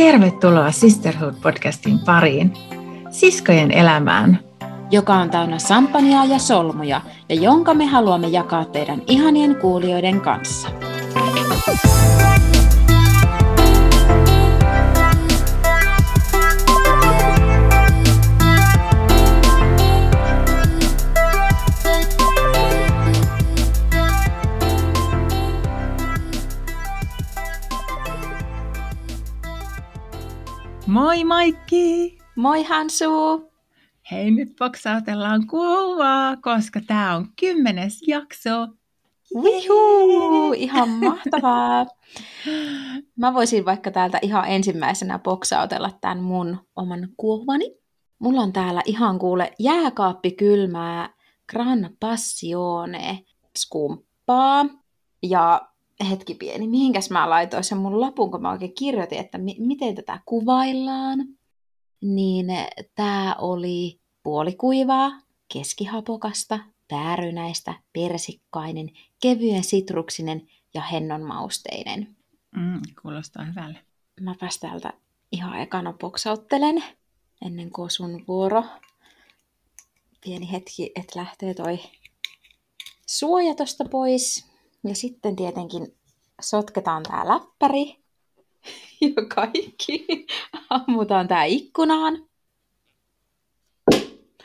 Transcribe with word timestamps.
Tervetuloa 0.00 0.70
Sisterhood-podcastin 0.70 1.98
pariin, 2.04 2.52
siskojen 3.10 3.70
elämään. 3.70 4.38
Joka 4.90 5.14
on 5.14 5.30
täynnä 5.30 5.58
sampaniaa 5.58 6.24
ja 6.24 6.38
solmuja, 6.38 7.00
ja 7.28 7.34
jonka 7.34 7.74
me 7.74 7.86
haluamme 7.86 8.28
jakaa 8.28 8.64
teidän 8.64 9.02
ihanien 9.06 9.56
kuulijoiden 9.56 10.20
kanssa. 10.20 10.68
Moi 31.00 31.24
Maikki! 31.24 32.18
Moi 32.36 32.62
Hansu! 32.62 33.10
Hei, 34.10 34.30
nyt 34.30 34.48
boksautellaan 34.58 35.46
kuvaa, 35.46 36.36
koska 36.36 36.80
tämä 36.86 37.16
on 37.16 37.26
kymmenes 37.40 38.02
jakso. 38.06 38.68
Wihuu! 39.34 40.52
Ihan 40.52 40.88
mahtavaa! 40.88 41.86
Mä 43.20 43.34
voisin 43.34 43.64
vaikka 43.64 43.90
täältä 43.90 44.18
ihan 44.22 44.48
ensimmäisenä 44.48 45.18
boksautella 45.18 45.90
tämän 46.00 46.22
mun 46.22 46.58
oman 46.76 47.08
kuovani. 47.16 47.76
Mulla 48.18 48.40
on 48.40 48.52
täällä 48.52 48.82
ihan 48.84 49.18
kuule 49.18 49.52
jääkaappi 49.58 50.30
kylmää 50.30 51.14
Gran 51.48 51.90
Passione 52.00 53.24
skumppaa. 53.58 54.66
Ja 55.22 55.68
hetki 56.08 56.34
pieni, 56.34 56.68
mihinkäs 56.68 57.10
mä 57.10 57.30
laitoin 57.30 57.64
sen 57.64 57.78
mun 57.78 58.00
lapun, 58.00 58.30
kun 58.30 58.42
mä 58.42 58.50
oikein 58.50 58.74
kirjoitin, 58.74 59.18
että 59.18 59.38
mi- 59.38 59.56
miten 59.58 59.94
tätä 59.94 60.20
kuvaillaan. 60.26 61.18
Niin 62.00 62.46
tää 62.94 63.34
oli 63.34 64.00
puolikuivaa, 64.22 65.12
keskihapokasta, 65.52 66.58
päärynäistä, 66.88 67.74
persikkainen, 67.92 68.90
kevyen 69.22 69.64
sitruksinen 69.64 70.48
ja 70.74 70.82
hennon 70.82 71.22
mausteinen. 71.22 72.16
Mm, 72.56 72.80
kuulostaa 73.02 73.44
hyvälle. 73.44 73.78
Mäpäs 74.20 74.58
täältä 74.58 74.92
ihan 75.32 75.60
ekana 75.60 75.92
boksauttelen, 75.92 76.84
ennen 77.46 77.70
kuin 77.70 77.90
sun 77.90 78.24
vuoro. 78.28 78.64
Pieni 80.24 80.52
hetki, 80.52 80.92
että 80.94 81.18
lähtee 81.18 81.54
toi 81.54 81.78
suoja 83.06 83.54
tosta 83.54 83.84
pois. 83.84 84.49
Ja 84.84 84.94
sitten 84.94 85.36
tietenkin 85.36 85.96
sotketaan 86.40 87.02
tää 87.02 87.28
läppäri 87.28 87.96
ja 89.00 89.26
kaikki. 89.34 90.06
Ammutaan 90.70 91.28
tää 91.28 91.44
ikkunaan. 91.44 92.28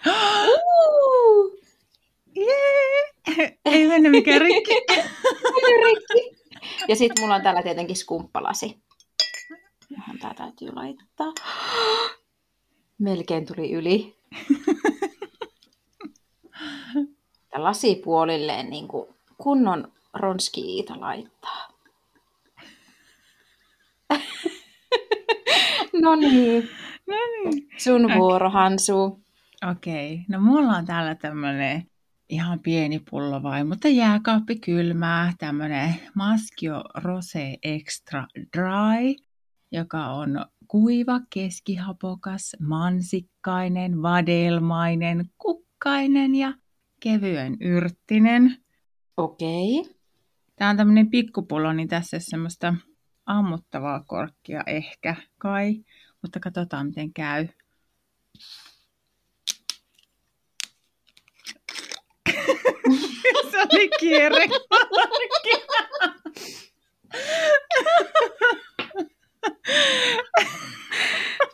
Uh! 0.08 1.60
Jee! 2.36 3.16
Ei 3.66 3.88
mennä 3.88 4.10
mikään 4.10 4.42
rikki. 4.42 4.74
rikki. 5.84 6.38
Ja 6.88 6.96
sitten 6.96 7.24
mulla 7.24 7.36
on 7.36 7.42
täällä 7.42 7.64
tietenkin 7.64 7.96
skumppalasi. 7.96 8.80
Johon 9.90 10.20
tää 10.20 10.34
täytyy 10.34 10.70
laittaa. 10.74 11.34
Melkein 12.98 13.46
tuli 13.46 13.72
yli. 13.72 14.16
Ja 17.54 17.64
lasipuolilleen 17.64 18.70
niin 18.70 18.88
kuin 18.88 19.16
kunnon 19.38 19.95
ronski-iita 20.16 21.00
laittaa. 21.00 21.68
no 26.02 26.16
niin, 26.16 26.70
no 27.08 27.16
niin. 27.16 27.68
sun 27.78 28.14
vuoro 28.18 28.50
Hansu. 28.50 29.22
Okei, 29.72 30.14
okay. 30.14 30.26
no 30.30 30.40
mulla 30.40 30.72
on 30.72 30.86
täällä 30.86 31.16
tämmönen 31.16 31.84
ihan 32.30 32.60
pieni 32.60 33.02
pullo 33.10 33.44
vai, 33.44 33.64
mutta 33.64 33.88
jääkaappi 33.88 34.56
kylmää, 34.56 35.34
tämmönen 35.38 35.96
Maschio 36.16 36.84
Rose 37.04 37.58
Extra 37.64 38.28
Dry, 38.58 39.16
joka 39.72 40.06
on 40.06 40.46
kuiva, 40.68 41.20
keskihapokas, 41.34 42.56
mansikkainen, 42.60 44.02
vadelmainen, 44.02 45.30
kukkainen 45.38 46.36
ja 46.36 46.54
kevyen 47.00 47.58
yrttinen. 47.62 48.58
Okei. 49.18 49.80
Okay. 49.80 49.95
Tämä 50.56 50.70
on 50.70 50.78
tämmöinen 50.78 51.10
pikkupullo, 51.10 51.74
niin 51.74 51.88
tässä 51.88 52.18
on 52.18 52.22
semmoista 52.22 52.74
ammuttavaa 53.26 54.04
korkkia 54.08 54.64
ehkä 54.68 55.16
kai, 55.38 55.76
mutta 56.22 56.40
katsotaan 56.40 56.88
miten 56.88 57.14
käy. 57.14 57.48
Se 63.52 63.58
oli 63.62 63.90
kierre. 64.00 64.48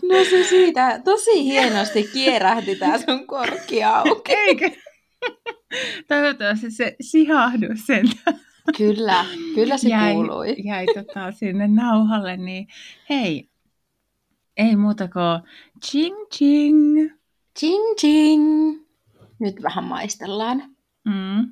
No 0.01 0.23
se 0.29 0.43
siitä 0.43 1.01
tosi 1.03 1.43
hienosti 1.43 2.09
kierähti 2.13 2.75
tää 2.75 2.97
sun 2.97 3.27
korkki 3.27 3.83
auki. 3.83 4.33
Eikö? 4.33 4.69
Toivottavasti 6.07 6.71
se 6.71 6.95
sihahdus 7.01 7.85
sen. 7.85 8.05
Kyllä, 8.77 9.25
kyllä 9.55 9.77
se 9.77 9.89
jäi, 9.89 10.13
kuului. 10.13 10.55
Jäi 10.63 10.85
tota 10.85 11.31
sinne 11.31 11.67
nauhalle, 11.67 12.37
niin 12.37 12.67
hei, 13.09 13.49
ei 14.57 14.75
muuta 14.75 15.07
kuin 15.07 15.41
ching 15.85 16.15
ching. 16.35 17.11
Ching 17.59 17.95
ching. 17.99 18.81
Nyt 19.39 19.63
vähän 19.63 19.83
maistellaan. 19.83 20.75
Mm. 21.05 21.51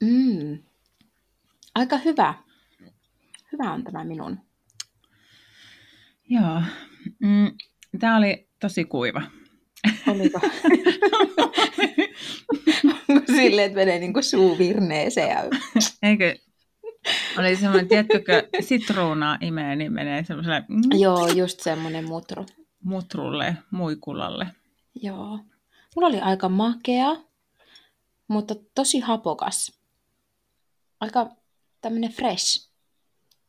Mm. 0.00 0.58
Aika 1.74 1.96
hyvä. 1.96 2.34
Hyvä 3.52 3.72
on 3.72 3.84
tämä 3.84 4.04
minun. 4.04 4.38
Joo. 6.28 6.62
Mm. 7.18 7.56
Tämä 7.98 8.16
oli 8.16 8.48
tosi 8.60 8.84
kuiva. 8.84 9.22
Oliko? 10.08 10.40
Silleen, 13.36 13.66
että 13.66 13.78
menee 13.78 13.98
niin 13.98 14.12
kuin 14.12 14.22
suu 14.22 14.58
virneeseen. 14.58 15.30
Ja... 15.30 15.44
Eikö? 16.02 16.36
Oli 17.38 17.56
semmoinen, 17.56 17.88
tiedätkö, 17.88 18.48
sitruunaa 18.60 19.38
imee, 19.40 19.76
niin 19.76 19.92
menee 19.92 20.24
semmoiselle... 20.24 20.64
Mm, 20.68 20.98
Joo, 20.98 21.28
just 21.28 21.60
semmoinen 21.60 22.08
mutru. 22.08 22.46
Mutrulle, 22.84 23.56
muikulalle. 23.70 24.46
Joo. 24.94 25.38
Mulla 25.96 26.08
oli 26.08 26.20
aika 26.20 26.48
makea, 26.48 27.16
mutta 28.28 28.54
tosi 28.74 29.00
hapokas. 29.00 29.80
Aika 31.00 31.30
tämmöinen 31.80 32.12
fresh, 32.12 32.70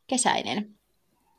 kesäinen. 0.07 0.75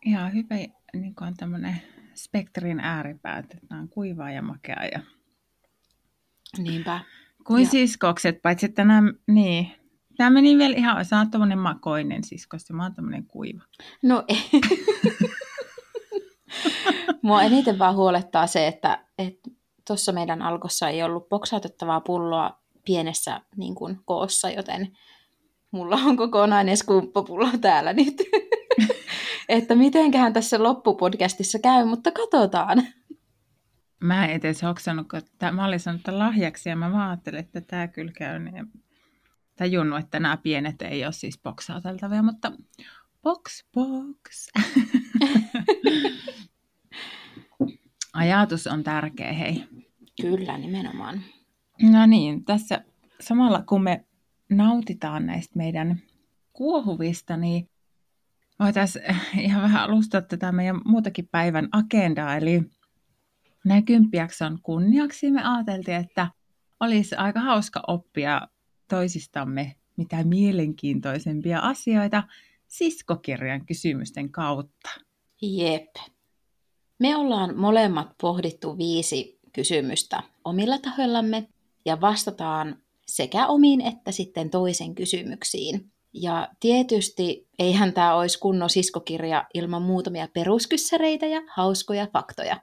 Ihan 0.04 0.32
hyvä, 0.32 0.54
niin 0.94 1.14
kuin 1.14 1.28
on 1.28 1.34
tämmöinen 1.36 1.82
spektrin 2.24 2.80
ääripäät, 2.80 3.54
että 3.54 3.74
on 3.74 3.88
kuivaa 3.88 4.30
ja 4.30 4.42
makea. 4.42 4.84
Ja... 4.92 5.00
Niinpä. 6.58 7.00
Kuin 7.46 7.62
ja... 7.62 7.68
siskokset, 7.68 8.42
paitsi 8.42 8.66
että 8.66 8.84
nämä, 8.84 9.12
niin, 9.26 9.72
tämä 10.16 10.30
meni 10.30 10.58
vielä 10.58 10.76
ihan, 10.76 11.04
sä 11.04 11.18
oot 11.18 11.30
tämmöinen 11.30 11.58
makoinen 11.58 12.24
siskos, 12.24 12.68
ja 12.68 12.74
mä 12.74 12.82
oon 12.82 12.94
tämmöinen 12.94 13.26
kuiva. 13.26 13.62
No 14.02 14.24
ei. 14.28 14.50
Mua 17.22 17.42
eniten 17.42 17.78
vaan 17.78 17.96
huolettaa 17.96 18.46
se, 18.46 18.66
että 18.66 19.04
tuossa 19.86 20.12
meidän 20.12 20.42
alkossa 20.42 20.88
ei 20.88 21.02
ollut 21.02 21.28
boksautettavaa 21.28 22.00
pulloa 22.00 22.60
pienessä 22.84 23.40
niin 23.56 23.74
kuin, 23.74 24.00
koossa, 24.04 24.50
joten 24.50 24.98
mulla 25.70 25.96
on 25.96 26.16
kokonainen 26.16 26.76
skumppapullo 26.76 27.48
täällä 27.60 27.92
nyt. 27.92 28.16
että 29.50 29.74
mitenköhän 29.74 30.32
tässä 30.32 30.62
loppupodcastissa 30.62 31.58
käy, 31.58 31.84
mutta 31.84 32.10
katsotaan. 32.10 32.86
Mä 34.00 34.26
en 34.26 34.30
edes 34.30 34.62
hoksannut, 34.62 35.08
kun 35.08 35.22
tää, 35.38 35.52
mä 35.52 35.66
olin 35.66 35.80
sanonut 35.80 36.08
lahjaksi 36.08 36.68
ja 36.68 36.76
mä 36.76 37.08
ajattelin, 37.08 37.40
että 37.40 37.60
tämä 37.60 37.88
kyllä 37.88 38.12
käy. 38.12 38.38
Niin 38.38 38.70
tajunnut, 39.56 39.98
että 39.98 40.20
nämä 40.20 40.36
pienet 40.36 40.82
ei 40.82 41.04
ole 41.04 41.12
siis 41.12 41.40
boksauteltavia, 41.42 42.22
mutta 42.22 42.52
box 43.22 43.64
box. 43.74 44.48
Ajatus 48.12 48.66
on 48.66 48.84
tärkeä, 48.84 49.32
hei. 49.32 49.64
Kyllä, 50.20 50.58
nimenomaan. 50.58 51.22
No 51.82 52.06
niin, 52.06 52.44
tässä 52.44 52.84
samalla 53.20 53.62
kun 53.62 53.82
me 53.82 54.04
nautitaan 54.50 55.26
näistä 55.26 55.58
meidän 55.58 56.02
kuohuvista, 56.52 57.36
niin 57.36 57.69
voitaisiin 58.60 59.04
ihan 59.38 59.62
vähän 59.62 59.82
alustaa 59.82 60.22
tätä 60.22 60.52
meidän 60.52 60.80
muutakin 60.84 61.28
päivän 61.28 61.68
agendaa. 61.72 62.36
Eli 62.36 62.62
näin 63.64 63.84
kymppijakson 63.84 64.58
kunniaksi 64.62 65.30
me 65.30 65.42
ajateltiin, 65.44 65.96
että 65.96 66.28
olisi 66.80 67.14
aika 67.14 67.40
hauska 67.40 67.82
oppia 67.86 68.48
toisistamme 68.88 69.76
mitä 69.96 70.24
mielenkiintoisempia 70.24 71.60
asioita 71.60 72.22
siskokirjan 72.68 73.66
kysymysten 73.66 74.32
kautta. 74.32 74.90
Jep. 75.42 75.96
Me 76.98 77.16
ollaan 77.16 77.56
molemmat 77.56 78.08
pohdittu 78.20 78.78
viisi 78.78 79.38
kysymystä 79.52 80.22
omilla 80.44 80.78
tahoillamme 80.78 81.48
ja 81.84 82.00
vastataan 82.00 82.76
sekä 83.06 83.46
omiin 83.46 83.80
että 83.80 84.12
sitten 84.12 84.50
toisen 84.50 84.94
kysymyksiin. 84.94 85.92
Ja 86.12 86.48
tietysti 86.60 87.48
eihän 87.58 87.92
tämä 87.92 88.14
olisi 88.14 88.38
kunnon 88.38 88.70
siskokirja 88.70 89.46
ilman 89.54 89.82
muutamia 89.82 90.28
peruskyssäreitä 90.32 91.26
ja 91.26 91.42
hauskoja 91.54 92.06
faktoja. 92.12 92.56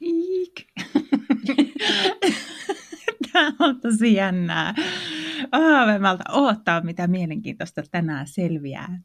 Iik. 0.00 0.52
Tämä 3.32 3.52
on 3.58 3.80
tosi 3.80 4.14
jännää. 4.14 4.74
Oh, 5.52 6.00
mä 6.00 6.18
odottaa, 6.32 6.80
mitä 6.80 7.06
mielenkiintoista 7.06 7.82
tänään 7.90 8.26
selviää. 8.26 9.00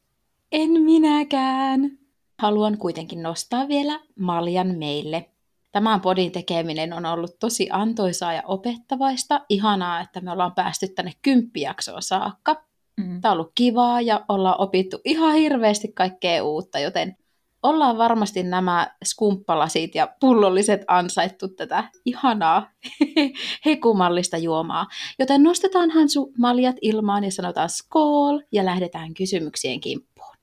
En 0.51 0.69
minäkään. 0.69 1.91
Haluan 2.39 2.77
kuitenkin 2.77 3.23
nostaa 3.23 3.67
vielä 3.67 3.99
maljan 4.19 4.75
meille. 4.77 5.29
Tämän 5.71 6.01
podin 6.01 6.31
tekeminen 6.31 6.93
on 6.93 7.05
ollut 7.05 7.39
tosi 7.39 7.69
antoisaa 7.71 8.33
ja 8.33 8.41
opettavaista. 8.45 9.45
Ihanaa, 9.49 10.01
että 10.01 10.21
me 10.21 10.31
ollaan 10.31 10.55
päästy 10.55 10.87
tänne 10.87 11.11
kymppijaksoon 11.21 12.01
saakka. 12.01 12.72
Mm. 12.97 13.21
Tämä 13.21 13.31
on 13.31 13.37
ollut 13.37 13.51
kivaa 13.55 14.01
ja 14.01 14.25
ollaan 14.29 14.61
opittu 14.61 15.01
ihan 15.05 15.35
hirveästi 15.35 15.87
kaikkea 15.87 16.43
uutta, 16.43 16.79
joten 16.79 17.15
ollaan 17.63 17.97
varmasti 17.97 18.43
nämä 18.43 18.87
skumppalasit 19.05 19.95
ja 19.95 20.07
pullolliset 20.19 20.81
ansaittu 20.87 21.47
tätä 21.47 21.83
ihanaa 22.05 22.69
hekumallista 23.65 24.37
juomaa. 24.37 24.87
Joten 25.19 25.43
nostetaanhan 25.43 26.09
su 26.09 26.33
maljat 26.37 26.75
ilmaan 26.81 27.23
ja 27.23 27.31
sanotaan 27.31 27.69
skool 27.69 28.39
ja 28.51 28.65
lähdetään 28.65 29.13
kysymyksien 29.13 29.79
kimppuun. 29.79 30.35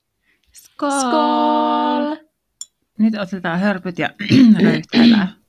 Skool! 0.53 0.91
skool! 0.91 2.17
Nyt 2.99 3.19
otetaan 3.19 3.61
hörpyt 3.61 3.99
ja 3.99 4.11
röyhtäillään. 4.63 5.35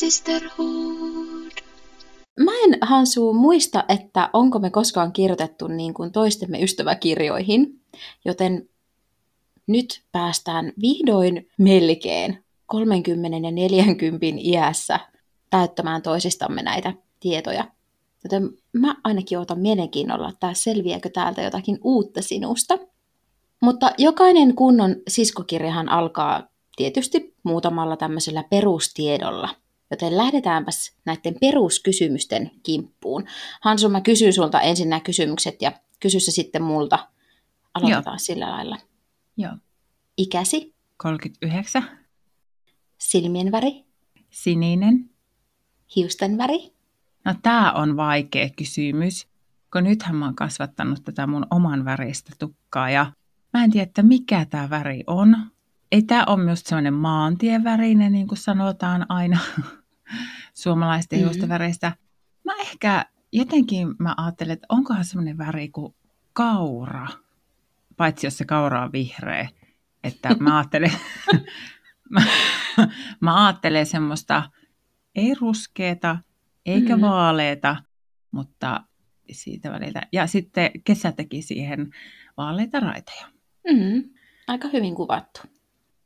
Sisterhood. 0.00 1.52
Mä 2.40 2.50
en 2.64 2.78
Hansu 2.82 3.32
muista, 3.32 3.84
että 3.88 4.30
onko 4.32 4.58
me 4.58 4.70
koskaan 4.70 5.12
kirjoitettu 5.12 5.68
niin 5.68 5.94
kuin 5.94 6.12
toistemme 6.12 6.62
ystäväkirjoihin, 6.62 7.80
joten 8.24 8.68
nyt 9.66 10.02
päästään 10.12 10.72
vihdoin 10.80 11.48
melkein 11.58 12.44
30 12.66 13.46
ja 13.46 13.50
40 13.50 14.26
iässä 14.40 15.00
täyttämään 15.50 16.02
toisistamme 16.02 16.62
näitä 16.62 16.92
tietoja. 17.20 17.64
Joten 18.24 18.50
mä 18.72 18.94
ainakin 19.04 19.38
otan 19.38 19.60
mielenkiinnolla, 19.60 20.28
että 20.28 20.54
selviääkö 20.54 21.08
täältä 21.08 21.42
jotakin 21.42 21.78
uutta 21.84 22.22
sinusta. 22.22 22.78
Mutta 23.62 23.92
jokainen 23.98 24.54
kunnon 24.54 24.96
siskokirjahan 25.08 25.88
alkaa 25.88 26.48
tietysti 26.76 27.34
muutamalla 27.42 27.96
tämmöisellä 27.96 28.44
perustiedolla– 28.50 29.48
Joten 29.90 30.16
lähdetäänpäs 30.16 30.96
näiden 31.04 31.34
peruskysymysten 31.40 32.50
kimppuun. 32.62 33.24
Hansu, 33.60 33.88
mä 33.88 34.00
kysyn 34.00 34.32
sulta 34.32 34.60
ensin 34.60 34.88
nämä 34.88 35.00
kysymykset 35.00 35.62
ja 35.62 35.72
kysy 36.00 36.20
se 36.20 36.30
sitten 36.30 36.62
multa. 36.62 37.08
Aloitetaan 37.74 38.14
Joo. 38.14 38.18
sillä 38.18 38.50
lailla. 38.50 38.78
Joo. 39.36 39.52
Ikäsi? 40.16 40.74
39. 40.96 41.82
Silmien 42.98 43.52
väri? 43.52 43.84
Sininen. 44.30 45.10
Hiusten 45.96 46.38
väri? 46.38 46.72
No 47.24 47.34
tää 47.42 47.72
on 47.72 47.96
vaikea 47.96 48.48
kysymys, 48.56 49.28
kun 49.72 49.84
nythän 49.84 50.16
mä 50.16 50.24
oon 50.24 50.34
kasvattanut 50.34 51.04
tätä 51.04 51.26
mun 51.26 51.46
oman 51.50 51.84
väristä 51.84 52.32
tukkaa 52.38 52.90
ja 52.90 53.12
mä 53.52 53.64
en 53.64 53.70
tiedä, 53.70 53.82
että 53.82 54.02
mikä 54.02 54.46
tämä 54.50 54.70
väri 54.70 55.04
on. 55.06 55.36
Ei 55.92 56.02
tämä 56.02 56.24
ole 56.26 56.44
myös 56.44 56.60
sellainen 56.60 56.94
maantievärinen, 56.94 58.12
niin 58.12 58.28
kuin 58.28 58.38
sanotaan 58.38 59.06
aina. 59.08 59.38
suomalaisten 60.54 61.18
mm-hmm. 61.18 61.28
hiustenväreistä. 61.28 61.92
Mä 62.44 62.52
ehkä 62.60 63.06
jotenkin 63.32 63.94
mä 63.98 64.14
ajattelen, 64.16 64.52
että 64.52 64.66
onkohan 64.68 65.04
semmoinen 65.04 65.38
väri 65.38 65.68
kuin 65.68 65.94
kaura, 66.32 67.06
paitsi 67.96 68.26
jos 68.26 68.38
se 68.38 68.44
kaura 68.44 68.84
on 68.84 68.92
vihreä. 68.92 69.48
Että 70.04 70.36
mä 70.40 70.56
ajattelen, 70.58 70.92
mä, 72.10 72.22
mä 73.20 73.46
ajattelen 73.46 73.86
semmoista 73.86 74.50
ei 75.14 75.34
ruskeeta 75.34 76.18
eikä 76.66 76.96
mm-hmm. 76.96 77.08
vaaleeta, 77.08 77.76
mutta 78.30 78.84
siitä 79.32 79.70
väliltä. 79.70 80.00
Ja 80.12 80.26
sitten 80.26 80.70
kesä 80.84 81.12
teki 81.12 81.42
siihen 81.42 81.90
vaaleita 82.36 82.80
raitoja. 82.80 83.26
Mm-hmm. 83.70 84.10
Aika 84.46 84.68
hyvin 84.68 84.94
kuvattu. 84.94 85.40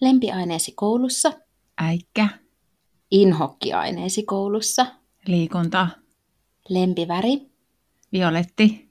Lempiaineesi 0.00 0.72
koulussa? 0.72 1.32
Äikkä 1.80 2.28
inhokkiaineesi 3.14 4.22
koulussa? 4.22 4.86
Liikunta. 5.26 5.88
Lempiväri? 6.68 7.50
Violetti. 8.12 8.90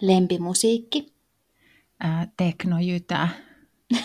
Lempimusiikki? 0.00 1.12
Ää, 2.00 2.28
teknojytä. 2.36 3.28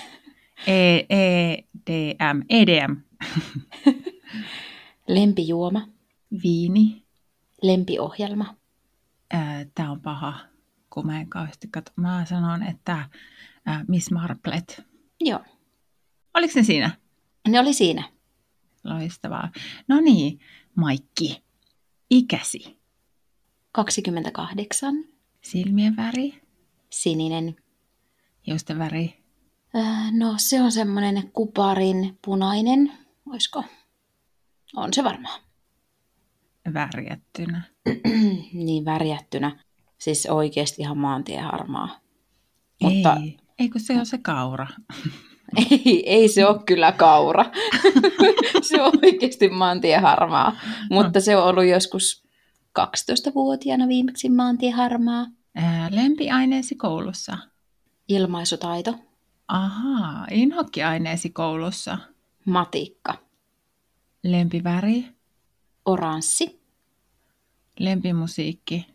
e, 0.68 1.00
EDM. 1.10 2.42
EDM. 2.50 2.96
Lempijuoma? 5.16 5.88
Viini. 6.44 7.04
Lempiohjelma? 7.62 8.56
Tämä 9.76 9.92
on 9.92 10.02
paha, 10.02 10.40
kun 10.90 11.06
mä 11.06 11.20
en 11.20 11.30
kauheasti 11.30 11.68
katso. 11.68 11.94
Mä 11.96 12.26
sanon, 12.30 12.64
että 12.64 13.10
ää, 13.66 13.86
Miss 13.88 14.12
Marplet. 14.12 14.84
Joo. 15.20 15.40
Oliko 16.34 16.54
ne 16.56 16.64
siinä? 16.64 16.92
Ne 17.48 17.60
oli 17.60 17.74
siinä. 17.74 18.17
Loistavaa. 18.90 19.52
No 19.88 20.02
niin, 20.02 20.40
Maikki, 20.76 21.44
ikäsi? 22.10 22.80
28. 23.72 25.06
Silmien 25.42 25.96
väri? 25.96 26.42
Sininen. 26.90 27.56
Hiusten 28.48 28.80
väri? 28.80 29.24
Äh, 29.76 30.12
no 30.12 30.34
se 30.38 30.62
on 30.62 30.72
semmoinen 30.72 31.32
kuparin 31.32 32.20
punainen, 32.26 32.92
oisko? 33.30 33.64
On 34.76 34.94
se 34.94 35.04
varmaan. 35.04 35.42
Värjättynä. 36.74 37.62
niin 38.54 38.86
värjättynä. 38.86 39.64
Siis 39.98 40.26
oikeasti 40.26 40.82
ihan 40.82 40.98
maantieharmaa. 40.98 42.00
Ei, 42.82 42.94
Mutta... 42.96 43.18
eikö 43.60 43.80
se 43.80 43.94
ole 43.94 44.06
se 44.06 44.18
kaura? 44.18 44.68
Ei, 45.72 46.04
ei 46.10 46.28
se 46.28 46.46
ole 46.46 46.64
kyllä 46.66 46.92
kaura. 46.92 47.46
se 48.70 48.82
on 48.82 48.94
oikeasti 49.04 49.50
maantieharmaa. 49.50 50.60
Mutta 50.90 51.22
se 51.22 51.38
on 51.38 51.44
ollut 51.44 51.66
joskus 51.66 52.24
12-vuotiaana 52.80 53.88
viimeksi 53.88 54.30
maantieharmaa. 54.30 55.26
Ää, 55.56 55.90
lempiaineesi 55.92 56.76
koulussa? 56.76 57.38
Ilmaisutaito. 58.08 58.96
Ahaa, 59.48 60.28
inhokkiaineesi 60.32 61.30
koulussa? 61.30 61.98
Matikka. 62.46 63.14
Lempiväri? 64.24 65.06
Oranssi. 65.86 66.62
Lempimusiikki? 67.80 68.88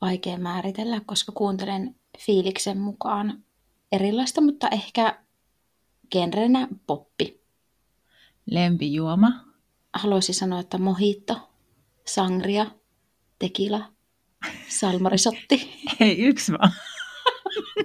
Vaikea 0.00 0.38
määritellä, 0.38 1.00
koska 1.06 1.32
kuuntelen 1.32 1.94
fiiliksen 2.18 2.78
mukaan 2.78 3.42
erilaista, 3.92 4.40
mutta 4.40 4.68
ehkä 4.68 5.18
genrenä 6.10 6.68
poppi. 6.86 7.40
Lempijuoma? 8.46 9.44
Haluaisin 9.92 10.34
sanoa, 10.34 10.60
että 10.60 10.78
mojito, 10.78 11.50
sangria, 12.06 12.66
tekila, 13.38 13.92
salmarisotti. 14.68 15.80
Ei 16.00 16.18
yksi 16.18 16.52
vaan. 16.52 16.72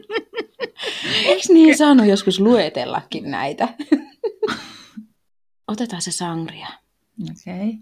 Eikö 1.26 1.54
niin 1.54 1.78
saanut 1.78 2.08
joskus 2.08 2.40
luetellakin 2.40 3.32
näitä? 3.32 3.68
Otetaan 5.68 6.02
se 6.02 6.12
sangria. 6.12 6.68
Okei. 7.22 7.70
Okay. 7.70 7.74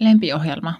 Lempiohjelma? 0.00 0.74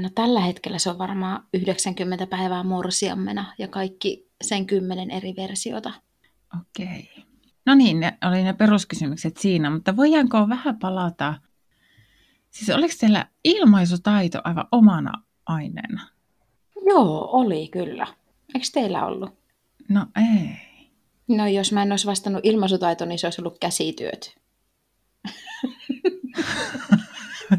No 0.00 0.10
tällä 0.14 0.40
hetkellä 0.40 0.78
se 0.78 0.90
on 0.90 0.98
varmaan 0.98 1.46
90 1.54 2.26
päivää 2.26 2.62
morsiammena 2.62 3.54
ja 3.58 3.68
kaikki 3.68 4.30
sen 4.42 4.66
kymmenen 4.66 5.10
eri 5.10 5.34
versiota. 5.36 5.92
Okei. 6.60 7.24
No 7.66 7.74
niin, 7.74 8.00
ne 8.00 8.18
oli 8.24 8.42
ne 8.42 8.52
peruskysymykset 8.52 9.36
siinä, 9.36 9.70
mutta 9.70 9.96
voidaanko 9.96 10.48
vähän 10.48 10.78
palata? 10.78 11.34
Siis 12.50 12.70
oliko 12.70 12.94
teillä 13.00 13.26
ilmaisutaito 13.44 14.40
aivan 14.44 14.66
omana 14.72 15.12
aineena? 15.46 16.08
Joo, 16.86 17.28
oli 17.32 17.68
kyllä. 17.68 18.06
Eikö 18.54 18.66
teillä 18.72 19.06
ollut? 19.06 19.30
No 19.88 20.06
ei. 20.16 20.56
No 21.28 21.46
jos 21.46 21.72
mä 21.72 21.82
en 21.82 21.92
olisi 21.92 22.06
vastannut 22.06 22.44
ilmaisutaito, 22.44 23.04
niin 23.04 23.18
se 23.18 23.26
olisi 23.26 23.40
ollut 23.40 23.58
käsityöt. 23.58 24.40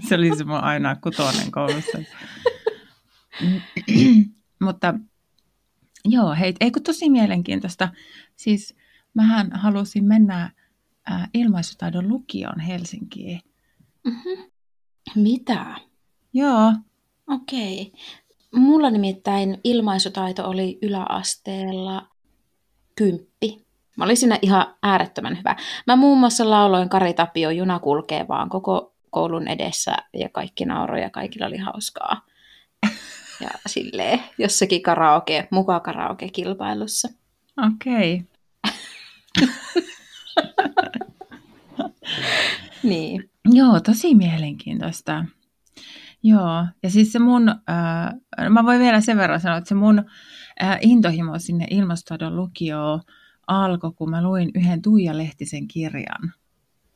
se 0.08 0.16
oli 0.16 0.38
se 0.38 0.44
mun 0.44 0.64
aina 0.64 0.96
kutonen 0.96 1.52
koulussa. 1.52 1.98
Mutta 4.66 4.94
Joo, 6.06 6.36
hei, 6.36 6.54
ei 6.60 6.72
kun 6.72 6.84
tosi 6.84 7.10
mielenkiintoista. 7.10 7.90
Siis 8.36 8.76
mähän 9.14 9.52
halusin 9.54 10.04
mennä 10.04 10.52
ää, 11.06 11.28
ilmaisutaidon 11.34 12.08
lukioon 12.08 12.60
Helsinkiin. 12.60 13.42
Mm-hmm. 14.04 14.52
Mitä? 15.16 15.66
Joo. 16.34 16.74
Okei. 17.28 17.94
Mulla 18.56 18.90
nimittäin 18.90 19.60
ilmaisutaito 19.64 20.50
oli 20.50 20.80
yläasteella 20.82 22.08
kymppi. 22.96 23.66
Mä 23.98 24.04
olin 24.06 24.18
siinä 24.18 24.40
ihan 24.42 24.76
äärettömän 24.84 25.38
hyvä. 25.38 25.56
Mä 25.88 25.96
muun 25.96 26.20
muassa 26.20 26.50
lauloin 26.50 26.90
Kari 26.90 27.14
Tapio, 27.14 27.50
juna 27.50 27.80
kulkee 27.80 28.28
vaan 28.28 28.50
koko 28.50 28.94
koulun 29.10 29.48
edessä 29.48 29.96
ja 30.14 30.30
kaikki 30.30 30.66
nauroja, 30.66 31.10
kaikilla 31.10 31.46
oli 31.48 31.58
hauskaa. 31.58 32.26
Ja 33.42 33.50
silleen 33.68 34.24
jossakin 34.38 34.82
karaoke, 34.82 35.48
muka 35.52 35.80
karaoke-kilpailussa. 35.80 37.10
Okei. 37.68 38.24
Niin. 42.84 43.30
Joo, 43.46 43.80
tosi 43.80 44.16
mielenkiintoista. 44.16 45.26
Joo, 46.24 46.66
ja 46.84 46.90
siis 46.90 47.12
se 47.12 47.20
mun, 47.20 47.50
äh, 47.50 48.50
mä 48.50 48.66
voin 48.66 48.80
vielä 48.80 49.02
sen 49.02 49.18
verran 49.18 49.40
sanoa, 49.40 49.58
että 49.58 49.68
se 49.68 49.76
mun 49.76 50.00
äh, 50.64 50.78
intohimo 50.82 51.40
sinne 51.40 51.68
ilmastodon 51.70 52.36
lukioon 52.36 53.02
alkoi, 53.48 53.92
kun 53.92 54.10
mä 54.10 54.24
luin 54.24 54.52
yhden 54.56 54.82
Tuija 54.82 55.18
Lehtisen 55.18 55.68
kirjan, 55.68 56.34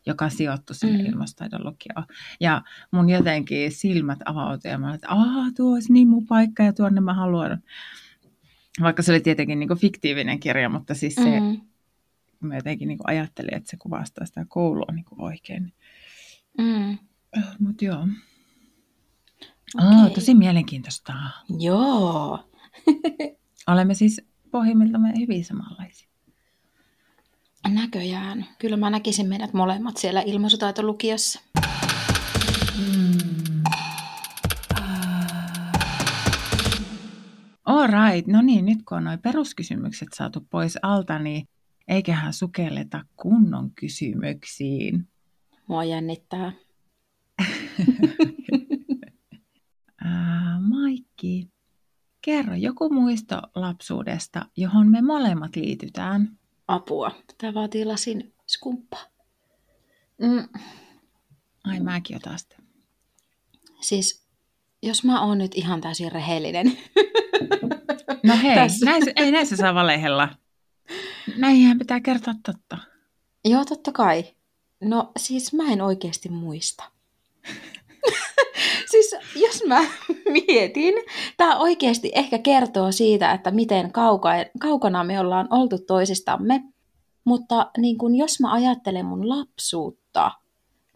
joka 0.06 0.30
sijoittui 0.30 0.76
sinne 0.76 1.04
mm. 1.04 1.06
ilmastotaidon 1.06 1.66
lukioon. 1.66 2.06
Ja 2.40 2.62
mun 2.92 3.10
jotenkin 3.10 3.72
silmät 3.72 4.20
avautui 4.26 4.72
ja 4.72 4.78
mä 4.78 4.86
olin, 4.86 4.96
että 4.96 5.08
aah, 5.10 5.54
tuo 5.56 5.74
olisi 5.74 5.94
niin 5.94 6.08
mun 6.08 6.28
paikka 6.28 6.64
ja 6.64 6.74
tuonne 6.74 7.02
mä 7.02 7.14
haluan. 7.14 7.64
Vaikka 8.82 9.04
se 9.04 9.12
oli 9.12 9.20
tietenkin 9.20 9.60
niin 9.60 9.78
fiktiivinen 9.78 10.40
kirja, 10.40 10.70
mutta 10.70 10.94
siis 10.94 11.16
se, 11.16 11.40
mm. 11.40 11.62
Mä 12.46 12.56
jotenkin 12.56 12.88
niin 12.88 13.00
ajattelin, 13.04 13.54
että 13.54 13.70
se 13.70 13.78
kuvastaa 13.78 14.26
sitä 14.26 14.46
koulua 14.48 14.92
niin 14.94 15.06
oikein. 15.18 15.74
Mm. 16.58 16.98
Mutta 17.60 17.86
joo. 17.86 18.08
Okay. 19.78 20.06
Oh, 20.06 20.12
tosi 20.14 20.34
mielenkiintoista. 20.36 21.14
Joo. 21.60 22.50
Olemme 23.68 23.94
siis 23.94 24.22
pohjimmiltamme 24.52 25.14
hyvin 25.20 25.46
samanlaisia. 25.46 26.10
Näköjään. 27.74 28.46
Kyllä 28.60 28.78
mä 28.78 28.90
näkisin 28.90 29.28
meidät 29.28 29.54
molemmat 29.54 29.98
siellä 29.98 30.22
ilmaisutaitolukiossa. 30.22 31.42
Mm. 32.78 33.16
All 37.66 37.88
right. 37.88 38.28
No 38.28 38.42
niin, 38.42 38.66
nyt 38.66 38.80
kun 38.88 38.98
on 38.98 39.04
noin 39.04 39.20
peruskysymykset 39.20 40.08
saatu 40.14 40.48
pois 40.50 40.78
alta, 40.82 41.20
niin 41.20 41.48
eiköhän 41.88 42.34
sukelleta 42.34 43.06
kunnon 43.16 43.72
kysymyksiin. 43.72 45.08
Mua 45.68 45.84
jännittää. 45.84 46.52
Maikki, 50.60 51.50
kerro 52.22 52.56
joku 52.56 52.90
muisto 52.90 53.42
lapsuudesta, 53.56 54.46
johon 54.58 54.92
me 54.92 55.02
molemmat 55.02 55.56
liitytään. 55.56 56.38
Apua. 56.68 57.12
Tämä 57.38 57.54
vaatii 57.54 57.86
lasin 57.86 58.34
skumppa. 58.48 58.98
Mm. 60.22 60.48
Ai 61.64 61.80
mäkin 61.80 62.16
otan 62.16 62.40
sitä. 62.40 62.56
Siis, 63.82 64.28
jos 64.82 65.04
mä 65.04 65.22
oon 65.22 65.38
nyt 65.38 65.52
ihan 65.56 65.82
täysin 65.82 66.12
rehellinen. 66.12 66.78
No 68.24 68.38
hei, 68.44 68.56
näissä, 68.86 69.12
ei 69.16 69.32
näissä 69.32 69.56
saa 69.56 69.76
valehella. 69.76 70.30
Näihin 71.38 71.80
pitää 71.80 72.00
kertoa 72.00 72.34
totta. 72.46 72.78
Joo, 73.46 73.66
totta 73.66 73.92
kai. 73.92 74.24
No 74.82 75.12
siis 75.18 75.54
mä 75.54 75.64
en 75.72 75.82
oikeasti 75.82 76.30
muista. 76.30 76.84
siis 78.92 79.16
jos 79.36 79.64
mä 79.68 79.82
mietin, 80.48 80.94
tämä 81.38 81.58
oikeasti 81.58 82.12
ehkä 82.16 82.38
kertoo 82.38 82.92
siitä, 82.92 83.32
että 83.32 83.52
miten 83.52 83.92
kauka- 83.92 84.60
kaukana 84.60 85.04
me 85.04 85.20
ollaan 85.20 85.48
oltu 85.50 85.78
toisistamme. 85.78 86.64
Mutta 87.24 87.72
niin 87.78 87.98
kun 87.98 88.16
jos 88.16 88.40
mä 88.40 88.54
ajattelen 88.54 89.06
mun 89.06 89.30
lapsuutta, 89.30 90.32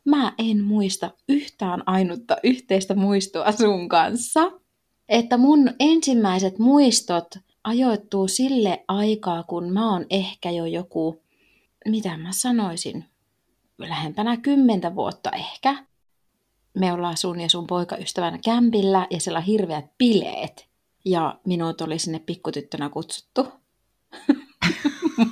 mä 0.05 0.33
en 0.37 0.63
muista 0.63 1.11
yhtään 1.29 1.83
ainutta 1.85 2.37
yhteistä 2.43 2.95
muistoa 2.95 3.51
sun 3.51 3.89
kanssa. 3.89 4.51
Että 5.09 5.37
mun 5.37 5.69
ensimmäiset 5.79 6.59
muistot 6.59 7.27
ajoittuu 7.69 8.27
sille 8.27 8.83
aikaa, 8.87 9.43
kun 9.43 9.73
mä 9.73 9.91
oon 9.93 10.05
ehkä 10.09 10.51
jo 10.51 10.65
joku, 10.65 11.23
mitä 11.85 12.17
mä 12.17 12.31
sanoisin, 12.31 13.05
lähempänä 13.77 14.37
kymmentä 14.37 14.95
vuotta 14.95 15.31
ehkä 15.31 15.89
me 16.79 16.93
ollaan 16.93 17.17
sun 17.17 17.41
ja 17.41 17.49
sun 17.49 17.67
poikaystävänä 17.67 18.39
kämpillä 18.45 19.07
ja 19.09 19.19
siellä 19.19 19.37
on 19.37 19.45
hirveät 19.45 19.85
bileet. 19.97 20.69
Ja 21.05 21.39
minut 21.45 21.81
oli 21.81 21.99
sinne 21.99 22.19
pikkutyttönä 22.19 22.89
kutsuttu 22.89 23.47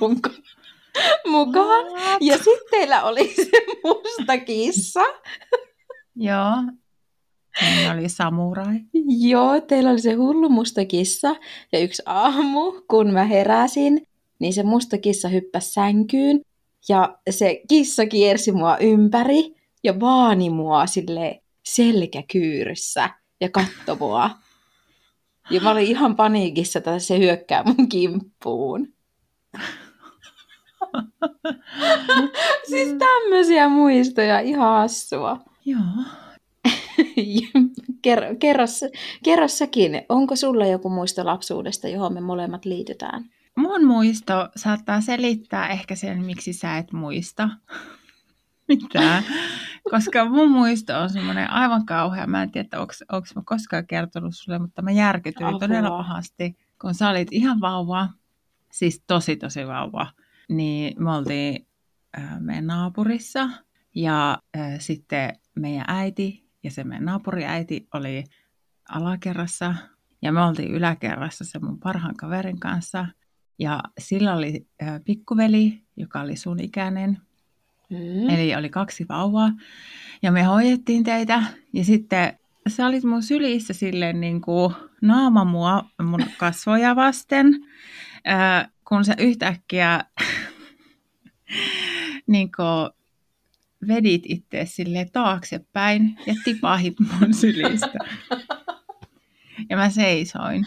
mukaan. 1.30 1.86
Ja 2.20 2.36
sitten 2.36 2.70
teillä 2.70 3.02
oli 3.02 3.34
se 3.34 3.50
musta 3.84 4.38
kissa. 4.38 5.00
Joo. 6.16 6.54
Meillä 7.62 7.92
oli 7.92 8.08
samurai. 8.08 8.80
Joo, 9.18 9.60
teillä 9.60 9.90
oli 9.90 10.00
se 10.00 10.12
hullu 10.12 10.48
musta 10.48 10.84
kissa. 10.84 11.36
Ja 11.72 11.78
yksi 11.78 12.02
aamu, 12.06 12.72
kun 12.90 13.12
mä 13.12 13.24
heräsin, 13.24 14.06
niin 14.38 14.52
se 14.52 14.62
musta 14.62 14.98
kissa 14.98 15.28
hyppäsi 15.28 15.72
sänkyyn. 15.72 16.40
Ja 16.88 17.18
se 17.30 17.60
kissa 17.68 18.06
kiersi 18.06 18.52
mua 18.52 18.78
ympäri 18.78 19.54
ja 19.84 20.00
vaani 20.00 20.50
mua 20.50 20.86
sille 20.86 21.42
selkäkyyryssä 21.64 23.10
ja 23.40 23.48
katto 23.48 23.96
mua. 24.00 24.30
Ja 25.50 25.60
mä 25.60 25.70
olin 25.70 25.86
ihan 25.86 26.16
paniikissa, 26.16 26.78
että 26.78 26.98
se 26.98 27.18
hyökkää 27.18 27.62
mun 27.62 27.88
kimppuun. 27.88 28.88
siis 32.70 32.94
tämmöisiä 32.98 33.68
muistoja, 33.68 34.40
ihan 34.40 34.80
hassua. 34.80 35.38
Joo. 35.64 36.27
kerro, 38.02 38.26
kerro, 38.38 38.64
kerro 39.24 39.48
säkin, 39.48 40.02
onko 40.08 40.36
sulla 40.36 40.66
joku 40.66 40.90
muisto 40.90 41.24
lapsuudesta, 41.24 41.88
johon 41.88 42.14
me 42.14 42.20
molemmat 42.20 42.64
liitytään? 42.64 43.24
Mun 43.56 43.84
muisto 43.84 44.48
saattaa 44.56 45.00
selittää 45.00 45.68
ehkä 45.68 45.94
sen, 45.94 46.24
miksi 46.24 46.52
sä 46.52 46.78
et 46.78 46.92
muista 46.92 47.48
mitään. 48.68 49.24
Koska 49.90 50.24
mun 50.24 50.50
muisto 50.50 50.98
on 50.98 51.10
semmoinen 51.10 51.50
aivan 51.50 51.86
kauhea. 51.86 52.26
Mä 52.26 52.42
en 52.42 52.50
tiedä, 52.50 52.68
onko 52.80 53.26
mä 53.36 53.42
koskaan 53.44 53.86
kertonut 53.86 54.36
sulle, 54.36 54.58
mutta 54.58 54.82
mä 54.82 54.90
järkytyin 54.90 55.46
Apua. 55.46 55.58
todella 55.58 55.90
pahasti, 55.90 56.56
kun 56.80 56.94
sä 56.94 57.08
olit 57.08 57.28
ihan 57.30 57.60
vauva, 57.60 58.08
siis 58.72 59.04
tosi 59.06 59.36
tosi 59.36 59.66
vauva. 59.66 60.06
Niin 60.48 61.02
me 61.02 61.14
oltiin 61.14 61.66
äh, 62.18 62.40
meidän 62.40 62.66
naapurissa 62.66 63.50
ja 63.94 64.38
äh, 64.56 64.74
sitten 64.78 65.38
meidän 65.54 65.84
äiti 65.88 66.47
ja 66.64 66.70
se 66.70 66.84
meidän 66.84 67.04
naapuriäiti 67.04 67.88
oli 67.94 68.24
alakerrassa 68.88 69.74
ja 70.22 70.32
me 70.32 70.42
oltiin 70.42 70.70
yläkerrassa 70.70 71.44
se 71.44 71.58
mun 71.58 71.80
parhaan 71.80 72.16
kaverin 72.16 72.60
kanssa. 72.60 73.06
Ja 73.58 73.82
sillä 73.98 74.34
oli 74.34 74.66
äh, 74.82 75.00
pikkuveli, 75.04 75.82
joka 75.96 76.20
oli 76.20 76.36
sun 76.36 76.60
ikäinen. 76.60 77.18
Mm. 77.90 78.30
Eli 78.30 78.54
oli 78.54 78.68
kaksi 78.68 79.06
vauvaa. 79.08 79.52
Ja 80.22 80.32
me 80.32 80.42
hoidettiin 80.42 81.04
teitä. 81.04 81.42
Ja 81.72 81.84
sitten 81.84 82.38
sä 82.68 82.86
olit 82.86 83.04
mun 83.04 83.22
sylissä 83.22 83.74
silleen 83.74 84.20
niin 84.20 84.40
kuin 84.40 84.74
naama 85.02 85.44
mua 85.44 85.84
mun 86.02 86.24
kasvoja 86.38 86.96
vasten. 86.96 87.46
Äh, 88.28 88.70
kun 88.84 89.04
sä 89.04 89.14
yhtäkkiä 89.18 90.04
niin 92.26 92.50
kuin 92.52 92.97
vedit 93.88 94.22
itse 94.26 94.62
sille 94.64 95.06
taaksepäin 95.12 96.18
ja 96.26 96.34
tipahit 96.44 96.94
mun 97.00 97.34
sylistä. 97.34 97.98
Ja 99.70 99.76
mä 99.76 99.90
seisoin. 99.90 100.66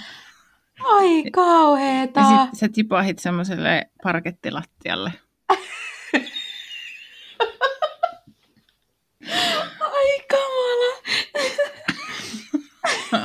Ai 0.84 1.24
kauheeta. 1.32 2.20
Ja 2.20 2.46
sit 2.46 2.60
sä 2.60 2.70
tipahit 2.70 3.20
semmoiselle 3.20 3.90
parkettilattialle. 4.04 5.14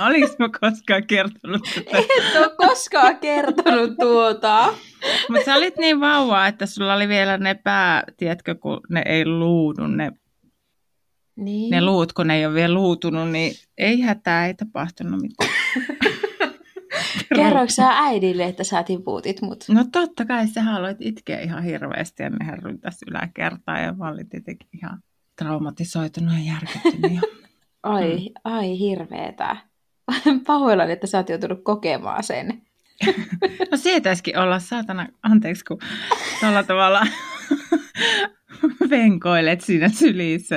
Oliko 0.07 0.29
mä 0.39 0.49
koskaan 0.61 1.07
kertonut 1.07 1.63
tätä? 1.75 1.99
Et 1.99 2.37
ole 2.37 2.51
koskaan 2.57 3.19
kertonut 3.19 3.97
tuota. 4.01 4.75
Mutta 5.29 5.45
sä 5.45 5.55
olit 5.55 5.77
niin 5.77 6.01
vauva, 6.01 6.47
että 6.47 6.67
sulla 6.67 6.95
oli 6.95 7.09
vielä 7.09 7.39
ne 7.39 7.55
pää, 7.55 8.05
tiedätkö, 8.17 8.55
kun 8.55 8.81
ne 8.91 9.03
ei 9.07 9.27
luudu, 9.27 9.87
ne, 9.87 10.13
niin. 11.37 11.71
ne 11.71 11.85
luut, 11.85 12.13
kun 12.13 12.27
ne 12.27 12.37
ei 12.37 12.47
ole 12.47 12.55
vielä 12.55 12.75
luutunut, 12.75 13.31
niin 13.31 13.53
ei 13.79 14.01
hätää, 14.01 14.47
ei 14.47 14.55
tapahtunut 14.55 15.21
mitään. 15.21 15.51
Kerroiko 17.37 17.71
sä 17.71 17.89
äidille, 17.89 18.45
että 18.45 18.65
sä 18.65 18.83
tiputit 18.83 19.43
mut? 19.43 19.65
No 19.69 19.85
totta 19.93 20.25
kai, 20.25 20.47
sä 20.47 20.75
aloit 20.75 20.97
itkeä 21.01 21.41
ihan 21.41 21.65
hirveästi 21.65 22.23
ja 22.23 22.31
nehän 22.31 22.59
ryntäsi 22.59 23.05
yläkertaan 23.11 23.83
ja 23.83 23.93
mä 23.93 24.09
olin 24.09 24.29
tietenkin 24.29 24.69
ihan 24.75 25.03
traumatisoitunut 25.39 26.33
ja 26.33 26.53
järkyttynyt. 26.53 27.21
ai, 27.83 28.17
mm. 28.17 28.35
ai 28.45 28.79
hirveetä. 28.79 29.57
Pahoillani, 30.47 30.93
että 30.93 31.07
sä 31.07 31.19
oot 31.19 31.29
joutunut 31.29 31.61
kokemaan 31.65 32.23
sen. 32.23 32.66
no 33.71 33.77
sietäisikin 33.77 34.39
olla, 34.39 34.59
saatana, 34.59 35.07
anteeksi 35.23 35.65
kun 35.65 35.79
tuolla 36.41 36.63
tavalla 36.63 37.07
venkoilet 38.91 39.61
siinä 39.61 39.89
sylissä. 39.89 40.57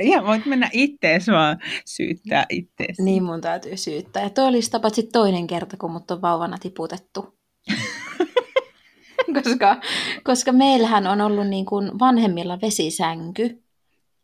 Ihan 0.00 0.26
voit 0.26 0.46
mennä 0.46 0.70
ittees 0.72 1.28
vaan 1.28 1.58
syyttää 1.84 2.46
ittees. 2.48 2.98
Niin 2.98 3.22
mun 3.22 3.40
täytyy 3.40 3.76
syyttää. 3.76 4.22
Ja 4.22 4.30
toi 4.30 4.44
olisi 4.44 4.70
paitsi 4.82 5.02
toinen 5.02 5.46
kerta, 5.46 5.76
kun 5.76 5.92
mut 5.92 6.10
on 6.10 6.22
vauvana 6.22 6.58
tiputettu. 6.58 7.38
koska, 9.42 9.80
koska 10.24 10.52
meillähän 10.52 11.06
on 11.06 11.20
ollut 11.20 11.46
niin 11.46 11.66
kuin 11.66 11.98
vanhemmilla 11.98 12.58
vesisänky. 12.60 13.62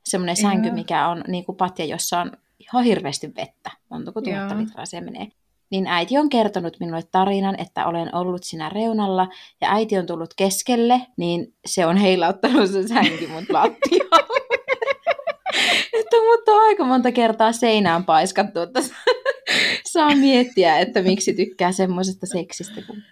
Semmoinen 0.04 0.36
sänky, 0.36 0.70
mikä 0.70 1.08
on 1.08 1.24
niin 1.28 1.44
kuin 1.44 1.56
patja, 1.56 1.84
jossa 1.84 2.20
on 2.20 2.32
ihan 2.58 2.84
hirveästi 2.84 3.26
vettä. 3.36 3.70
Montako 3.90 4.20
tuhatta 4.22 4.58
litraa 4.58 4.86
se 4.86 5.00
menee 5.00 5.28
niin 5.70 5.86
äiti 5.86 6.18
on 6.18 6.28
kertonut 6.28 6.76
minulle 6.80 7.02
tarinan, 7.12 7.60
että 7.60 7.86
olen 7.86 8.14
ollut 8.14 8.44
siinä 8.44 8.68
reunalla 8.68 9.28
ja 9.60 9.72
äiti 9.74 9.98
on 9.98 10.06
tullut 10.06 10.34
keskelle, 10.36 11.00
niin 11.16 11.54
se 11.66 11.86
on 11.86 11.96
heilauttanut 11.96 12.70
sen 12.70 12.88
sänky 12.88 13.26
mut 13.26 13.44
lattialle. 13.50 14.46
että 16.00 16.16
mut 16.16 16.48
on 16.48 16.62
aika 16.62 16.84
monta 16.84 17.12
kertaa 17.12 17.52
seinään 17.52 18.04
paiskattu, 18.04 18.60
että 18.60 18.80
saa 19.92 20.14
miettiä, 20.16 20.78
että 20.78 21.02
miksi 21.02 21.34
tykkää 21.34 21.72
semmoisesta 21.72 22.26
seksistä, 22.26 22.82
kun 22.86 23.02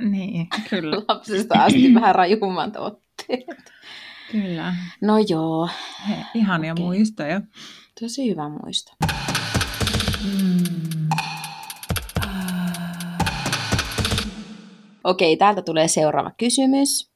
niin, 0.00 0.46
kyllä. 0.70 1.02
lapsesta 1.08 1.64
asti 1.64 1.94
vähän 2.00 2.14
rajummat 2.14 2.76
otteet. 2.76 3.72
Kyllä. 4.32 4.74
No 5.00 5.18
joo. 5.28 5.68
He, 6.08 6.14
ihania 6.34 6.72
okay. 6.72 6.84
muistoja. 6.84 7.40
Tosi 8.00 8.30
hyvä 8.30 8.48
muisto. 8.48 8.92
Mm. 10.24 11.08
Okei, 15.04 15.36
täältä 15.36 15.62
tulee 15.62 15.88
seuraava 15.88 16.30
kysymys. 16.30 17.10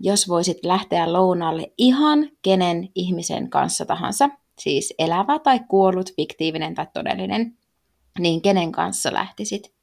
Jos 0.00 0.28
voisit 0.28 0.58
lähteä 0.64 1.12
lounaalle 1.12 1.72
ihan 1.78 2.28
kenen 2.42 2.88
ihmisen 2.94 3.50
kanssa 3.50 3.84
tahansa, 3.84 4.28
siis 4.58 4.94
elävä 4.98 5.38
tai 5.38 5.60
kuollut, 5.68 6.16
fiktiivinen 6.16 6.74
tai 6.74 6.86
todellinen, 6.94 7.58
niin 8.18 8.42
kenen 8.42 8.72
kanssa 8.72 9.12
lähtisit? 9.12 9.74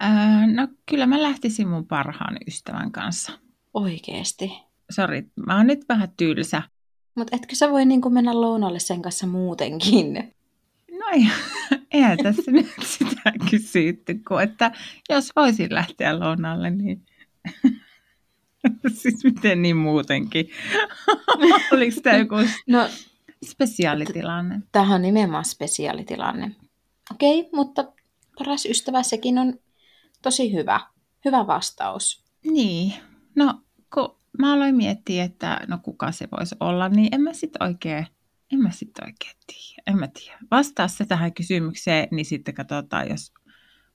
Ää, 0.00 0.46
no 0.46 0.68
kyllä 0.86 1.06
mä 1.06 1.22
lähtisin 1.22 1.68
mun 1.68 1.86
parhaan 1.86 2.36
ystävän 2.46 2.92
kanssa. 2.92 3.32
Oikeesti? 3.74 4.52
Sori, 4.90 5.24
mä 5.46 5.56
oon 5.56 5.66
nyt 5.66 5.88
vähän 5.88 6.08
tylsä. 6.16 6.62
Mutta 7.14 7.36
etkö 7.36 7.54
sä 7.54 7.70
voi 7.70 7.84
niin 7.84 8.12
mennä 8.12 8.40
lounalle 8.40 8.78
sen 8.78 9.02
kanssa 9.02 9.26
muutenkin? 9.26 10.34
No 11.08 11.14
ei, 11.14 11.28
eihän 11.92 12.18
tässä 12.22 12.50
nyt 12.50 12.66
sitä 12.98 13.32
kysytty, 13.50 14.14
kun 14.28 14.42
että 14.42 14.72
jos 15.08 15.32
voisin 15.36 15.74
lähteä 15.74 16.20
lounalle, 16.20 16.70
niin 16.70 17.02
siis 19.00 19.24
miten 19.24 19.62
niin 19.62 19.76
muutenkin? 19.76 20.50
Oliko 21.72 22.00
tämä 22.02 22.16
joku 22.16 22.34
no, 22.66 22.88
spesiaalitilanne? 23.44 24.60
Tähän 24.72 24.94
on 24.94 25.02
nimenomaan 25.02 25.44
spesiaalitilanne. 25.44 26.50
Okei, 27.10 27.40
okay, 27.40 27.50
mutta 27.52 27.92
paras 28.38 28.66
ystävä 28.66 29.02
sekin 29.02 29.38
on 29.38 29.58
tosi 30.22 30.52
hyvä. 30.52 30.80
Hyvä 31.24 31.46
vastaus. 31.46 32.24
Niin, 32.44 32.92
no 33.36 33.60
kun 33.94 34.16
mä 34.38 34.52
aloin 34.52 34.74
miettiä, 34.74 35.24
että 35.24 35.60
no 35.66 35.78
kuka 35.82 36.12
se 36.12 36.28
voisi 36.38 36.56
olla, 36.60 36.88
niin 36.88 37.14
en 37.14 37.20
mä 37.20 37.32
sitten 37.32 37.62
oikein 37.62 38.06
en 38.52 38.58
mä 38.58 38.70
sitten 38.70 39.04
oikein 39.04 39.36
tiedä. 39.46 39.82
En 39.86 39.98
mä 39.98 40.08
tiedä. 40.08 40.38
Vastaa 40.50 40.88
se 40.88 41.06
tähän 41.06 41.34
kysymykseen, 41.34 42.08
niin 42.10 42.26
sitten 42.26 42.54
katsotaan, 42.54 43.08
jos 43.08 43.32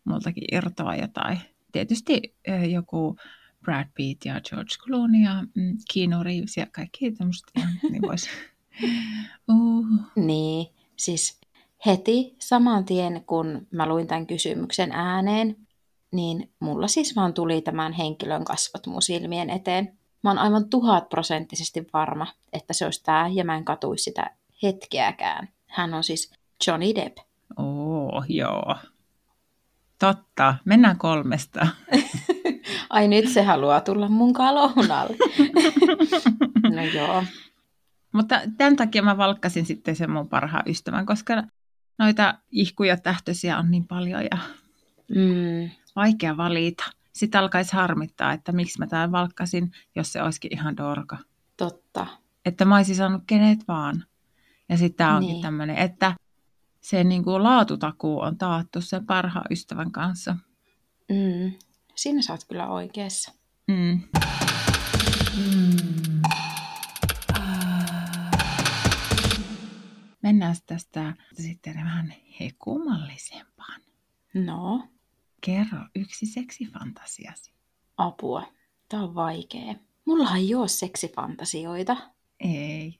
multakin 0.04 0.44
irtoaa 0.52 0.96
jotain. 0.96 1.40
Tietysti 1.72 2.36
eh, 2.46 2.64
joku 2.72 3.16
Brad 3.64 3.88
Pitt 3.96 4.26
ja 4.26 4.42
George 4.42 4.76
Clooney 4.84 5.22
ja 5.22 5.44
mm, 5.56 5.78
Keanu 5.94 6.24
Reeves 6.24 6.58
ja 6.58 6.66
kaikki 6.72 7.12
tämmöistä. 7.12 7.52
niin 7.92 8.02
voisi. 8.02 8.30
Uh. 9.52 9.86
Niin, 10.16 10.68
siis 10.96 11.42
heti 11.86 12.36
saman 12.40 12.86
tien, 12.86 13.24
kun 13.28 13.68
mä 13.72 13.88
luin 13.88 14.08
tämän 14.08 14.28
kysymyksen 14.28 14.92
ääneen, 14.92 15.56
niin 16.12 16.52
mulla 16.60 16.88
siis 16.88 17.16
vaan 17.16 17.34
tuli 17.34 17.62
tämän 17.62 17.94
henkilön 17.94 18.46
kasvot 18.46 18.88
mun 18.88 19.02
silmien 19.02 19.50
eteen. 19.50 19.98
Mä 20.24 20.30
oon 20.30 20.40
aivan 20.40 20.70
tuhat 20.70 21.10
prosenttisesti 21.10 21.88
varma, 21.94 22.28
että 22.54 22.74
se 22.74 22.86
olisi 22.86 23.04
tämä, 23.04 23.30
ja 23.34 23.46
mä 23.46 23.58
en 23.58 23.66
katuisi 23.66 24.04
sitä 24.04 24.36
hetkeäkään. 24.64 25.48
Hän 25.68 25.94
on 25.94 26.04
siis 26.04 26.34
Johnny 26.68 26.96
Depp. 26.96 27.18
Oo, 27.58 28.24
joo. 28.28 28.76
Totta, 30.00 30.56
mennään 30.66 30.98
kolmesta. 30.98 31.68
Ai 32.90 33.08
nyt 33.08 33.30
se 33.30 33.44
haluaa 33.44 33.82
tulla 33.82 34.10
mun 34.10 34.34
lounalle. 34.52 35.18
no 36.76 36.84
joo. 36.84 37.24
Mutta 38.14 38.42
tämän 38.58 38.76
takia 38.76 39.02
mä 39.02 39.18
valkkasin 39.18 39.66
sitten 39.66 39.96
sen 39.96 40.12
mun 40.12 40.30
parhaan 40.30 40.64
ystävän, 40.68 41.06
koska 41.06 41.44
noita 41.98 42.34
ihkuja 42.52 42.98
tähtöisiä 42.98 43.58
on 43.58 43.72
niin 43.72 43.88
paljon 43.88 44.22
ja 44.24 44.38
mm. 45.16 45.70
vaikea 45.96 46.38
valita. 46.38 46.84
Sitten 47.14 47.42
alkaisi 47.42 47.74
harmittaa, 47.74 48.34
että 48.34 48.52
miksi 48.52 48.80
mä 48.80 48.88
tämän 48.88 49.12
valkkasin, 49.12 49.72
jos 49.96 50.14
se 50.14 50.22
olisikin 50.22 50.54
ihan 50.54 50.78
dorka. 50.78 51.18
Totta. 51.58 52.08
Että 52.46 52.66
mä 52.66 52.76
olisin 52.76 52.96
saanut 52.96 53.24
kenet 53.28 53.60
vaan. 53.68 54.06
Ja 54.70 54.78
sitten 54.78 54.98
tämä 54.98 55.16
onkin 55.16 55.30
niin. 55.30 55.42
tämmöinen, 55.42 55.78
että 55.78 56.16
se 56.82 57.04
niin 57.04 57.24
kuin 57.24 57.44
laatutakuu 57.44 58.20
on 58.20 58.38
taattu 58.38 58.82
sen 58.82 59.06
parhaan 59.06 59.46
ystävän 59.52 59.92
kanssa. 59.92 60.36
Mm. 61.10 61.54
Siinä 61.96 62.22
sä 62.22 62.34
oot 62.34 62.44
kyllä 62.44 62.68
oikeassa. 62.68 63.32
Mm. 63.68 64.02
Mm. 65.38 66.22
Mennään 70.22 70.56
tästä 70.66 71.14
sitten 71.34 71.76
vähän 71.76 72.14
hekumallisempaan. 72.40 73.82
No? 74.34 74.88
Kerro 75.42 75.80
yksi 75.96 76.26
seksifantasiasi. 76.26 77.54
Apua. 77.98 78.48
Tämä 78.90 79.04
on 79.04 79.16
vaikea. 79.16 79.76
Mulla 80.06 80.36
ei 80.36 80.56
ole 80.56 80.68
seksifantasioita. 80.68 81.98
Ei, 82.44 83.00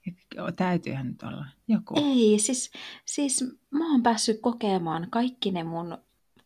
täytyyhän 0.56 1.08
nyt 1.08 1.24
olla 1.24 1.46
joku. 1.68 1.94
Ei, 1.98 2.40
siis, 2.40 2.72
siis 3.06 3.46
mä 3.72 3.92
oon 3.92 4.04
päässyt 4.04 4.42
kokemaan 4.42 5.08
kaikki 5.10 5.52
ne 5.52 5.64
mun 5.64 5.98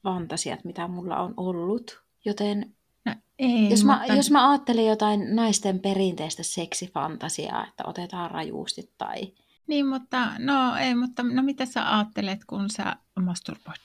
fantasiat, 0.04 0.64
mitä 0.64 0.88
mulla 0.88 1.18
on 1.18 1.34
ollut. 1.38 2.02
Joten 2.26 2.74
no, 3.06 3.16
ei, 3.40 3.70
jos, 3.70 3.84
mutta... 3.84 4.08
mä, 4.08 4.16
jos 4.16 4.32
mä 4.32 4.50
ajattelen 4.50 4.86
jotain 4.86 5.36
naisten 5.36 5.80
perinteistä 5.80 6.44
seksifantasiaa, 6.44 7.68
että 7.68 7.84
otetaan 7.88 8.32
rajuusti 8.32 8.92
tai... 8.98 9.34
Niin, 9.68 9.88
mutta 9.88 10.32
no 10.40 10.76
ei, 10.76 10.96
mutta 10.96 11.24
no 11.24 11.44
mitä 11.44 11.66
sä 11.66 11.96
ajattelet, 11.96 12.46
kun 12.46 12.70
sä 12.70 12.96
masturboit? 13.20 13.82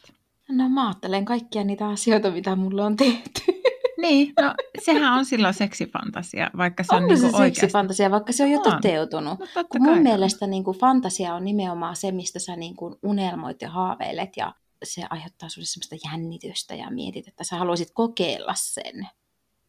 No 0.49 0.69
mä 0.69 0.87
ajattelen 0.87 1.25
kaikkia 1.25 1.65
niitä 1.65 1.89
asioita, 1.89 2.31
mitä 2.31 2.57
mulla 2.57 2.87
on 2.87 2.97
tehty. 2.97 3.62
Niin, 4.03 4.33
no 4.41 4.55
sehän 4.85 5.13
on 5.13 5.25
silloin 5.25 5.55
seksifantasia, 5.55 6.51
vaikka 6.57 6.83
se 6.83 6.95
on, 6.95 7.03
on 7.03 7.09
niin 7.09 7.19
se 7.19 7.27
oikeasti... 7.27 7.61
seksifantasia, 7.61 8.11
vaikka 8.11 8.33
se 8.33 8.45
on 8.45 8.51
jo 8.51 8.61
on. 8.61 8.73
toteutunut. 8.73 9.39
No, 9.39 9.65
Kun 9.69 9.83
mun 9.83 9.95
kai. 9.95 10.03
mielestä 10.03 10.47
niin 10.47 10.65
kuin, 10.65 10.79
fantasia 10.79 11.35
on 11.35 11.45
nimenomaan 11.45 11.97
se, 11.97 12.13
mistä 12.13 12.39
sä 12.39 12.57
niin 12.57 12.77
kuin, 12.77 12.95
unelmoit 13.03 13.63
ja 13.63 13.71
haaveilet 13.71 14.37
ja 14.37 14.55
se 14.85 15.03
aiheuttaa 15.11 15.49
sulle 15.49 15.67
semmoista 15.67 16.11
jännitystä 16.11 16.75
ja 16.75 16.91
mietit, 16.91 17.29
että 17.29 17.45
sä 17.45 17.57
haluaisit 17.57 17.91
kokeilla 17.95 18.55
sen. 18.57 19.09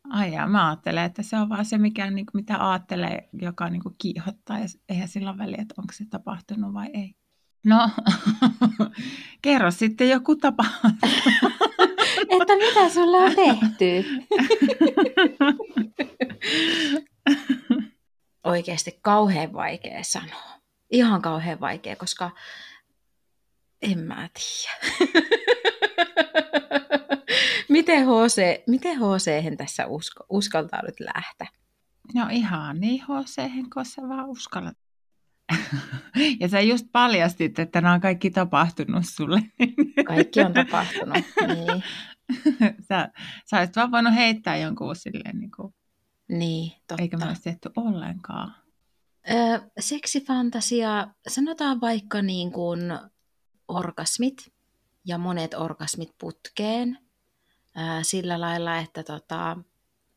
Ai 0.09 0.33
ja, 0.33 0.47
mä 0.47 0.67
ajattelen, 0.67 1.03
että 1.03 1.23
se 1.23 1.37
on 1.37 1.49
vaan 1.49 1.65
se, 1.65 1.77
mikä, 1.77 2.11
niin 2.11 2.25
kuin, 2.25 2.39
mitä 2.39 2.69
ajattelee, 2.69 3.29
joka 3.41 3.69
niin 3.69 3.83
kuin, 3.83 3.95
kiihottaa 3.97 4.59
ja 4.59 4.65
eihän 4.89 5.07
sillä 5.07 5.29
ole 5.29 5.37
väliä, 5.37 5.61
että 5.61 5.75
onko 5.77 5.93
se 5.93 6.05
tapahtunut 6.09 6.73
vai 6.73 6.89
ei. 6.93 7.15
No, 7.65 7.89
kerro 9.41 9.71
sitten 9.71 10.09
joku 10.09 10.35
tapa. 10.35 10.65
että 12.41 12.55
mitä 12.55 12.89
sulla 12.89 13.17
on 13.17 13.35
tehty? 13.35 14.05
Oikeasti 18.43 18.99
kauhean 19.01 19.53
vaikea 19.53 20.03
sanoa. 20.03 20.59
Ihan 20.91 21.21
kauhean 21.21 21.59
vaikea, 21.59 21.95
koska 21.95 22.31
en 23.81 23.99
mä 23.99 24.29
tiedä. 24.33 24.93
miten 27.69 28.05
HC, 28.05 28.63
miten 28.67 28.97
HC 28.97 29.57
tässä 29.57 29.87
usko, 29.87 30.25
uskaltaa 30.29 30.81
nyt 30.81 30.99
lähteä? 30.99 31.47
No 32.13 32.27
ihan 32.31 32.79
niin 32.79 33.01
HC, 33.01 33.41
kun 33.73 33.85
sä 33.85 34.01
vaan 34.01 34.29
uskallat. 34.29 34.77
ja 36.39 36.47
sä 36.47 36.61
just 36.61 36.87
paljastit, 36.91 37.59
että 37.59 37.81
nämä 37.81 37.93
on 37.93 38.01
kaikki 38.01 38.31
tapahtunut 38.31 39.05
sulle. 39.05 39.41
kaikki 40.05 40.41
on 40.41 40.53
tapahtunut, 40.53 41.17
niin. 41.47 41.83
sä, 42.89 43.09
sä 43.45 43.57
olisit 43.57 43.75
vaan 43.75 43.91
voinut 43.91 44.15
heittää 44.15 44.57
jonkun 44.57 44.95
silleen, 44.95 45.39
niin 45.39 45.51
kuin, 45.51 45.73
Niin, 46.27 46.71
totta. 46.87 47.01
eikä 47.03 47.17
me 47.17 47.25
olisi 47.25 47.41
tehty 47.41 47.69
ollenkaan. 47.75 48.55
Öö, 49.31 49.59
seksifantasia, 49.79 51.07
sanotaan 51.27 51.81
vaikka 51.81 52.21
niin 52.21 52.51
kuin 52.51 52.79
orgasmit 53.67 54.51
ja 55.05 55.17
monet 55.17 55.53
orgasmit 55.53 56.09
putkeen 56.17 56.97
öö, 57.77 57.83
sillä 58.01 58.41
lailla, 58.41 58.77
että 58.77 59.03
tota, 59.03 59.57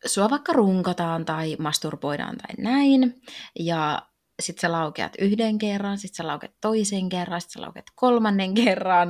sua 0.06 0.30
vaikka 0.30 0.52
runkataan 0.52 1.24
tai 1.24 1.56
masturboidaan 1.58 2.36
tai 2.36 2.64
näin, 2.64 3.22
ja 3.58 4.02
sit 4.42 4.58
sä 4.58 4.72
laukeat 4.72 5.12
yhden 5.18 5.58
kerran, 5.58 5.98
sit 5.98 6.14
sä 6.14 6.26
laukeat 6.26 6.54
toisen 6.60 7.08
kerran, 7.08 7.40
sit 7.40 7.50
sä 7.50 7.60
laukeat 7.60 7.86
kolmannen 7.94 8.54
kerran, 8.54 9.08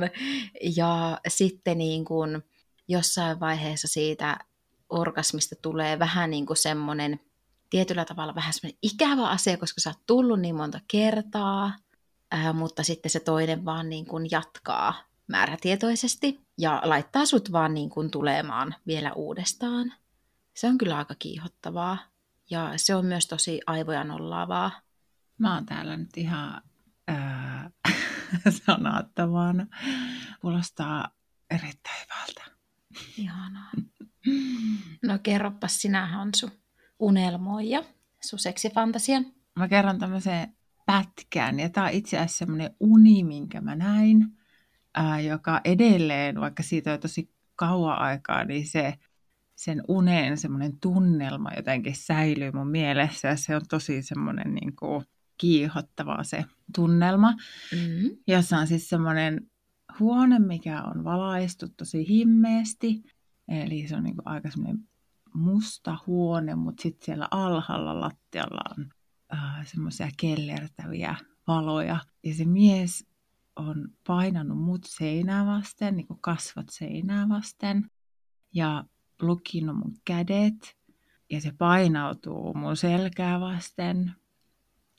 ja 0.75 1.19
sitten 1.27 1.77
niin 1.77 2.05
kuin 2.05 2.43
jossain 2.87 3.39
vaiheessa 3.39 3.87
siitä 3.87 4.37
orgasmista 4.89 5.55
tulee 5.61 5.99
vähän 5.99 6.29
niin 6.29 6.45
kuin 6.45 6.57
semmoinen 6.57 7.19
tietyllä 7.69 8.05
tavalla 8.05 8.35
vähän 8.35 8.53
semmoinen 8.53 8.79
ikävä 8.81 9.27
asia, 9.29 9.57
koska 9.57 9.81
sä 9.81 9.89
oot 9.89 10.05
tullut 10.05 10.39
niin 10.39 10.55
monta 10.55 10.79
kertaa, 10.87 11.73
ää, 12.31 12.53
mutta 12.53 12.83
sitten 12.83 13.09
se 13.09 13.19
toinen 13.19 13.65
vaan 13.65 13.89
niin 13.89 14.05
kuin 14.05 14.27
jatkaa 14.31 14.93
määrätietoisesti 15.27 16.39
ja 16.57 16.81
laittaa 16.83 17.25
sut 17.25 17.51
vaan 17.51 17.73
niin 17.73 17.89
kuin 17.89 18.11
tulemaan 18.11 18.75
vielä 18.87 19.13
uudestaan. 19.13 19.93
Se 20.53 20.67
on 20.67 20.77
kyllä 20.77 20.97
aika 20.97 21.15
kiihottavaa 21.19 21.97
ja 22.49 22.73
se 22.75 22.95
on 22.95 23.05
myös 23.05 23.27
tosi 23.27 23.61
aivoja 23.67 24.03
nollaavaa. 24.03 24.71
Mä 25.37 25.53
oon 25.53 25.65
täällä 25.65 25.97
nyt 25.97 26.17
ihan 26.17 26.61
sanattavana. 28.65 29.67
Kuulostaa 30.41 31.09
erittäin 31.49 32.05
hyvältä. 32.05 32.56
Ihanaa. 33.17 33.71
No 35.03 35.19
kerropas 35.23 35.81
sinä 35.81 36.05
Hansu 36.07 36.49
unelmoija, 36.99 37.83
sun 38.25 38.39
seksifantasian. 38.39 39.25
Mä 39.59 39.67
kerron 39.67 39.99
tämmöisen 39.99 40.53
pätkän, 40.85 41.59
ja 41.59 41.69
tää 41.69 41.83
on 41.83 41.89
itse 41.91 42.17
asiassa 42.17 42.37
semmoinen 42.37 42.75
uni, 42.79 43.23
minkä 43.23 43.61
mä 43.61 43.75
näin, 43.75 44.25
ää, 44.95 45.19
joka 45.21 45.61
edelleen, 45.63 46.39
vaikka 46.41 46.63
siitä 46.63 46.93
on 46.93 46.99
tosi 46.99 47.31
kauan 47.55 47.99
aikaa, 47.99 48.43
niin 48.43 48.67
se 48.67 48.93
sen 49.55 49.83
unen 49.87 50.37
semmoinen 50.37 50.79
tunnelma 50.79 51.49
jotenkin 51.55 51.95
säilyy 51.95 52.51
mun 52.51 52.67
mielessä, 52.67 53.27
ja 53.27 53.35
se 53.35 53.55
on 53.55 53.61
tosi 53.69 54.01
semmoinen 54.01 54.53
niin 54.53 54.75
kuin 54.75 55.05
kiihottava 55.37 56.23
se 56.23 56.45
tunnelma, 56.75 57.31
Mm. 57.71 58.09
jossa 58.27 58.57
on 58.57 58.67
siis 58.67 58.89
semmoinen 58.89 59.51
huone, 59.99 60.39
mikä 60.39 60.83
on 60.83 61.03
valaistu 61.03 61.65
tosi 61.77 62.07
himmeästi, 62.09 63.03
eli 63.47 63.87
se 63.87 63.95
on 63.95 64.03
niin 64.03 64.15
aika 64.25 64.51
semmoinen 64.51 64.87
musta 65.33 65.97
huone, 66.07 66.55
mutta 66.55 66.81
sitten 66.81 67.05
siellä 67.05 67.27
alhaalla 67.31 67.99
lattialla 67.99 68.61
on 68.77 68.89
äh, 69.33 69.67
semmoisia 69.67 70.09
kellertäviä 70.17 71.15
valoja. 71.47 71.99
Ja 72.23 72.33
se 72.33 72.45
mies 72.45 73.07
on 73.55 73.87
painanut 74.07 74.57
mut 74.57 74.81
seinää 74.83 75.45
vasten, 75.45 75.95
niin 75.95 76.07
kuin 76.07 76.21
kasvot 76.21 76.65
seinää 76.69 77.29
vasten, 77.29 77.91
ja 78.53 78.83
lukinut 79.21 79.77
mun 79.77 79.93
kädet, 80.05 80.77
ja 81.29 81.41
se 81.41 81.51
painautuu 81.57 82.53
mun 82.53 82.77
selkää 82.77 83.39
vasten, 83.39 84.13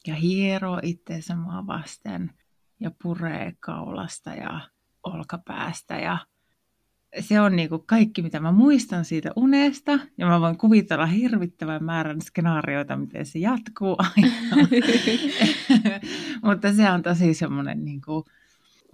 ja 0.07 0.15
hieroo 0.15 0.81
itseensä 0.83 1.37
mua 1.37 1.67
vasten, 1.67 2.33
ja 2.81 2.91
puree 3.03 3.53
kaulasta 3.61 4.31
ja 4.31 4.61
olkapäästä, 5.15 5.99
ja 5.99 6.19
se 7.21 7.41
on 7.41 7.57
niin 7.57 7.69
kuin 7.69 7.87
kaikki, 7.87 8.23
mitä 8.23 8.41
mä 8.41 8.53
muistan 8.53 9.05
siitä 9.05 9.31
unesta, 9.37 9.99
ja 10.19 10.27
mä 10.27 10.41
voin 10.41 10.59
kuvitella 10.59 11.07
hirvittävän 11.07 11.85
määrän 11.85 12.21
skenaarioita, 12.23 12.97
miten 12.97 13.27
se 13.27 13.39
jatkuu 13.39 13.97
aina. 14.17 14.69
Mutta 16.45 16.73
se 16.73 16.91
on 16.91 17.03
tosi 17.03 17.35
semmoinen, 17.35 17.85
niin 17.85 18.01
kuin 18.03 18.25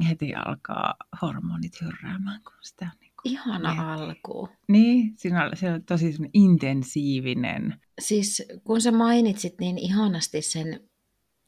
heti 0.09 0.35
alkaa 0.35 0.95
hormonit 1.23 1.81
hyrräämään, 1.81 2.41
kun 2.43 2.53
sitä 2.63 2.91
niin 3.01 3.13
kuin 3.23 3.33
Ihana 3.33 3.75
miettii. 3.75 3.87
alku. 3.87 4.49
Niin, 4.69 5.13
siinä 5.17 5.45
on, 5.45 5.51
se 5.55 5.73
on 5.73 5.85
tosi 5.85 6.17
intensiivinen. 6.33 7.81
Siis 8.01 8.43
kun 8.65 8.81
sä 8.81 8.93
mainitsit 8.93 9.55
niin 9.61 9.79
ihanasti 9.79 10.43
sen 10.43 10.81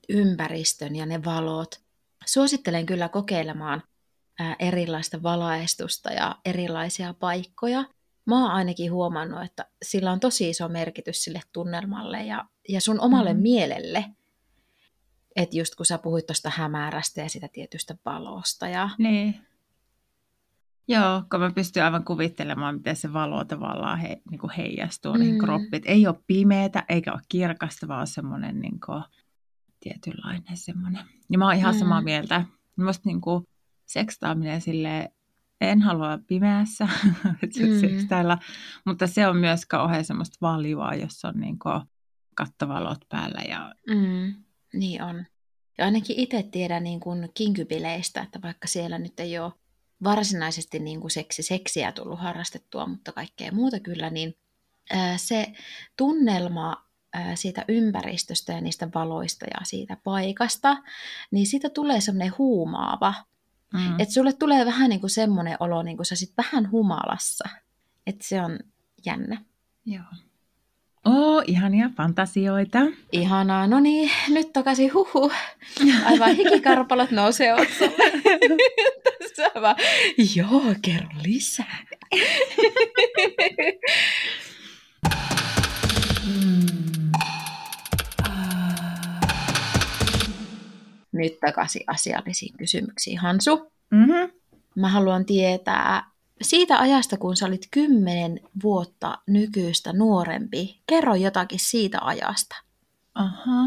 ympäristön 0.09 0.96
ja 0.96 1.07
ne 1.07 1.24
valot, 1.24 1.83
suosittelen 2.26 2.87
kyllä 2.87 3.09
kokeilemaan 3.09 3.83
erilaista 4.59 5.22
valaistusta 5.22 6.12
ja 6.12 6.37
erilaisia 6.44 7.14
paikkoja. 7.14 7.85
Mä 8.27 8.42
oon 8.42 8.51
ainakin 8.51 8.92
huomannut, 8.92 9.42
että 9.44 9.66
sillä 9.83 10.12
on 10.12 10.20
tosi 10.20 10.51
iso 10.51 10.68
merkitys 10.68 11.25
sille 11.25 11.40
tunnelmalle 11.53 12.25
ja, 12.25 12.44
ja 12.68 12.81
sun 12.81 13.01
omalle 13.01 13.35
Mm. 13.35 13.40
mielelle. 13.40 14.05
Että 15.37 15.57
just 15.57 15.75
kun 15.75 15.87
sä 15.87 15.99
puhuit 15.99 16.27
tuosta 16.27 16.51
hämärästä 16.55 17.20
ja 17.20 17.29
sitä 17.29 17.49
tietystä 17.53 17.96
valosta 18.05 18.68
ja 18.68 18.88
Niin. 18.99 19.40
Joo, 20.88 21.22
kun 21.31 21.40
mä 21.40 21.51
pystyn 21.51 21.85
aivan 21.85 22.05
kuvittelemaan, 22.05 22.75
miten 22.75 22.96
se 22.96 23.12
valo 23.12 23.44
tavallaan 23.44 23.99
he, 23.99 24.22
niin 24.31 24.38
kuin 24.38 24.51
heijastuu 24.51 25.12
mm. 25.12 25.18
niihin 25.20 25.38
kroppiin. 25.38 25.83
Ei 25.85 26.07
ole 26.07 26.16
pimeätä 26.27 26.85
eikä 26.88 27.12
ole 27.12 27.20
kirkasta, 27.29 27.88
vaan 27.88 28.07
semmoinen 28.07 28.61
niin 28.61 28.81
kuin, 28.87 29.03
tietynlainen 29.81 30.57
semmoinen. 30.57 31.05
Ja 31.31 31.38
mä 31.38 31.44
oon 31.46 31.55
ihan 31.57 31.75
Mm. 31.75 31.79
samaa 31.79 32.03
mieltä. 32.03 32.44
Musta 32.77 33.03
niin 33.05 33.20
kuin, 33.20 33.44
sekstaaminen 33.87 34.61
silleen, 34.61 35.09
en 35.61 35.83
halua 35.83 36.18
pimeässä 36.27 36.85
mm. 37.42 37.81
Sekstailla, 37.81 38.38
mutta 38.85 39.07
se 39.07 39.27
on 39.27 39.37
myös 39.37 39.66
kauhean 39.66 40.05
semmoista 40.05 40.38
valjua, 40.40 40.94
jos 40.94 41.25
on 41.25 41.40
niin 41.40 41.59
kattovalot 42.35 42.99
päällä. 43.09 43.42
Ja, 43.49 43.75
Mm, 43.88 44.35
niin 44.72 45.03
on. 45.03 45.27
Ja 45.79 45.85
ainakin 45.85 46.16
itse 46.18 46.42
tiedän 46.42 46.85
niin 46.85 47.01
kuin 47.01 47.29
kinkybileistä, 47.35 48.22
että 48.22 48.42
vaikka 48.42 48.68
siellä 48.68 48.99
nyt 48.99 49.20
ei 49.20 49.38
ole 49.38 49.53
varsinaisesti 50.05 50.79
niin 50.79 51.01
kuin 51.01 51.11
seksi, 51.11 51.42
seksiä 51.42 51.92
tullut 51.92 52.20
harrastettua, 52.20 52.87
mutta 52.87 53.12
kaikkea 53.12 53.53
muuta 53.53 53.81
kyllä, 53.81 54.11
niin 54.11 54.35
se 55.16 55.53
tunnelma 55.96 56.87
siitä 57.35 57.64
ympäristöstä 57.68 58.53
ja 58.53 58.61
niistä 58.61 58.88
valoista 58.94 59.46
ja 59.46 59.61
siitä 59.64 59.96
paikasta, 60.05 60.77
niin 61.31 61.46
siitä 61.46 61.70
tulee 61.70 62.01
semmoinen 62.01 62.38
huumaava. 62.38 63.14
Mm. 63.79 64.01
Että 64.01 64.15
sulle 64.15 64.33
tulee 64.33 64.67
vähän 64.67 64.91
niin 64.91 65.01
kuin 65.01 65.11
semmoinen 65.11 65.57
olo, 65.61 65.83
niin 65.83 65.97
kuin 65.97 66.07
sä 66.07 66.17
sit 66.17 66.33
vähän 66.37 66.71
humalassa. 66.71 67.49
Että 68.07 68.25
se 68.29 68.43
on 68.43 68.59
jännä. 69.07 69.45
Joo. 69.87 70.05
Oo, 71.07 71.43
ihania 71.47 71.91
fantasioita. 71.97 72.79
Ihanaa. 73.12 73.67
No 73.67 73.81
niin, 73.81 74.11
nyt 74.29 74.53
takaisin 74.53 74.95
huhu. 74.95 75.33
Aivan 76.05 76.37
hikikarpalot 76.37 77.11
nousee 77.11 77.55
otsalle. 77.55 78.12
Tässä 79.19 79.51
vaan, 79.61 79.77
joo, 80.35 80.75
kerro 80.83 81.09
lisää. 81.25 81.87
Nyt 91.16 91.40
takaisin 91.40 91.83
asiallisiin 91.87 92.57
kysymyksiin, 92.59 93.18
Hansu. 93.18 93.72
Mm-hmm. 93.90 94.31
Mä 94.74 94.88
haluan 94.88 95.24
tietää 95.24 96.11
siitä 96.42 96.79
ajasta, 96.79 97.16
kun 97.16 97.37
sä 97.37 97.46
olit 97.46 97.68
kymmenen 97.70 98.40
vuotta 98.62 99.18
nykyistä 99.26 99.92
nuorempi. 99.92 100.81
Kerro 100.87 101.14
jotakin 101.14 101.61
siitä 101.61 101.98
ajasta. 102.00 102.57
Aha, 103.14 103.66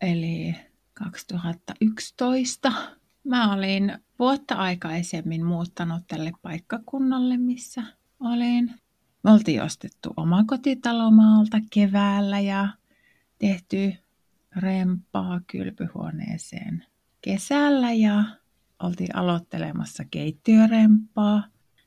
eli 0.00 0.54
2011. 0.94 2.72
Mä 3.24 3.52
olin 3.54 3.98
vuotta 4.18 4.54
aikaisemmin 4.54 5.44
muuttanut 5.44 6.02
tälle 6.08 6.32
paikkakunnalle, 6.42 7.36
missä 7.36 7.82
olin. 8.20 8.74
Me 9.22 9.32
oltiin 9.32 9.62
ostettu 9.62 10.14
oma 10.16 10.44
kotitalo 10.44 11.10
maalta 11.10 11.60
keväällä 11.70 12.40
ja 12.40 12.68
tehty 13.38 13.94
rempaa 14.56 15.40
kylpyhuoneeseen 15.46 16.84
kesällä 17.20 17.92
ja 17.92 18.24
oltiin 18.82 19.16
aloittelemassa 19.16 20.04
keittiörempaa 20.10 21.44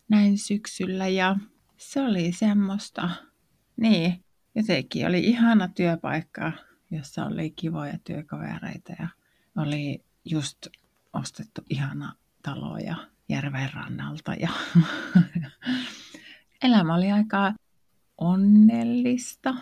näin 0.10 0.38
syksyllä 0.38 1.08
ja 1.08 1.36
se 1.77 2.01
oli 2.01 2.32
semmoista, 2.32 3.10
niin, 3.77 4.23
jotenkin 4.55 5.08
oli 5.08 5.19
ihana 5.19 5.67
työpaikka, 5.67 6.51
jossa 6.91 7.25
oli 7.25 7.51
kivoja 7.51 7.97
työkavereita 8.03 8.93
ja 8.99 9.08
oli 9.58 10.03
just 10.25 10.67
ostettu 11.13 11.62
ihana 11.69 12.15
talo 12.41 12.77
ja 12.77 12.95
järven 13.29 13.69
rannalta 13.73 14.34
ja 14.34 14.49
elämä 16.63 16.95
oli 16.95 17.12
aika 17.12 17.53
onnellista. 18.17 19.55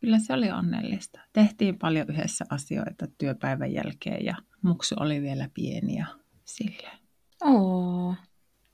Kyllä 0.00 0.18
se 0.18 0.32
oli 0.32 0.50
onnellista. 0.50 1.20
Tehtiin 1.32 1.78
paljon 1.78 2.10
yhdessä 2.10 2.44
asioita 2.50 3.06
työpäivän 3.18 3.72
jälkeen 3.72 4.24
ja 4.24 4.36
muksu 4.62 4.94
oli 5.00 5.22
vielä 5.22 5.50
pieni 5.54 5.96
ja 5.96 6.06
silleen. 6.44 6.98
Oo. 7.44 8.14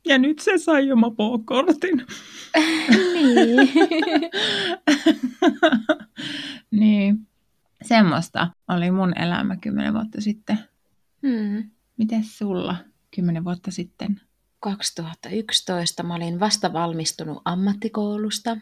Ja 0.07 0.19
nyt 0.19 0.39
se 0.39 0.59
sai 0.59 0.89
jo 0.89 0.97
mopokortin. 0.97 2.07
niin. 3.15 3.69
niin. 6.71 7.29
Semmoista 7.83 8.49
oli 8.69 8.91
mun 8.91 9.19
elämä 9.19 9.57
kymmenen 9.57 9.95
vuotta 9.95 10.21
sitten. 10.21 10.59
Hmm. 11.27 11.71
Mites 11.97 12.39
sulla 12.39 12.77
kymmenen 13.15 13.45
vuotta 13.45 13.71
sitten? 13.71 14.21
2011 14.61 16.03
mä 16.03 16.15
olin 16.15 16.41
vasta 16.41 16.73
valmistunut 16.73 17.43
ammattikoulusta. 17.45 18.57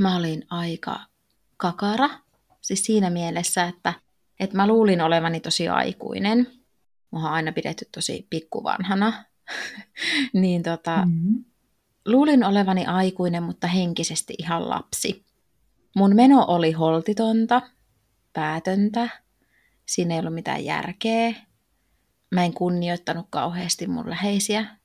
Mä 0.00 0.16
olin 0.16 0.44
aika 0.50 1.00
kakara, 1.56 2.10
siis 2.60 2.84
siinä 2.84 3.10
mielessä, 3.10 3.64
että, 3.64 3.94
että 4.40 4.56
mä 4.56 4.66
luulin 4.66 5.00
olevani 5.00 5.40
tosi 5.40 5.68
aikuinen. 5.68 6.46
Mua 7.10 7.20
on 7.20 7.32
aina 7.32 7.52
pidetty 7.52 7.88
tosi 7.94 8.26
pikkuvanhana. 8.30 9.24
niin 10.32 10.62
tota, 10.62 11.06
mm-hmm. 11.06 11.44
luulin 12.06 12.44
olevani 12.44 12.86
aikuinen, 12.86 13.42
mutta 13.42 13.66
henkisesti 13.66 14.34
ihan 14.38 14.68
lapsi. 14.68 15.24
Mun 15.96 16.14
meno 16.16 16.44
oli 16.48 16.72
holtitonta, 16.72 17.62
päätöntä, 18.32 19.08
siinä 19.86 20.14
ei 20.14 20.20
ollut 20.20 20.34
mitään 20.34 20.64
järkeä. 20.64 21.34
Mä 22.30 22.44
en 22.44 22.54
kunnioittanut 22.54 23.26
kauheasti 23.30 23.86
mun 23.86 24.10
läheisiä, 24.10 24.76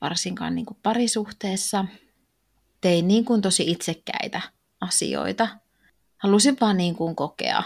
varsinkaan 0.00 0.54
niin 0.54 0.66
kuin 0.66 0.78
parisuhteessa. 0.82 1.84
Tein 2.80 3.08
niin 3.08 3.24
kuin 3.24 3.42
tosi 3.42 3.70
itsekkäitä 3.70 4.40
asioita. 4.80 5.48
Halusin 6.16 6.56
vaan 6.60 6.76
niin 6.76 6.94
kuin 6.96 7.16
kokea 7.16 7.62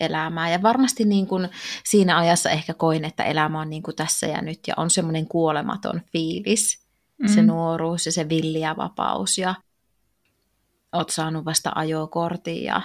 elämää. 0.00 0.50
Ja 0.50 0.62
varmasti 0.62 1.04
niin 1.04 1.26
kuin 1.26 1.48
siinä 1.84 2.18
ajassa 2.18 2.50
ehkä 2.50 2.74
koin, 2.74 3.04
että 3.04 3.24
elämä 3.24 3.60
on 3.60 3.70
niin 3.70 3.82
kuin 3.82 3.96
tässä 3.96 4.26
ja 4.26 4.42
nyt 4.42 4.60
ja 4.66 4.74
on 4.76 4.90
semmoinen 4.90 5.28
kuolematon 5.28 6.00
fiilis. 6.12 6.86
Mm. 7.18 7.28
Se 7.28 7.42
nuoruus 7.42 8.06
ja 8.06 8.12
se 8.12 8.28
villiä 8.28 8.76
vapaus 8.76 9.38
ja 9.38 9.54
oot 10.92 11.10
saanut 11.10 11.44
vasta 11.44 11.72
ajokortin 11.74 12.64
ja 12.64 12.82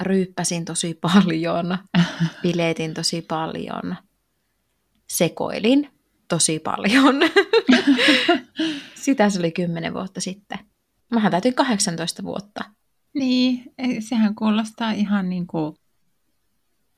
ryyppäsin 0.00 0.64
tosi 0.64 0.94
paljon, 1.12 1.78
biletin 2.42 2.94
tosi 2.94 3.22
paljon, 3.22 3.96
sekoilin 5.10 5.90
tosi 6.28 6.58
paljon. 6.58 7.14
Sitä 8.94 9.30
se 9.30 9.38
oli 9.38 9.52
kymmenen 9.52 9.94
vuotta 9.94 10.20
sitten. 10.20 10.58
Mähän 11.10 11.30
täytin 11.30 11.54
18 11.54 12.22
vuotta. 12.22 12.64
Niin, 13.14 13.72
sehän 14.00 14.34
kuulostaa 14.34 14.90
ihan 14.90 15.28
niin 15.28 15.46
kuin 15.46 15.76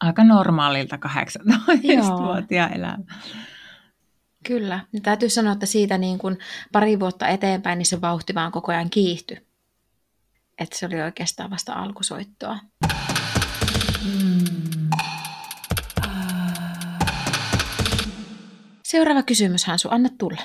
aika 0.00 0.24
normaalilta 0.24 0.98
18-vuotiaan 1.06 2.72
elämä. 2.72 3.04
Kyllä. 4.46 4.80
Ja 4.92 5.00
täytyy 5.00 5.28
sanoa, 5.28 5.52
että 5.52 5.66
siitä 5.66 5.98
niin 5.98 6.18
kuin 6.18 6.38
pari 6.72 7.00
vuotta 7.00 7.28
eteenpäin 7.28 7.78
niin 7.78 7.86
se 7.86 8.00
vauhti 8.00 8.34
vaan 8.34 8.52
koko 8.52 8.72
ajan 8.72 8.90
kiihtyi. 8.90 9.46
Että 10.58 10.78
se 10.78 10.86
oli 10.86 11.00
oikeastaan 11.00 11.50
vasta 11.50 11.72
alkusoittoa. 11.72 12.58
Seuraava 18.84 19.22
kysymys, 19.22 19.64
Hansu, 19.64 19.88
anna 19.90 20.08
tulla. 20.18 20.42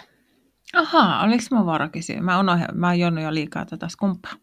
Ahaa, 0.73 1.23
oliko 1.23 1.43
mun 1.51 1.65
vuoro 1.65 1.89
kysyä? 1.89 2.21
Mä, 2.21 2.39
unohdin, 2.39 2.67
mä 2.73 2.87
oon 2.87 2.99
jo 2.99 3.33
liikaa 3.33 3.65
tätä 3.65 3.89
skumppaa. 3.89 4.33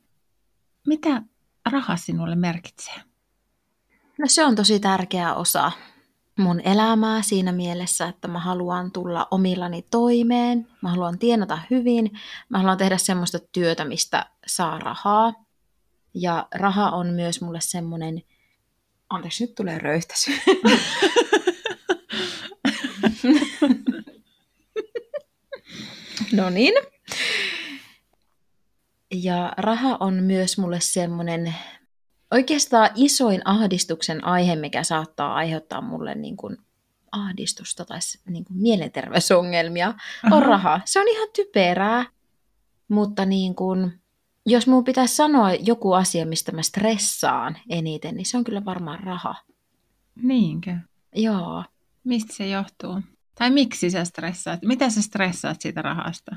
Mitä 0.86 1.22
raha 1.70 1.96
sinulle 1.96 2.36
merkitsee? 2.36 2.94
No 4.18 4.26
se 4.26 4.44
on 4.44 4.56
tosi 4.56 4.80
tärkeä 4.80 5.34
osa 5.34 5.72
mun 6.38 6.60
elämää 6.60 7.22
siinä 7.22 7.52
mielessä, 7.52 8.08
että 8.08 8.28
mä 8.28 8.38
haluan 8.38 8.92
tulla 8.92 9.28
omillani 9.30 9.86
toimeen, 9.90 10.68
mä 10.82 10.90
haluan 10.90 11.18
tienata 11.18 11.58
hyvin, 11.70 12.10
mä 12.48 12.58
haluan 12.58 12.78
tehdä 12.78 12.98
semmoista 12.98 13.38
työtä, 13.52 13.84
mistä 13.84 14.26
saa 14.46 14.78
rahaa. 14.78 15.32
Ja 16.14 16.48
raha 16.54 16.90
on 16.90 17.06
myös 17.06 17.40
mulle 17.40 17.60
semmoinen, 17.60 18.22
anteeksi 19.08 19.46
nyt 19.46 19.54
tulee 19.54 19.78
röyhtäisy. 19.78 20.30
no 26.32 26.50
niin. 26.50 26.74
Ja 29.22 29.52
raha 29.56 29.96
on 30.00 30.14
myös 30.14 30.58
mulle 30.58 30.80
semmoinen 30.80 31.54
oikeastaan 32.30 32.90
isoin 32.94 33.42
ahdistuksen 33.44 34.24
aihe, 34.24 34.56
mikä 34.56 34.82
saattaa 34.82 35.34
aiheuttaa 35.34 35.80
mulle 35.80 36.14
niin 36.14 36.36
kuin 36.36 36.56
ahdistusta 37.12 37.84
tai 37.84 37.98
niin 38.28 38.44
kuin 38.44 38.56
mielenterveysongelmia, 38.56 39.88
on 40.24 40.32
Aha. 40.32 40.40
raha. 40.40 40.80
Se 40.84 41.00
on 41.00 41.08
ihan 41.08 41.28
typerää, 41.36 42.06
mutta 42.88 43.24
niin 43.24 43.54
kuin, 43.54 44.00
jos 44.46 44.66
mun 44.66 44.84
pitäisi 44.84 45.16
sanoa 45.16 45.54
joku 45.54 45.92
asia, 45.92 46.26
mistä 46.26 46.52
mä 46.52 46.62
stressaan 46.62 47.56
eniten, 47.68 48.16
niin 48.16 48.26
se 48.26 48.36
on 48.36 48.44
kyllä 48.44 48.64
varmaan 48.64 49.00
raha. 49.00 49.34
Niinkö? 50.22 50.76
Joo. 51.14 51.64
Mistä 52.04 52.34
se 52.34 52.46
johtuu? 52.48 53.00
Tai 53.34 53.50
miksi 53.50 53.90
sä 53.90 54.04
stressaat? 54.04 54.62
Mitä 54.62 54.90
sä 54.90 55.02
stressaat 55.02 55.60
siitä 55.60 55.82
rahasta? 55.82 56.36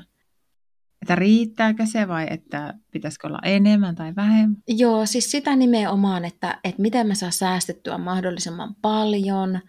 Että 1.02 1.14
riittääkö 1.14 1.86
se 1.86 2.08
vai 2.08 2.26
että 2.30 2.74
pitäisikö 2.90 3.26
olla 3.26 3.38
enemmän 3.42 3.94
tai 3.94 4.16
vähemmän? 4.16 4.56
Joo, 4.68 5.06
siis 5.06 5.30
sitä 5.30 5.56
nimenomaan, 5.56 6.24
että, 6.24 6.58
että 6.64 6.82
miten 6.82 7.06
mä 7.06 7.14
saan 7.14 7.32
säästettyä 7.32 7.98
mahdollisimman 7.98 8.74
paljon, 8.82 9.60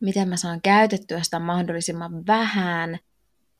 miten 0.00 0.28
mä 0.28 0.36
saan 0.36 0.60
käytettyä 0.60 1.22
sitä 1.22 1.38
mahdollisimman 1.38 2.26
vähän. 2.26 2.98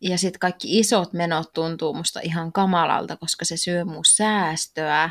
Ja 0.00 0.18
sitten 0.18 0.40
kaikki 0.40 0.78
isot 0.78 1.12
menot 1.12 1.52
tuntuu 1.52 1.94
musta 1.94 2.20
ihan 2.20 2.52
kamalalta, 2.52 3.16
koska 3.16 3.44
se 3.44 3.56
syö 3.56 3.85
mun 3.85 4.04
säästöä. 4.04 5.11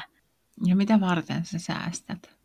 Ja 0.66 0.76
mitä 0.76 1.00
varten 1.00 1.46
sä 1.46 1.60
säästät? 1.60 2.39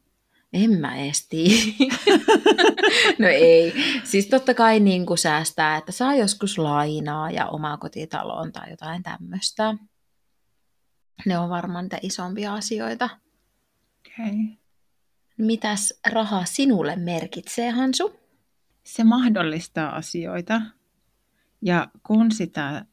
En 0.55 0.71
mä 0.81 0.97
edes 0.97 1.29
No 3.19 3.29
ei. 3.29 3.75
Siis 4.05 4.27
totta 4.27 4.55
kai 4.55 4.81
niin 4.81 5.07
kuin 5.07 5.19
säästää, 5.19 5.77
että 5.77 5.93
saa 5.93 6.15
joskus 6.15 6.59
lainaa 6.59 7.31
ja 7.31 7.47
omaa 7.47 7.77
kotitaloon 7.77 8.53
tai 8.53 8.71
jotain 8.71 9.03
tämmöistä. 9.03 9.75
Ne 11.27 11.39
on 11.39 11.51
varmaan 11.51 11.85
niitä 11.85 11.99
isompia 12.03 12.55
asioita. 12.55 13.09
Okay. 14.07 14.35
Mitäs 15.39 16.01
raha 16.13 16.45
sinulle 16.45 16.97
merkitsee, 16.97 17.71
Hansu? 17.71 18.21
Se 18.85 19.05
mahdollistaa 19.05 19.97
asioita. 19.97 20.61
Ja 21.63 21.89
kun 22.03 22.33
sitä 22.33 22.85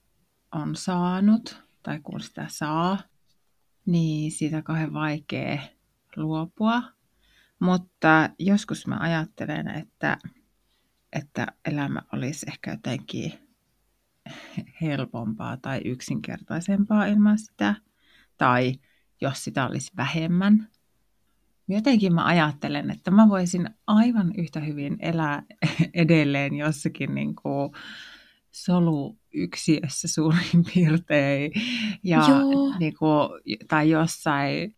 on 0.52 0.76
saanut, 0.76 1.64
tai 1.84 2.00
kun 2.00 2.22
sitä 2.22 2.46
saa, 2.50 3.00
niin 3.86 4.32
siitä 4.32 4.62
kauhean 4.62 4.94
vaikea 4.94 5.62
luopua 6.16 6.82
mutta 7.62 8.30
joskus 8.40 8.88
mä 8.88 8.98
ajattelen, 9.00 9.68
että, 9.68 10.18
että 11.14 11.48
elämä 11.66 12.02
olisi 12.14 12.46
ehkä 12.50 12.72
jotenkin 12.72 13.34
helpompaa 14.82 15.58
tai 15.58 15.82
yksinkertaisempaa 15.86 17.06
ilman 17.06 17.38
sitä. 17.38 17.76
Tai 18.38 18.74
jos 19.22 19.44
sitä 19.44 19.68
olisi 19.68 19.92
vähemmän. 19.98 20.68
Jotenkin 21.68 22.16
mä 22.16 22.26
ajattelen, 22.26 22.92
että 22.92 23.12
mä 23.12 23.30
voisin 23.30 23.70
aivan 23.88 24.32
yhtä 24.38 24.60
hyvin 24.60 24.98
elää 25.00 25.44
edelleen 25.94 26.56
jossakin 26.56 27.16
niin 27.16 27.36
kuin 27.36 27.72
solu 28.52 29.20
yksiössä 29.34 30.08
suurin 30.08 30.66
piirtein. 30.74 31.52
Ja 32.04 32.28
niin 32.80 32.94
kuin, 33.00 33.30
tai 33.68 33.90
jossain 33.90 34.76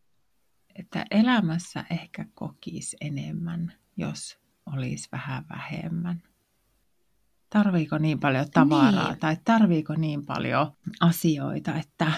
että 0.75 1.05
elämässä 1.11 1.85
ehkä 1.89 2.25
kokisi 2.33 2.97
enemmän, 3.01 3.73
jos 3.97 4.37
olisi 4.65 5.09
vähän 5.11 5.45
vähemmän. 5.49 6.23
Tarviiko 7.49 7.97
niin 7.97 8.19
paljon 8.19 8.51
tavaraa 8.51 9.09
niin. 9.09 9.19
tai 9.19 9.37
tarviiko 9.45 9.95
niin 9.95 10.25
paljon 10.25 10.71
asioita, 10.99 11.75
että... 11.75 12.11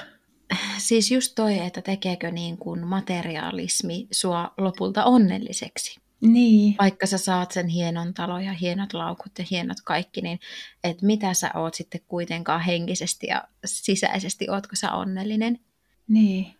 Siis 0.78 1.12
just 1.12 1.36
toi, 1.36 1.60
että 1.60 1.82
tekeekö 1.82 2.32
niin 2.32 2.58
kuin 2.58 2.88
materialismi 2.88 4.08
sua 4.12 4.54
lopulta 4.58 5.04
onnelliseksi. 5.04 6.00
Niin. 6.22 6.76
Vaikka 6.80 7.06
sä 7.08 7.18
saat 7.18 7.52
sen 7.52 7.68
hienon 7.68 8.14
talon 8.14 8.44
ja 8.44 8.54
hienot 8.54 8.94
laukut 8.94 9.32
ja 9.40 9.46
hienot 9.52 9.78
kaikki, 9.84 10.22
niin 10.22 10.40
että 10.84 11.06
mitä 11.06 11.34
sä 11.34 11.52
oot 11.56 11.74
sitten 11.74 12.02
kuitenkaan 12.08 12.62
henkisesti 12.62 13.28
ja 13.28 13.48
sisäisesti, 13.66 14.50
ootko 14.50 14.76
sä 14.76 14.92
onnellinen? 14.92 15.60
Niin 16.08 16.56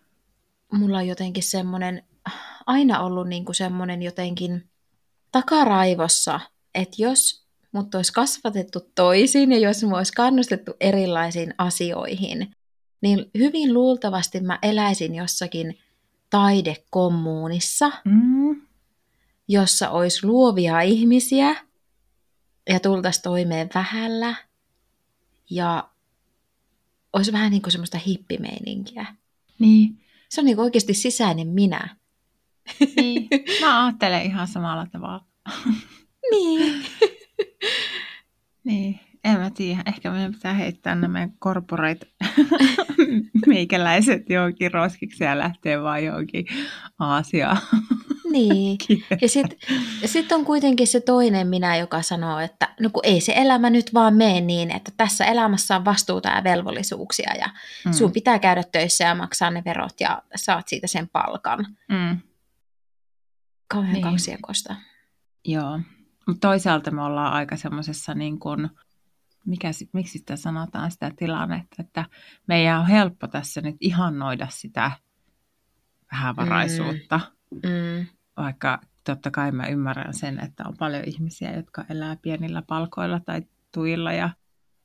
mulla 0.72 0.98
on 0.98 1.06
jotenkin 1.06 1.42
semmoinen, 1.42 2.02
aina 2.66 3.00
ollut 3.00 3.28
niin 3.28 3.44
kuin 3.44 3.54
semmoinen 3.54 4.02
jotenkin 4.02 4.68
takaraivossa, 5.32 6.40
että 6.74 6.96
jos 6.98 7.46
mut 7.72 7.94
olisi 7.94 8.12
kasvatettu 8.12 8.80
toisin 8.94 9.52
ja 9.52 9.58
jos 9.58 9.84
mua 9.84 9.98
olisi 9.98 10.12
kannustettu 10.12 10.72
erilaisiin 10.80 11.54
asioihin, 11.58 12.54
niin 13.00 13.30
hyvin 13.38 13.74
luultavasti 13.74 14.40
mä 14.40 14.58
eläisin 14.62 15.14
jossakin 15.14 15.78
taidekommuunissa, 16.30 17.92
mm. 18.04 18.62
jossa 19.48 19.90
olisi 19.90 20.26
luovia 20.26 20.80
ihmisiä 20.80 21.56
ja 22.68 22.80
tultaisiin 22.80 23.22
toimeen 23.22 23.68
vähällä 23.74 24.34
ja 25.50 25.88
olisi 27.12 27.32
vähän 27.32 27.50
niin 27.50 27.62
kuin 27.62 27.72
semmoista 27.72 27.98
hippimeininkiä. 27.98 29.06
Niin. 29.58 30.05
Se 30.28 30.40
on 30.40 30.44
niin 30.44 30.60
oikeasti 30.60 30.94
sisäinen 30.94 31.48
minä. 31.48 31.96
niin. 32.96 33.28
Mä 33.60 33.84
ajattelen 33.84 34.22
ihan 34.22 34.48
samalla 34.48 34.86
tavalla. 34.86 35.24
niin. 36.30 36.84
niin. 38.64 39.00
En 39.24 39.38
mä 39.38 39.50
tiedä. 39.50 39.82
Ehkä 39.86 40.10
meidän 40.10 40.32
pitää 40.32 40.54
heittää 40.54 40.94
nämä 40.94 41.28
corporate 41.42 42.06
meikäläiset 43.46 44.30
johonkin 44.30 44.72
roskiksi 44.72 45.24
ja 45.24 45.38
lähtee 45.38 45.82
vaan 45.82 46.04
johonkin 46.04 46.46
Aasiaan. 46.98 47.58
Niin. 48.36 48.78
Ja 49.22 49.28
sitten 49.28 49.58
sit 50.04 50.32
on 50.32 50.44
kuitenkin 50.44 50.86
se 50.86 51.00
toinen 51.00 51.46
minä, 51.46 51.76
joka 51.76 52.02
sanoo, 52.02 52.38
että 52.38 52.74
no 52.80 52.90
kun 52.92 53.02
ei 53.04 53.20
se 53.20 53.32
elämä 53.36 53.70
nyt 53.70 53.94
vaan 53.94 54.14
mene 54.14 54.40
niin, 54.40 54.70
että 54.70 54.92
tässä 54.96 55.24
elämässä 55.24 55.76
on 55.76 55.84
vastuuta 55.84 56.28
ja 56.28 56.44
velvollisuuksia 56.44 57.34
ja 57.40 57.48
mm. 57.84 57.92
sun 57.92 58.12
pitää 58.12 58.38
käydä 58.38 58.62
töissä 58.72 59.04
ja 59.04 59.14
maksaa 59.14 59.50
ne 59.50 59.62
verot 59.64 60.00
ja 60.00 60.22
saat 60.36 60.68
siitä 60.68 60.86
sen 60.86 61.08
palkan. 61.08 61.66
Mm. 61.88 62.18
Kauhean 63.68 63.92
niin. 63.92 64.02
kaksiekosta. 64.02 64.76
Joo. 65.44 65.80
Mutta 66.26 66.48
toisaalta 66.48 66.90
me 66.90 67.02
ollaan 67.02 67.32
aika 67.32 67.56
semmoisessa 67.56 68.14
niin 68.14 68.38
kuin, 68.38 68.70
mikä, 69.46 69.70
miksi 69.92 70.18
sitä 70.18 70.36
sanotaan 70.36 70.90
sitä 70.90 71.10
tilannetta, 71.16 71.76
että 71.78 72.04
meidän 72.46 72.80
on 72.80 72.86
helppo 72.86 73.26
tässä 73.26 73.60
nyt 73.60 73.76
ihannoida 73.80 74.46
sitä 74.50 74.90
vähävaraisuutta. 76.12 77.20
Mm. 77.50 77.70
Mm. 77.70 78.06
Vaikka 78.36 78.80
totta 79.04 79.30
kai 79.30 79.52
mä 79.52 79.66
ymmärrän 79.66 80.14
sen, 80.14 80.40
että 80.40 80.64
on 80.66 80.76
paljon 80.78 81.02
ihmisiä, 81.06 81.56
jotka 81.56 81.84
elää 81.90 82.16
pienillä 82.22 82.62
palkoilla 82.62 83.20
tai 83.20 83.42
tuilla 83.74 84.12
ja 84.12 84.30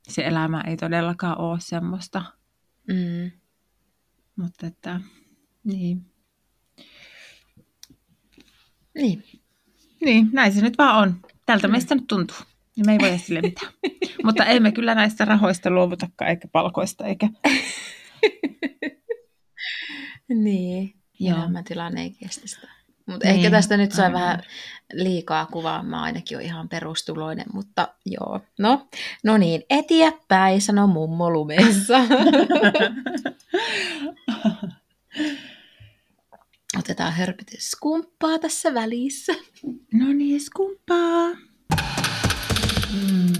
se 0.08 0.26
elämä 0.26 0.64
ei 0.68 0.78
todellakaan 0.78 1.38
ole 1.38 1.60
semmoista. 1.60 2.24
Mm. 2.88 3.32
Mutta 4.36 4.68
että, 4.68 5.02
niin. 5.64 6.06
Niin. 8.96 9.24
Niin, 10.06 10.30
näin 10.34 10.54
se 10.54 10.62
nyt 10.62 10.78
vaan 10.78 10.98
on. 10.98 11.22
Tältä 11.46 11.68
mm. 11.68 11.72
meistä 11.72 11.96
nyt 11.96 12.08
tuntuu. 12.08 12.38
Niin 12.76 12.86
me 12.86 12.92
ei 12.92 13.00
voi 13.00 13.20
sille 13.20 13.42
mitään. 13.42 13.74
Mutta 14.26 14.46
emme 14.46 14.72
kyllä 14.72 14.96
näistä 14.96 15.26
rahoista 15.26 15.70
luovutakaan, 15.70 16.30
eikä 16.30 16.48
palkoista, 16.48 17.06
eikä... 17.06 17.30
niin, 20.44 20.96
Joo. 21.20 21.38
elämäntilanne 21.38 22.02
ei 22.02 22.10
kestä 22.10 22.48
sitä. 22.48 22.81
Mutta 23.06 23.28
niin. 23.28 23.36
ehkä 23.36 23.52
tästä 23.52 23.78
nyt 23.78 23.92
sai 23.92 24.06
Aivan. 24.06 24.22
vähän 24.22 24.44
liikaa 24.94 25.46
kuvaa. 25.46 25.84
Mä 25.84 26.02
ainakin 26.02 26.38
on 26.38 26.44
ihan 26.44 26.70
perustuloinen, 26.70 27.46
mutta 27.54 27.88
joo. 28.06 28.40
No, 28.60 28.88
no 29.24 29.38
niin, 29.38 29.64
eteenpäin, 29.70 30.62
sano 30.62 30.88
mummo 30.88 31.32
lumessa. 31.32 31.98
Otetaan 36.80 37.14
hörpytys 37.14 37.72
skumppaa 37.72 38.40
tässä 38.40 38.74
välissä. 38.74 39.34
No 39.94 40.14
niin, 40.14 40.42
skumppaa. 40.42 41.30
Mm. 42.94 43.32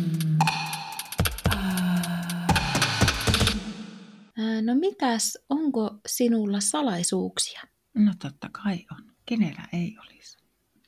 No 4.62 4.76
mitäs, 4.76 5.38
onko 5.50 6.00
sinulla 6.08 6.60
salaisuuksia? 6.60 7.62
No 7.96 8.14
totta 8.22 8.50
kai 8.64 8.86
on. 8.92 9.11
Kenellä 9.26 9.62
ei 9.74 9.98
olisi? 10.00 10.38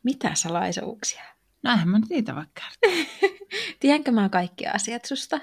Mitä 0.03 0.35
salaisuuksia? 0.35 1.23
No 1.63 1.71
eihän 1.71 1.89
mä 1.89 1.99
nyt 1.99 2.09
niitä 2.09 2.35
vaikka 2.35 2.61
Tiedänkö 3.79 4.11
mä 4.11 4.29
kaikki 4.29 4.67
asiat 4.67 5.05
susta? 5.05 5.39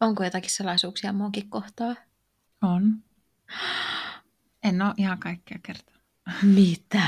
Onko 0.00 0.24
jotakin 0.24 0.50
salaisuuksia 0.50 1.12
muunkin 1.12 1.50
kohtaa? 1.50 1.94
On. 2.62 3.02
En 4.64 4.82
ole 4.82 4.94
ihan 4.96 5.18
kaikkea 5.18 5.58
kertonut. 5.62 6.02
Mitä? 6.42 7.02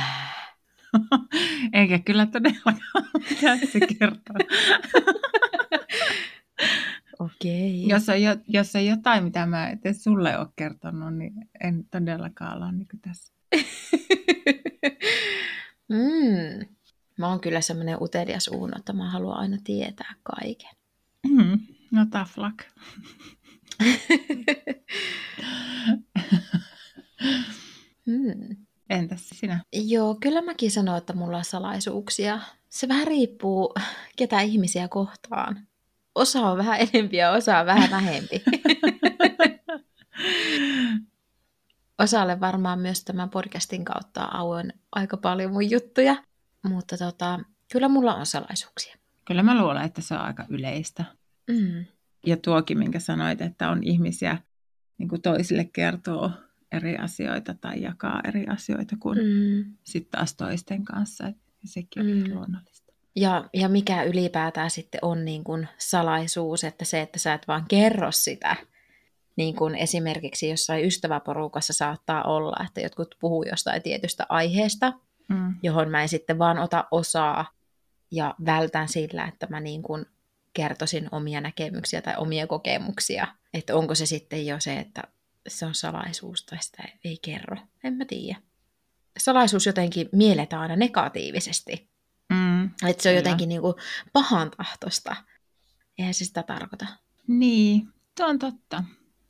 Eikä 1.73 1.99
kyllä 1.99 2.27
todellakaan 2.27 3.59
se 3.73 3.81
kertoo. 3.81 4.37
Okei. 7.19 7.85
Okay. 7.85 7.97
Jos, 7.97 8.09
on 8.09 8.23
jo, 8.23 8.37
jos 8.49 8.77
on 8.77 8.87
jotain, 8.87 9.25
mitä 9.25 9.47
mä 9.47 9.69
et 9.69 9.81
sulle 10.01 10.39
ole 10.39 10.49
kertonut, 10.57 11.15
niin 11.15 11.33
en 11.61 11.85
todellakaan 11.91 12.63
ole 12.63 12.73
niin 12.73 12.89
tässä. 13.03 13.35
Mm. 15.89 16.67
Mä 17.19 17.29
oon 17.29 17.41
kyllä 17.41 17.61
semmoinen 17.61 18.03
utelias 18.03 18.49
uuno, 18.49 18.77
että 18.79 18.93
mä 18.93 19.11
haluan 19.11 19.39
aina 19.39 19.57
tietää 19.65 20.15
kaiken. 20.23 20.71
Mm. 21.29 21.59
No 21.91 22.07
tough 22.11 22.33
luck. 22.37 22.59
mm. 28.07 28.57
Entäs 28.91 29.29
sinä? 29.29 29.61
Joo, 29.73 30.17
kyllä 30.21 30.43
mäkin 30.43 30.71
sanon, 30.71 30.99
että 30.99 31.13
mulla 31.13 31.37
on 31.37 31.45
salaisuuksia. 31.45 32.41
Se 32.69 32.89
vähän 32.89 33.07
riippuu, 33.07 33.75
ketä 34.17 34.41
ihmisiä 34.41 34.89
kohtaan. 34.89 35.67
Osa 36.15 36.41
on 36.41 36.59
vähän 36.59 36.81
enempi 36.81 37.17
ja 37.17 37.33
osa 37.33 37.59
on 37.59 37.67
vähän 37.67 37.91
vähempi. 37.91 38.43
Osalle 41.99 42.41
varmaan 42.41 42.79
myös 42.79 43.05
tämän 43.05 43.31
podcastin 43.31 43.85
kautta 43.85 44.25
auen 44.25 44.73
aika 44.93 45.17
paljon 45.17 45.53
mun 45.53 45.71
juttuja. 45.71 46.17
Mutta 46.69 46.99
tota, 46.99 47.41
kyllä 47.73 47.89
mulla 47.89 48.15
on 48.15 48.27
salaisuuksia. 48.27 48.97
Kyllä 49.25 49.43
mä 49.43 49.63
luulen, 49.63 49.85
että 49.85 50.03
se 50.03 50.15
on 50.15 50.21
aika 50.21 50.45
yleistä. 50.49 51.05
Mm. 51.51 51.85
Ja 52.27 52.37
tuokin, 52.37 52.79
minkä 52.79 53.01
sanoit, 53.01 53.41
että 53.41 53.71
on 53.71 53.83
ihmisiä, 53.83 54.39
niin 54.99 55.09
kuin 55.09 55.23
toisille 55.23 55.65
kertoo 55.65 56.31
eri 56.73 56.97
asioita 56.97 57.55
tai 57.55 57.83
jakaa 57.83 58.21
eri 58.25 58.47
asioita 58.47 58.97
kuin 59.01 59.19
mm. 59.19 59.75
sitten 59.85 60.11
taas 60.11 60.35
toisten 60.35 60.85
kanssa. 60.85 61.27
Et 61.27 61.37
sekin 61.65 62.03
on 62.03 62.29
mm. 62.29 62.35
luonnollista. 62.35 62.93
Ja, 63.17 63.49
ja 63.55 63.69
mikä 63.69 64.03
ylipäätään 64.03 64.71
sitten 64.71 64.99
on 65.03 65.25
niin 65.25 65.45
kuin 65.45 65.69
salaisuus, 65.79 66.65
että 66.65 66.85
se, 66.85 67.01
että 67.01 67.19
sä 67.19 67.35
et 67.35 67.49
vaan 67.49 67.65
kerro 67.69 68.13
sitä, 68.13 68.57
niin 69.39 69.57
kuin 69.57 69.75
esimerkiksi 69.75 70.49
jossain 70.49 70.85
ystäväporukassa 70.85 71.73
saattaa 71.73 72.23
olla, 72.23 72.65
että 72.67 72.81
jotkut 72.81 73.15
puhuu 73.21 73.43
jostain 73.43 73.83
tietystä 73.83 74.27
aiheesta, 74.29 74.93
mm. 75.29 75.55
johon 75.63 75.91
mä 75.91 76.03
en 76.03 76.09
sitten 76.09 76.39
vaan 76.39 76.59
ota 76.59 76.85
osaa 76.91 77.47
ja 78.11 78.35
vältän 78.45 78.89
sillä, 78.89 79.25
että 79.25 79.47
mä 79.51 79.61
niin 79.61 79.83
kuin 79.83 80.07
kertoisin 80.53 81.09
omia 81.13 81.41
näkemyksiä 81.41 82.03
tai 82.03 82.15
omia 82.17 82.47
kokemuksia. 82.47 83.27
Että 83.55 83.77
onko 83.77 83.95
se 83.95 84.07
sitten 84.07 84.47
jo 84.47 84.57
se, 84.61 84.79
että 84.79 85.03
se 85.49 85.67
on 85.67 85.75
salaisuus 85.75 86.45
tai 86.45 86.59
sitä 86.63 86.83
ei 87.05 87.19
kerro. 87.23 87.57
En 87.85 87.95
mä 87.95 88.05
tiedä. 88.05 88.41
Salaisuus 89.19 89.67
jotenkin 89.67 90.09
mielletään 90.13 90.63
aina 90.63 90.77
negatiivisesti. 90.77 91.91
Mm, 92.33 92.65
että 92.65 93.03
se 93.03 93.09
on 93.09 93.13
kyllä. 93.13 93.19
jotenkin 93.19 93.49
niin 93.49 93.61
kuin 93.61 93.75
pahan 94.13 94.51
tahtosta. 94.51 95.17
Eihän 95.99 96.15
se 96.15 96.25
sitä 96.25 96.43
tarkoita. 96.43 96.87
Niin, 97.27 97.89
tuo 98.17 98.27
on 98.27 98.39
totta. 98.39 98.85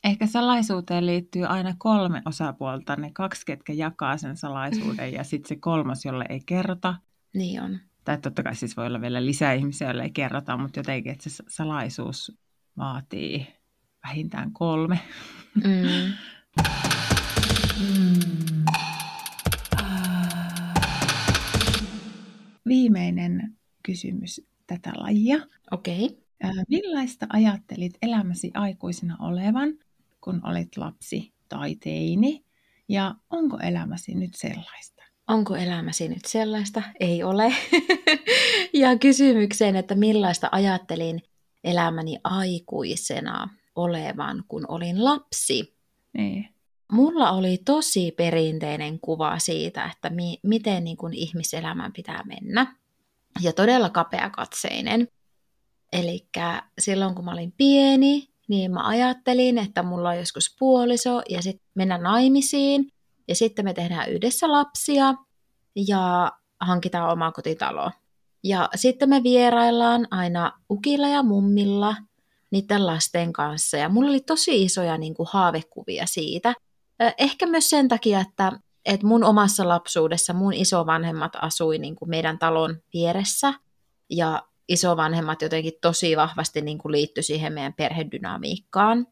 Ehkä 0.09 0.27
salaisuuteen 0.27 1.07
liittyy 1.07 1.45
aina 1.45 1.75
kolme 1.79 2.23
osapuolta, 2.25 2.97
ne 2.97 3.11
kaksi, 3.13 3.47
ketkä 3.47 3.73
jakaa 3.73 4.17
sen 4.17 4.37
salaisuuden 4.37 5.13
ja 5.13 5.25
sitten 5.25 5.49
se 5.49 5.57
kolmas, 5.57 6.05
jolle 6.05 6.25
ei 6.29 6.41
kerrota. 6.47 6.95
Niin 7.35 7.63
on. 7.63 7.79
Tai 8.05 8.19
totta 8.19 8.43
kai 8.43 8.55
siis 8.55 8.77
voi 8.77 8.87
olla 8.87 9.01
vielä 9.01 9.25
lisää 9.25 9.53
ihmisiä, 9.53 9.89
joille 9.89 10.03
ei 10.03 10.11
kerrota, 10.11 10.57
mutta 10.57 10.79
jotenkin, 10.79 11.13
että 11.13 11.31
se 11.31 11.45
salaisuus 11.49 12.39
vaatii 12.77 13.47
vähintään 14.05 14.53
kolme. 14.53 14.99
Mm. 15.55 16.13
Viimeinen 22.69 23.57
kysymys 23.83 24.47
tätä 24.67 24.93
lajia. 24.97 25.39
Okei. 25.71 26.05
Okay. 26.05 26.65
Millaista 26.69 27.27
ajattelit 27.29 27.99
elämäsi 28.03 28.51
aikuisena 28.55 29.17
olevan, 29.21 29.69
kun 30.29 30.41
olit 30.45 30.77
lapsi 30.77 31.35
tai 31.49 31.75
teini? 31.75 32.45
Ja 32.89 33.15
onko 33.31 33.59
elämäsi 33.59 34.15
nyt 34.15 34.35
sellaista? 34.35 35.03
Onko 35.29 35.57
elämäsi 35.57 36.09
nyt 36.09 36.25
sellaista? 36.25 36.83
Ei 37.01 37.23
ole. 37.23 37.55
ja 38.83 38.99
kysymykseen, 38.99 39.77
että 39.77 39.95
millaista 39.95 40.49
ajattelin 40.53 41.23
elämäni 41.65 42.19
aikuisena 42.25 43.49
olevan, 43.75 44.45
kun 44.49 44.65
olin 44.69 45.05
lapsi. 45.05 45.77
Niin. 46.13 46.49
Mulla 46.93 47.31
oli 47.31 47.59
tosi 47.65 48.11
perinteinen 48.11 49.01
kuva 49.01 49.39
siitä, 49.39 49.91
että 49.93 50.11
mi- 50.11 50.41
miten 50.43 50.85
niin 50.85 50.97
kuin 50.97 51.15
ihmiselämän 51.15 51.93
pitää 51.93 52.23
mennä. 52.25 52.77
Ja 53.43 53.53
todella 53.53 53.91
kapeakatseinen. 53.91 55.09
Eli 55.93 56.29
silloin 56.79 57.15
kun 57.15 57.25
mä 57.25 57.33
olin 57.33 57.53
pieni, 57.53 58.29
niin 58.49 58.73
mä 58.73 58.89
ajattelin, 58.89 59.59
että 59.59 59.83
mulla 59.83 60.09
on 60.09 60.19
joskus 60.19 60.57
puoliso 60.59 61.23
ja 61.29 61.43
sitten 61.43 61.67
mennä 61.75 61.99
naimisiin. 61.99 62.89
Ja 63.29 63.35
sitten 63.35 63.65
me 63.65 63.75
tehdään 63.75 64.11
yhdessä 64.11 64.53
lapsia 64.53 65.15
ja 65.87 66.33
hankitaan 66.61 67.13
oma 67.13 67.33
kotitalo. 67.33 67.91
Ja 68.45 68.69
sitten 68.75 69.09
me 69.09 69.23
vieraillaan 69.23 70.09
aina 70.11 70.53
ukilla 70.71 71.09
ja 71.09 71.23
mummilla– 71.23 71.97
niiden 72.51 72.87
lasten 72.87 73.33
kanssa. 73.33 73.77
Ja 73.77 73.89
mulla 73.89 74.11
oli 74.11 74.21
tosi 74.21 74.63
isoja 74.63 74.99
niin 74.99 75.15
kuin, 75.15 75.29
haavekuvia 75.33 76.07
siitä. 76.07 76.55
Ehkä 77.19 77.47
myös 77.47 77.71
sen 77.71 77.89
takia, 77.89 78.21
että, 78.21 78.53
että 78.85 79.07
mun 79.07 79.25
omassa 79.25 79.69
lapsuudessa 79.69 80.33
mun 80.33 80.55
isovanhemmat 80.55 81.33
asui 81.43 81.79
niin 81.79 81.97
kuin 81.97 82.11
meidän 82.11 82.39
talon 82.39 82.77
vieressä. 82.93 83.55
Ja 84.11 84.43
isovanhemmat 84.69 85.43
jotenkin 85.43 85.73
tosi 85.83 86.17
vahvasti 86.17 86.61
niin 86.61 86.79
kuin 86.79 86.93
liittyi 86.93 87.23
siihen 87.23 87.53
meidän 87.53 87.75
perhedynamiikkaan. 87.75 89.07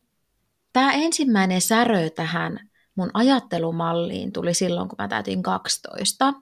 Tämä 0.72 0.92
ensimmäinen 0.92 1.60
särö 1.60 2.10
tähän 2.10 2.70
mun 2.94 3.10
ajattelumalliin 3.14 4.32
tuli 4.32 4.54
silloin, 4.54 4.88
kun 4.88 4.96
mä 4.98 5.08
täytin 5.08 5.42
12 5.42 6.34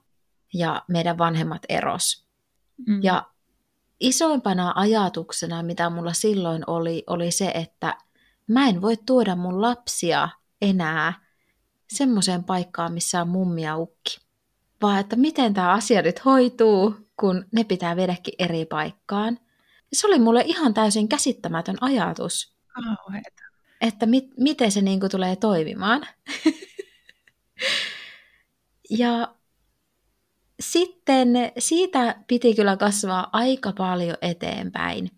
ja 0.54 0.82
meidän 0.88 1.18
vanhemmat 1.18 1.62
eros. 1.68 2.26
Mm. 2.86 3.02
Ja 3.02 3.26
isoimpana 4.00 4.72
ajatuksena, 4.76 5.62
mitä 5.62 5.90
mulla 5.90 6.12
silloin 6.12 6.64
oli, 6.66 7.04
oli 7.06 7.30
se, 7.30 7.50
että 7.54 7.96
mä 8.46 8.68
en 8.68 8.82
voi 8.82 8.96
tuoda 9.06 9.36
mun 9.36 9.62
lapsia 9.62 10.28
enää 10.62 11.24
semmoiseen 11.92 12.44
paikkaan, 12.44 12.92
missä 12.92 13.20
on 13.20 13.28
mummi 13.28 13.62
ja 13.62 13.76
ukki. 13.76 14.20
Vaan 14.82 15.00
että 15.00 15.16
miten 15.16 15.54
tämä 15.54 15.72
asia 15.72 16.02
nyt 16.02 16.24
hoituu, 16.24 16.94
kun 17.20 17.44
ne 17.52 17.64
pitää 17.64 17.96
vedäkin 17.96 18.34
eri 18.38 18.64
paikkaan. 18.64 19.38
Se 19.92 20.06
oli 20.06 20.18
mulle 20.18 20.42
ihan 20.46 20.74
täysin 20.74 21.08
käsittämätön 21.08 21.76
ajatus. 21.80 22.54
Kauheeta. 22.74 23.42
Että 23.80 24.06
mit, 24.06 24.30
miten 24.36 24.72
se 24.72 24.80
niinku 24.80 25.08
tulee 25.08 25.36
toimimaan. 25.36 26.06
ja 28.90 29.34
sitten 30.60 31.28
siitä 31.58 32.16
piti 32.26 32.54
kyllä 32.54 32.76
kasvaa 32.76 33.28
aika 33.32 33.72
paljon 33.72 34.16
eteenpäin, 34.22 35.10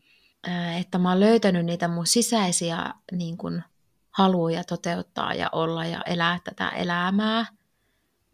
että 0.80 0.99
mä 0.99 1.09
oon 1.09 1.20
löytänyt 1.20 1.66
niitä 1.66 1.88
mun 1.88 2.07
sisäisiä 2.07 2.94
niin 3.12 3.36
kuin, 3.36 3.62
haluja 4.11 4.64
toteuttaa 4.64 5.34
ja 5.34 5.49
olla 5.53 5.84
ja 5.84 6.03
elää 6.03 6.38
tätä 6.44 6.68
elämää. 6.68 7.47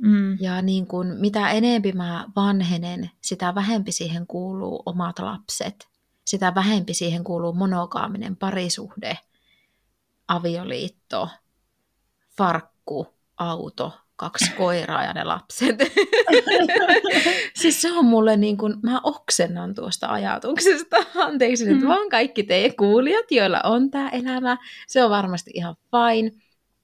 Mm. 0.03 0.37
Ja 0.41 0.63
niin 0.63 0.87
kuin, 0.87 1.09
mitä 1.09 1.51
enempi 1.51 1.93
mä 1.93 2.25
vanhenen, 2.37 3.11
sitä 3.21 3.55
vähempi 3.55 3.93
siihen 3.93 4.27
kuuluu 4.27 4.83
omat 4.87 5.19
lapset. 5.19 5.89
Sitä 6.25 6.55
vähempi 6.55 6.95
siihen 6.95 7.25
kuuluu 7.25 7.53
monogaaminen 7.53 8.37
parisuhde, 8.37 9.19
avioliitto, 10.29 11.29
farkku, 12.37 13.07
auto, 13.37 13.93
kaksi 14.17 14.53
koiraa 14.59 15.05
ja 15.05 15.13
ne 15.13 15.25
lapset. 15.25 15.77
siis 17.61 17.83
se 17.83 17.93
on 17.93 18.05
mulle 18.05 18.37
niin 18.37 18.57
kuin, 18.57 18.75
mä 18.83 19.01
oksennan 19.03 19.75
tuosta 19.75 20.07
ajatuksesta. 20.07 20.97
Anteeksi 21.27 21.65
nyt 21.65 21.81
mm. 21.81 21.89
vaan 21.89 22.09
kaikki 22.11 22.43
te 22.43 22.75
kuulijat, 22.79 23.31
joilla 23.31 23.61
on 23.65 23.91
tämä 23.91 24.09
elämä. 24.09 24.57
Se 24.87 25.05
on 25.05 25.11
varmasti 25.11 25.51
ihan 25.55 25.77
fine. 25.91 26.31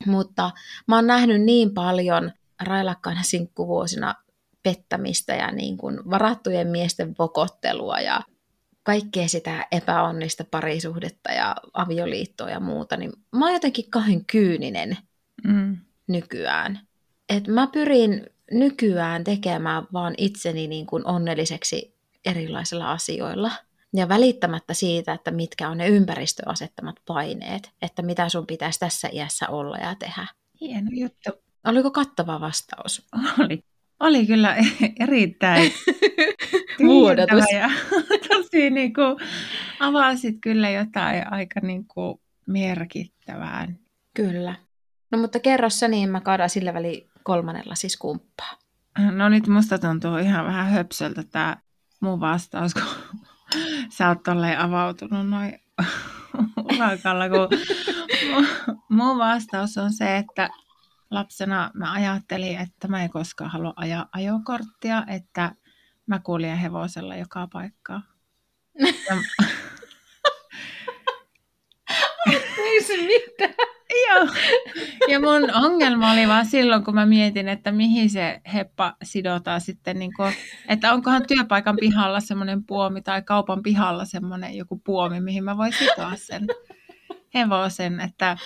Mutta 0.07 0.51
mä 0.87 0.97
oon 0.97 1.07
nähnyt 1.07 1.43
niin 1.43 1.75
paljon 1.75 2.33
railakkaana 2.61 3.23
sinkkuvuosina 3.23 4.15
pettämistä 4.63 5.35
ja 5.35 5.53
niin 5.53 5.77
kuin 5.77 6.11
varattujen 6.11 6.69
miesten 6.69 7.15
vokottelua 7.19 8.01
ja 8.01 8.21
kaikkea 8.83 9.29
sitä 9.29 9.67
epäonnista 9.73 10.45
parisuhdetta 10.51 11.33
ja 11.33 11.57
avioliittoa 11.73 12.51
ja 12.51 12.61
muuta, 12.61 12.97
niin 12.97 13.13
mä 13.33 13.45
oon 13.45 13.55
jotenkin 13.55 13.91
kahden 13.91 14.25
kyyninen 14.25 14.97
mm. 15.45 15.77
nykyään 16.07 16.89
että 17.29 17.51
mä 17.51 17.67
pyrin 17.67 18.27
nykyään 18.51 19.25
tekemään 19.25 19.87
vaan 19.93 20.15
itseni 20.17 20.67
niin 20.67 20.87
kuin 20.87 21.07
onnelliseksi 21.07 21.95
erilaisilla 22.25 22.93
asioilla. 22.93 23.51
Ja 23.97 24.09
välittämättä 24.09 24.75
siitä, 24.75 25.13
että 25.13 25.31
mitkä 25.31 25.69
on 25.69 25.79
ne 25.79 25.89
ympäristöasettamat 25.89 26.97
paineet, 27.07 27.71
että 27.83 28.03
mitä 28.03 28.29
sun 28.29 28.47
pitäisi 28.47 28.81
tässä 28.81 29.09
iässä 29.13 29.49
olla 29.49 29.77
ja 29.77 29.95
tehdä. 29.95 30.27
Hieno 30.61 30.91
juttu. 30.93 31.31
Oliko 31.69 31.91
kattava 31.91 32.41
vastaus? 32.41 33.07
Oli. 33.39 33.65
Oli 34.01 34.27
kyllä 34.27 34.57
erittäin 35.01 35.73
muodotus. 36.87 37.45
Ja 37.53 37.71
tosi 38.29 38.71
niin 38.71 38.95
kuin, 38.95 39.17
avasit 39.81 40.37
kyllä 40.41 40.71
jotain 40.71 41.33
aika 41.33 41.61
niin 41.61 41.87
kuin 41.87 42.21
merkittävää. 42.47 43.69
Kyllä. 44.15 44.55
No 45.11 45.19
mutta 45.19 45.41
kerro 45.41 45.71
sä 45.71 45.89
niin, 45.89 46.09
mä 46.09 46.21
kaadan 46.21 46.51
sillä 46.51 46.75
väliin 46.75 47.11
kolmannella 47.23 47.75
siis 47.75 47.97
kumppaa? 47.97 48.59
No 49.11 49.29
nyt 49.29 49.47
musta 49.47 49.79
tuntuu 49.79 50.17
ihan 50.17 50.47
vähän 50.47 50.67
höpsöltä 50.67 51.23
tämä 51.23 51.57
mun 52.01 52.21
vastaus, 52.21 52.75
kun 52.75 53.19
sä 53.89 54.09
oot 54.09 54.23
tolleen 54.23 54.59
avautunut 54.59 55.29
noin 55.29 55.61
ulakalla, 56.57 57.29
kun 57.29 57.49
mun 58.89 59.19
vastaus 59.19 59.79
on 59.79 59.93
se, 59.93 60.17
että 60.17 60.51
lapsena 61.11 61.71
mä 61.75 61.93
ajattelin, 61.93 62.59
että 62.59 62.89
mä 62.89 63.03
en 63.03 63.11
koskaan 63.11 63.51
halua 63.51 63.73
ajaa 63.77 64.09
ajokorttia, 64.13 65.05
että 65.07 65.53
mä 66.07 66.19
kuljen 66.19 66.59
hevosella 66.59 67.17
joka 67.17 67.49
paikkaan. 67.53 68.05
Ja... 68.79 69.17
Ei 72.59 72.83
se. 72.83 72.95
Joo. 74.09 74.29
Ja 75.09 75.21
mun 75.21 75.55
ongelma 75.55 76.13
oli 76.13 76.29
vaan 76.29 76.47
silloin, 76.47 76.85
kun 76.85 76.95
mä 76.95 77.07
mietin, 77.07 77.49
että 77.49 77.73
mihin 77.73 78.11
se 78.11 78.41
heppa 78.55 78.97
sidotaan 79.03 79.61
sitten, 79.61 79.99
niin 79.99 80.15
kuin, 80.17 80.35
että 80.69 80.93
onkohan 80.93 81.27
työpaikan 81.27 81.77
pihalla 81.81 82.21
semmoinen 82.21 82.65
puomi 82.65 83.03
tai 83.03 83.23
kaupan 83.23 83.63
pihalla 83.63 84.05
semmoinen 84.05 84.57
joku 84.57 84.81
puomi, 84.85 85.21
mihin 85.21 85.45
mä 85.45 85.57
voin 85.57 85.73
sitoa 85.73 86.17
sen 86.17 86.47
hevosen, 87.35 88.01
että 88.01 88.37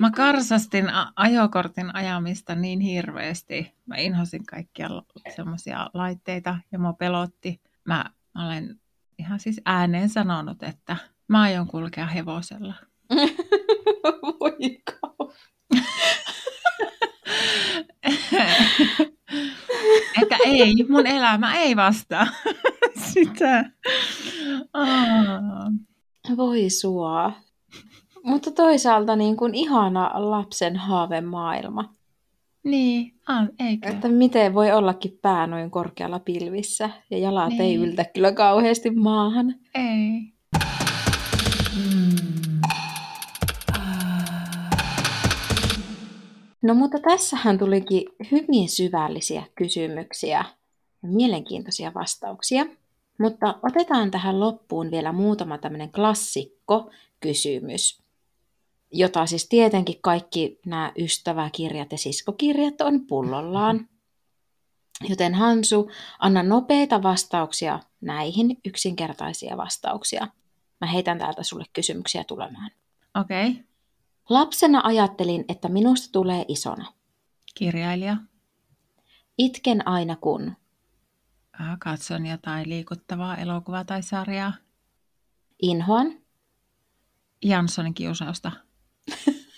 mä 0.00 0.10
karsastin 0.10 0.86
ajokortin 1.16 1.94
ajamista 1.96 2.54
niin 2.54 2.80
hirveästi. 2.80 3.74
Mä 3.86 3.96
inhosin 3.96 4.46
kaikkia 4.46 4.88
semmoisia 5.36 5.90
laitteita 5.94 6.58
ja 6.72 6.78
mua 6.78 6.92
pelotti. 6.92 7.60
Mä 7.84 8.04
olen 8.36 8.80
ihan 9.18 9.40
siis 9.40 9.60
ääneen 9.64 10.08
sanonut, 10.08 10.62
että 10.62 10.96
mä 11.28 11.40
aion 11.40 11.66
kulkea 11.66 12.06
hevosella. 12.06 12.74
Voi 14.40 14.80
Että 20.22 20.36
ei, 20.46 20.74
mun 20.88 21.06
elämä 21.06 21.54
ei 21.54 21.76
vastaa 21.76 22.26
sitä. 23.12 23.70
Oh. 24.74 26.36
Voi 26.36 26.70
sua. 26.70 27.32
Mutta 28.22 28.50
toisaalta 28.50 29.16
niin 29.16 29.36
kuin 29.36 29.54
ihana 29.54 30.10
lapsen 30.14 30.76
haavemaailma. 30.76 31.94
Niin, 32.64 33.14
on, 33.28 33.50
eikö? 33.58 33.88
Että 33.88 34.08
miten 34.08 34.54
voi 34.54 34.72
ollakin 34.72 35.18
pää 35.22 35.46
noin 35.46 35.70
korkealla 35.70 36.18
pilvissä 36.18 36.90
ja 37.10 37.18
jalat 37.18 37.48
niin. 37.48 37.60
ei 37.60 37.74
yltä 37.74 38.04
kyllä 38.04 38.32
kauheasti 38.32 38.90
maahan. 38.90 39.54
Ei. 39.74 40.32
No 46.62 46.74
mutta 46.74 46.98
tässähän 46.98 47.58
tulikin 47.58 48.02
hyvin 48.30 48.68
syvällisiä 48.68 49.42
kysymyksiä 49.54 50.44
ja 51.02 51.10
mielenkiintoisia 51.10 51.92
vastauksia. 51.94 52.66
Mutta 53.20 53.54
otetaan 53.62 54.10
tähän 54.10 54.40
loppuun 54.40 54.90
vielä 54.90 55.12
muutama 55.12 55.58
tämmöinen 55.58 55.92
klassikko 55.92 56.90
kysymys, 57.20 57.99
jota 58.92 59.26
siis 59.26 59.48
tietenkin 59.48 59.98
kaikki 60.00 60.60
nämä 60.66 60.92
ystäväkirjat 60.98 61.92
ja 61.92 61.98
siskokirjat 61.98 62.80
on 62.80 63.06
pullollaan. 63.06 63.88
Joten 65.08 65.34
Hansu, 65.34 65.90
anna 66.18 66.42
nopeita 66.42 67.02
vastauksia 67.02 67.80
näihin 68.00 68.56
yksinkertaisia 68.64 69.56
vastauksia. 69.56 70.28
Mä 70.80 70.86
heitän 70.86 71.18
täältä 71.18 71.42
sulle 71.42 71.64
kysymyksiä 71.72 72.24
tulemaan. 72.24 72.70
Okei. 73.14 73.50
Okay. 73.50 73.64
Lapsena 74.28 74.80
ajattelin, 74.84 75.44
että 75.48 75.68
minusta 75.68 76.08
tulee 76.12 76.44
isona. 76.48 76.92
Kirjailija. 77.54 78.16
Itken 79.38 79.88
aina 79.88 80.16
kun. 80.16 80.56
Katson 81.78 82.26
jotain 82.26 82.68
liikuttavaa 82.68 83.36
elokuvaa 83.36 83.84
tai 83.84 84.02
sarjaa. 84.02 84.52
Inhoan. 85.62 86.12
Janssonin 87.44 87.94
kiusausta. 87.94 88.52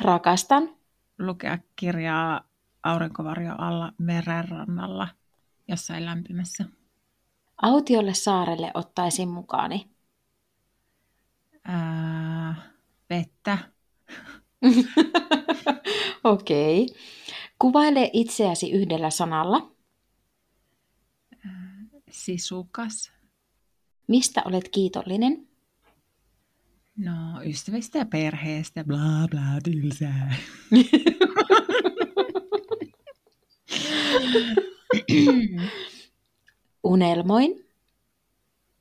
Rakastan. 0.00 0.76
Lukea 1.18 1.58
kirjaa 1.76 2.40
aurinkovarjo 2.82 3.54
alla 3.58 3.92
merenrannalla 3.98 5.08
jossain 5.68 6.06
lämpimässä. 6.06 6.64
Autiolle 7.62 8.14
saarelle 8.14 8.70
ottaisin 8.74 9.28
mukaani. 9.28 9.90
Ää, 11.64 12.54
vettä. 13.10 13.58
Okei. 16.24 16.84
Okay. 16.84 16.96
Kuvaile 17.58 18.10
itseäsi 18.12 18.70
yhdellä 18.70 19.10
sanalla. 19.10 19.70
Sisukas. 22.10 23.12
Mistä 24.08 24.42
olet 24.44 24.68
kiitollinen? 24.68 25.48
No, 26.96 27.42
ystävistä 27.42 27.98
ja 27.98 28.06
perheestä, 28.06 28.84
bla 28.84 29.28
bla, 29.30 29.60
tylsää. 29.64 30.36
Unelmoin. 36.84 37.66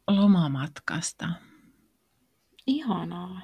Lomamatkasta. 0.08 1.30
Ihanaa. 2.68 3.42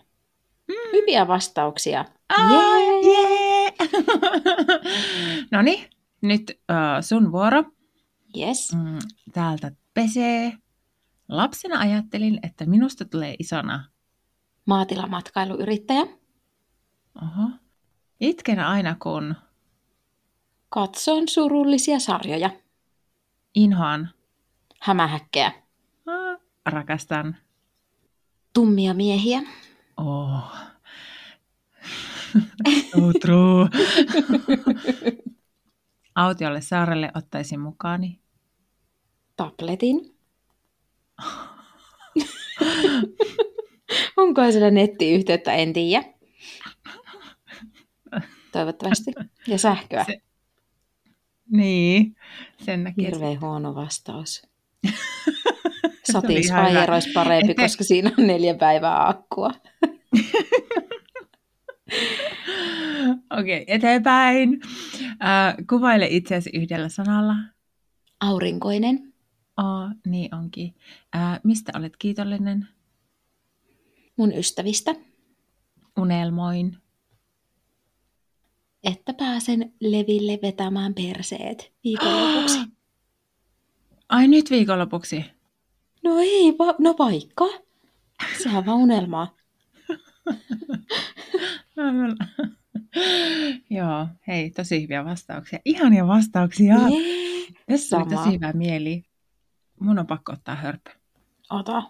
Hyviä 0.93 1.27
vastauksia. 1.27 2.05
Ah, 2.29 2.51
Jee! 2.51 3.13
jee! 3.13 3.73
no 5.51 5.61
niin, 5.61 5.89
nyt 6.21 6.43
uh, 6.49 7.03
sun 7.03 7.31
vuoro. 7.31 7.63
Yes. 8.37 8.75
Mm, 8.75 8.99
täältä 9.33 9.71
pesee. 9.93 10.53
Lapsena 11.29 11.79
ajattelin, 11.79 12.39
että 12.43 12.65
minusta 12.65 13.05
tulee 13.05 13.35
isona. 13.39 13.90
Maatilamatkailuyrittäjä. 14.65 16.01
Oho. 17.23 17.49
Itken 18.19 18.59
aina 18.59 18.95
kun 18.99 19.35
Katson 20.69 21.27
surullisia 21.27 21.99
sarjoja. 21.99 22.49
inhoan. 23.55 24.09
Hämähäkkejä. 24.81 25.51
Ah, 26.05 26.39
rakastan. 26.65 27.37
Tummia 28.53 28.93
miehiä. 28.93 29.41
Oh. 29.97 30.43
true, 32.91 33.13
true. 33.21 33.69
Autiolle 36.15 36.61
saarelle 36.61 37.11
ottaisin 37.15 37.59
mukaani. 37.59 38.19
Tabletin. 39.35 40.15
Onko 44.17 44.51
sillä 44.51 44.71
nettiyhteyttä, 44.71 45.53
en 45.53 45.73
tiedä. 45.73 46.03
Toivottavasti. 48.51 49.11
Ja 49.47 49.57
sähköä. 49.57 50.03
Se- 50.03 50.21
Niin, 51.51 52.15
sen 52.65 52.83
näki. 52.83 53.05
Hirveän 53.05 53.41
huono 53.41 53.75
vastaus. 53.75 54.41
Satisfyer 56.11 56.91
olisi 56.91 57.11
parempi, 57.13 57.51
Ette- 57.53 57.61
koska 57.63 57.83
siinä 57.83 58.11
on 58.17 58.27
neljä 58.27 58.53
päivää 58.53 59.07
akkua. 59.07 59.51
Okei, 63.39 63.61
okay, 63.61 63.63
eteenpäin. 63.67 64.59
Äh, 65.23 65.55
kuvaile 65.69 66.07
itseäsi 66.09 66.49
yhdellä 66.53 66.89
sanalla. 66.89 67.33
Aurinkoinen. 68.19 69.13
Oh, 69.57 69.89
niin 70.07 70.35
onkin. 70.35 70.75
Äh, 71.15 71.39
mistä 71.43 71.71
olet 71.77 71.97
kiitollinen? 71.99 72.67
Mun 74.21 74.37
ystävistä. 74.37 74.95
Unelmoin. 75.97 76.77
Että 78.83 79.13
pääsen 79.13 79.73
leville 79.79 80.39
vetämään 80.41 80.93
perseet 80.93 81.71
viikonlopuksi. 81.83 82.59
Ai 84.09 84.27
nyt 84.27 84.49
viikonlopuksi. 84.49 85.25
No 86.03 86.19
ei, 86.19 86.57
va- 86.59 86.75
no 86.79 86.95
vaikka. 86.99 87.45
Sehän 88.43 88.57
on 88.57 88.65
vaan 88.65 88.77
unelmaa. 88.77 89.35
Joo, 93.69 94.07
hei, 94.27 94.49
tosi 94.49 94.81
hyviä 94.81 95.05
vastauksia. 95.05 95.59
Ihania 95.65 96.07
vastauksia. 96.07 96.75
Jee. 96.75 97.47
Tässä 97.69 97.97
oli 97.97 98.09
Sama. 98.09 98.21
tosi 98.21 98.35
hyvä 98.35 98.53
mieli. 98.53 99.03
Mun 99.79 99.99
on 99.99 100.07
pakko 100.07 100.31
ottaa 100.31 100.55
hörppy. 100.55 100.91
Ota. 101.49 101.83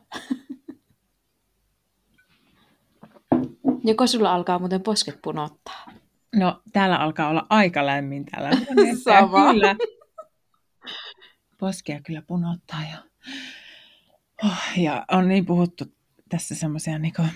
Joko 3.84 4.08
sulla 4.08 4.34
alkaa 4.34 4.60
muuten 4.60 4.82
posket 4.82 5.22
punottaa? 5.22 5.92
No, 6.36 6.62
täällä 6.74 6.98
alkaa 6.98 7.30
olla 7.30 7.48
aika 7.50 7.86
lämmin 7.86 8.26
täällä. 8.26 8.50
Sama. 9.04 9.54
Kyllä. 9.54 9.76
Poskea 11.58 12.02
kyllä 12.06 12.22
punottaa. 12.22 12.82
Ja, 12.92 12.98
oh, 14.44 14.78
ja 14.78 15.06
on 15.12 15.28
niin 15.28 15.46
puhuttu 15.46 15.86
tässä 16.30 16.56
semmoisia 16.56 17.00
niin 17.00 17.14
kuin, 17.16 17.30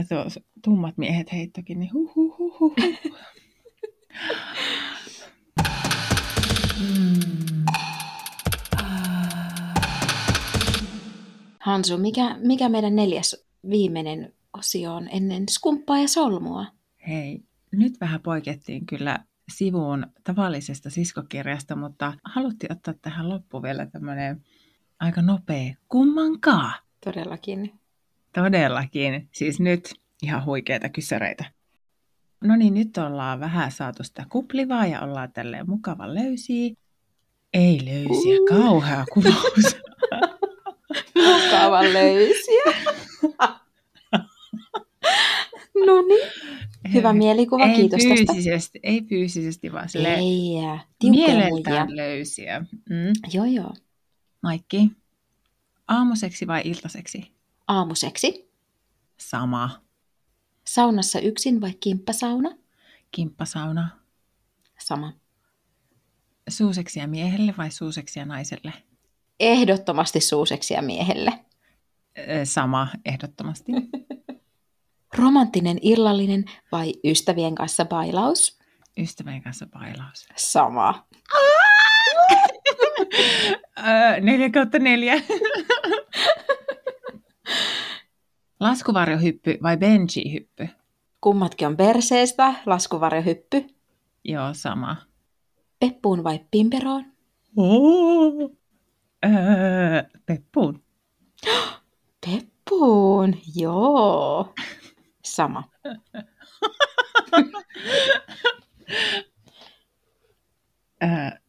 että 0.00 0.14
tummat 0.64 0.98
miehet 0.98 1.32
heittokin, 1.32 1.80
niin 1.80 1.92
huh, 1.92 2.14
huh, 2.14 2.38
huh, 2.38 2.60
huh, 2.60 2.74
huh. 2.76 3.18
Mm. 6.80 7.64
Hansu, 11.60 11.98
mikä, 11.98 12.36
mikä 12.38 12.68
meidän 12.68 12.96
neljäs 12.96 13.46
viimeinen 13.70 14.34
osio 14.58 14.94
on 14.94 15.08
ennen 15.12 15.48
skumppaa 15.48 15.98
ja 15.98 16.08
solmua? 16.08 16.66
Hei, 17.08 17.42
nyt 17.72 18.00
vähän 18.00 18.20
poikettiin 18.20 18.86
kyllä 18.86 19.18
sivuun 19.52 20.06
tavallisesta 20.24 20.90
siskokirjasta, 20.90 21.76
mutta 21.76 22.14
haluttiin 22.24 22.72
ottaa 22.72 22.94
tähän 23.02 23.28
loppuun 23.28 23.62
vielä 23.62 23.86
tämmöinen 23.86 24.44
aika 25.00 25.22
nopea 25.22 25.74
kummankaan. 25.88 26.74
Todellakin. 27.04 27.72
Todellakin. 28.34 29.28
Siis 29.32 29.60
nyt 29.60 29.94
ihan 30.22 30.44
huikeita 30.44 30.88
kysäreitä. 30.88 31.44
No 32.44 32.56
niin, 32.56 32.74
nyt 32.74 32.98
ollaan 32.98 33.40
vähän 33.40 33.72
saatu 33.72 34.04
sitä 34.04 34.26
kuplivaa 34.28 34.86
ja 34.86 35.00
ollaan 35.00 35.32
tälleen 35.32 35.70
mukava 35.70 36.14
löysiä. 36.14 36.74
Ei 37.54 37.80
löysiä, 37.84 38.40
Uh. 38.40 38.48
kauhea 38.48 39.04
kuvaus. 39.12 39.76
Mukava 41.26 41.82
löysiä. 41.82 42.62
no 45.86 46.02
niin. 46.02 46.30
Hyvä 46.92 47.12
mielikuva, 47.12 47.64
ei 47.64 47.76
kiitos 47.76 48.02
tästä. 48.02 48.32
fyysisesti, 48.32 48.80
ei 48.82 49.02
fyysisesti, 49.02 49.72
vaan 49.72 49.88
mieleltään 51.10 51.96
löysiä. 51.96 52.60
Mm. 52.90 53.12
Joo, 53.32 53.44
joo. 53.44 53.74
Maikki, 54.42 54.90
aamuseksi 55.88 56.46
vai 56.46 56.62
iltaseksi? 56.64 57.32
Aamuseksi. 57.68 58.50
Sama. 59.16 59.82
Saunassa 60.66 61.18
yksin 61.20 61.60
vai 61.60 61.74
kimppasauna? 61.80 62.50
Kimppasauna. 63.10 63.88
Sama. 64.78 65.12
Suuseksia 66.48 67.06
miehelle 67.06 67.54
vai 67.58 67.70
suuseksia 67.70 68.24
naiselle? 68.24 68.72
Ehdottomasti 69.40 70.20
suuseksia 70.20 70.82
miehelle. 70.82 71.32
Sama, 72.44 72.88
ehdottomasti. 73.04 73.72
Romanttinen 75.18 75.78
illallinen 75.82 76.44
vai 76.72 76.94
ystävien 77.04 77.54
kanssa 77.54 77.84
bailaus? 77.84 78.58
Ystävän 78.98 79.42
kanssa 79.42 79.66
bailaus. 79.66 80.28
Sama. 80.36 81.06
Öö, 83.88 84.20
neljä 84.20 84.50
kautta 84.50 84.78
neljä. 84.78 85.14
Laskuvarjohyppy 88.60 89.58
vai 89.62 89.76
benji-hyppy? 89.76 90.68
Kummatkin 91.20 91.68
on 91.68 91.76
perseestä, 91.76 92.54
laskuvarjohyppy. 92.66 93.66
Joo, 94.24 94.54
sama. 94.54 94.96
Peppuun 95.80 96.24
vai 96.24 96.40
pimperoon? 96.50 97.04
Oh. 97.56 98.50
Öö, 99.24 99.30
peppuun. 100.26 100.82
Peppuun, 102.26 103.34
joo. 103.54 104.54
Sama. 105.24 105.70
Öö. 111.02 111.08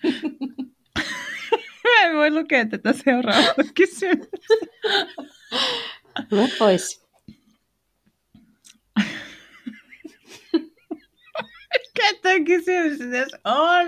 Mä 1.84 2.02
en 2.02 2.16
voi 2.16 2.30
lukea 2.30 2.66
tätä 2.66 2.92
seuraavaa 2.92 3.54
kysymystä. 3.74 4.36
Lue 6.30 6.48
pois. 6.58 7.06
Mikä 11.72 12.14
tämä 12.22 12.44
kysymys 12.46 13.00
edes 13.00 13.28
on? 13.44 13.86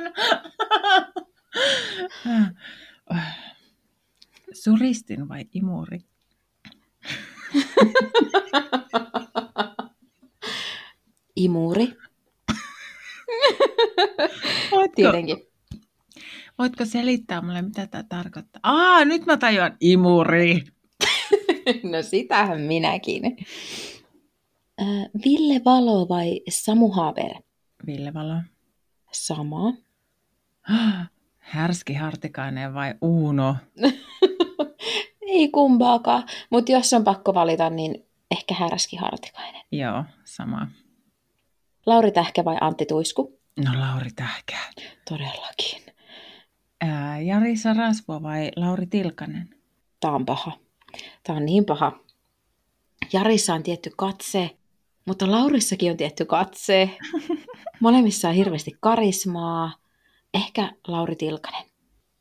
Suristin 4.63 5.29
vai 5.29 5.45
imuri? 5.53 5.99
Imuri, 11.37 11.89
Voitko, 14.71 14.93
tietenkin. 14.97 15.37
voitko 16.59 16.85
selittää 16.85 17.41
mulle, 17.41 17.63
mitä 17.63 17.87
tämä 17.87 18.03
tarkoittaa? 18.09 18.61
Aa, 18.63 19.05
nyt 19.05 19.27
mä 19.27 19.37
tajuan. 19.37 19.77
Imuri. 19.81 20.61
No 21.93 22.03
sitähän 22.03 22.61
minäkin. 22.61 23.23
Ville 25.25 25.61
Valo 25.65 26.09
vai 26.09 26.41
Samu 26.49 26.89
Haber? 26.89 27.31
Ville 27.87 28.15
Valo. 28.15 28.35
Sama. 29.13 29.73
Härski 31.39 31.95
Hartikainen 31.95 32.75
vai 32.75 32.95
Uuno? 33.01 33.57
Ei 35.33 35.49
kumpaakaan, 35.49 36.25
mutta 36.51 36.73
jos 36.73 36.93
on 36.93 37.05
pakko 37.05 37.35
valita, 37.35 37.71
niin 37.71 38.07
ehkä 38.31 38.55
Härski 38.55 38.97
Hartikainen. 38.97 39.63
Joo, 39.73 40.05
sama. 40.25 40.67
Lauri 41.87 42.13
Tähkä 42.13 42.45
vai 42.45 42.57
Antti 42.61 42.87
Tuisku? 42.87 43.39
No 43.65 43.81
Lauri 43.81 44.11
Tähkä. 44.17 44.57
Todellakin. 45.09 45.83
Ää, 46.81 47.21
Jari 47.21 47.57
Sarasvo 47.57 48.23
vai 48.23 48.51
Lauri 48.57 48.87
Tilkanen? 48.87 49.55
Tämä 50.01 50.15
on 50.15 50.27
paha. 50.27 50.53
Tämä 51.23 51.37
on 51.37 51.45
niin 51.45 51.65
paha. 51.65 51.93
Jarissa 53.13 53.55
on 53.55 53.63
tietty 53.63 53.91
katse, 53.97 54.51
mutta 55.05 55.31
Laurissakin 55.31 55.91
on 55.91 55.97
tietty 55.97 56.25
katse. 56.25 56.91
Molemmissa 57.81 58.29
on 58.29 58.35
hirveästi 58.35 58.77
karismaa. 58.81 59.73
Ehkä 60.35 60.73
Lauri 60.89 61.17
Tilkanen. 61.17 61.72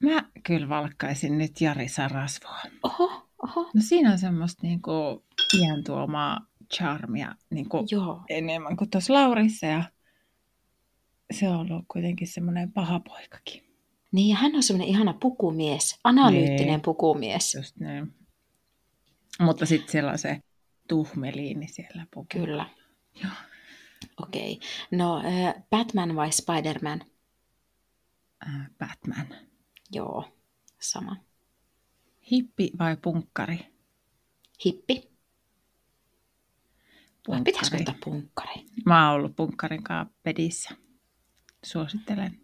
Mä 0.02 0.24
kyllä 0.44 0.70
valkkaisin 0.70 1.38
nyt 1.38 1.62
Jari 1.62 1.88
Sarasvoa. 1.88 2.62
Oho, 2.84 3.28
oho. 3.44 3.62
No 3.74 3.82
siinä 3.82 4.12
on 4.12 4.20
semmoista 4.20 4.60
niinku 4.68 5.24
iän 5.60 5.84
tuomaa 5.84 6.40
charmia 6.74 7.36
niinku 7.50 7.86
Joo. 7.92 8.24
enemmän 8.30 8.78
kuin 8.78 8.90
tuossa 8.90 9.14
Laurissa 9.14 9.66
ja 9.66 9.84
se 11.34 11.50
on 11.50 11.56
ollut 11.60 11.86
kuitenkin 11.88 12.28
semmoinen 12.28 12.72
paha 12.72 13.00
poikakin. 13.00 13.64
Niin, 14.12 14.30
ja 14.30 14.36
hän 14.36 14.56
on 14.56 14.64
semmoinen 14.64 14.88
ihana 14.90 15.14
pukumies, 15.14 16.00
analyyttinen 16.04 16.68
Niin. 16.68 16.82
pukumies. 16.82 17.56
Just 17.56 17.78
näin. 17.78 18.14
Mutta 19.40 19.66
sitten 19.66 19.92
siellä 19.92 20.12
on 20.12 20.18
se 20.18 20.42
tuhmeliini 20.88 21.68
siellä 21.68 22.06
pukulla. 22.14 22.46
Kyllä. 22.46 22.66
Joo. 23.24 23.32
Okei. 24.22 24.60
No, 24.92 25.18
äh, 25.18 25.54
Batman 25.70 26.16
vai 26.16 26.32
Spider-Man? 26.32 27.02
Äh, 28.48 28.70
Batman. 28.80 29.28
Joo, 29.92 30.26
sama. 30.80 31.16
Hippi 32.32 32.72
vai 32.80 32.98
punkkari? 32.98 33.60
Hippi. 34.66 35.12
Punkkari. 37.26 37.44
pitäisikö 37.44 37.78
ottaa 37.78 37.96
punkkari? 38.04 38.66
Mä 38.86 39.10
oon 39.10 39.20
ollut 39.20 39.36
punkkarin 39.36 39.84
kanssa 39.84 40.14
pedissä. 40.24 40.70
Suosittelen. 41.64 42.42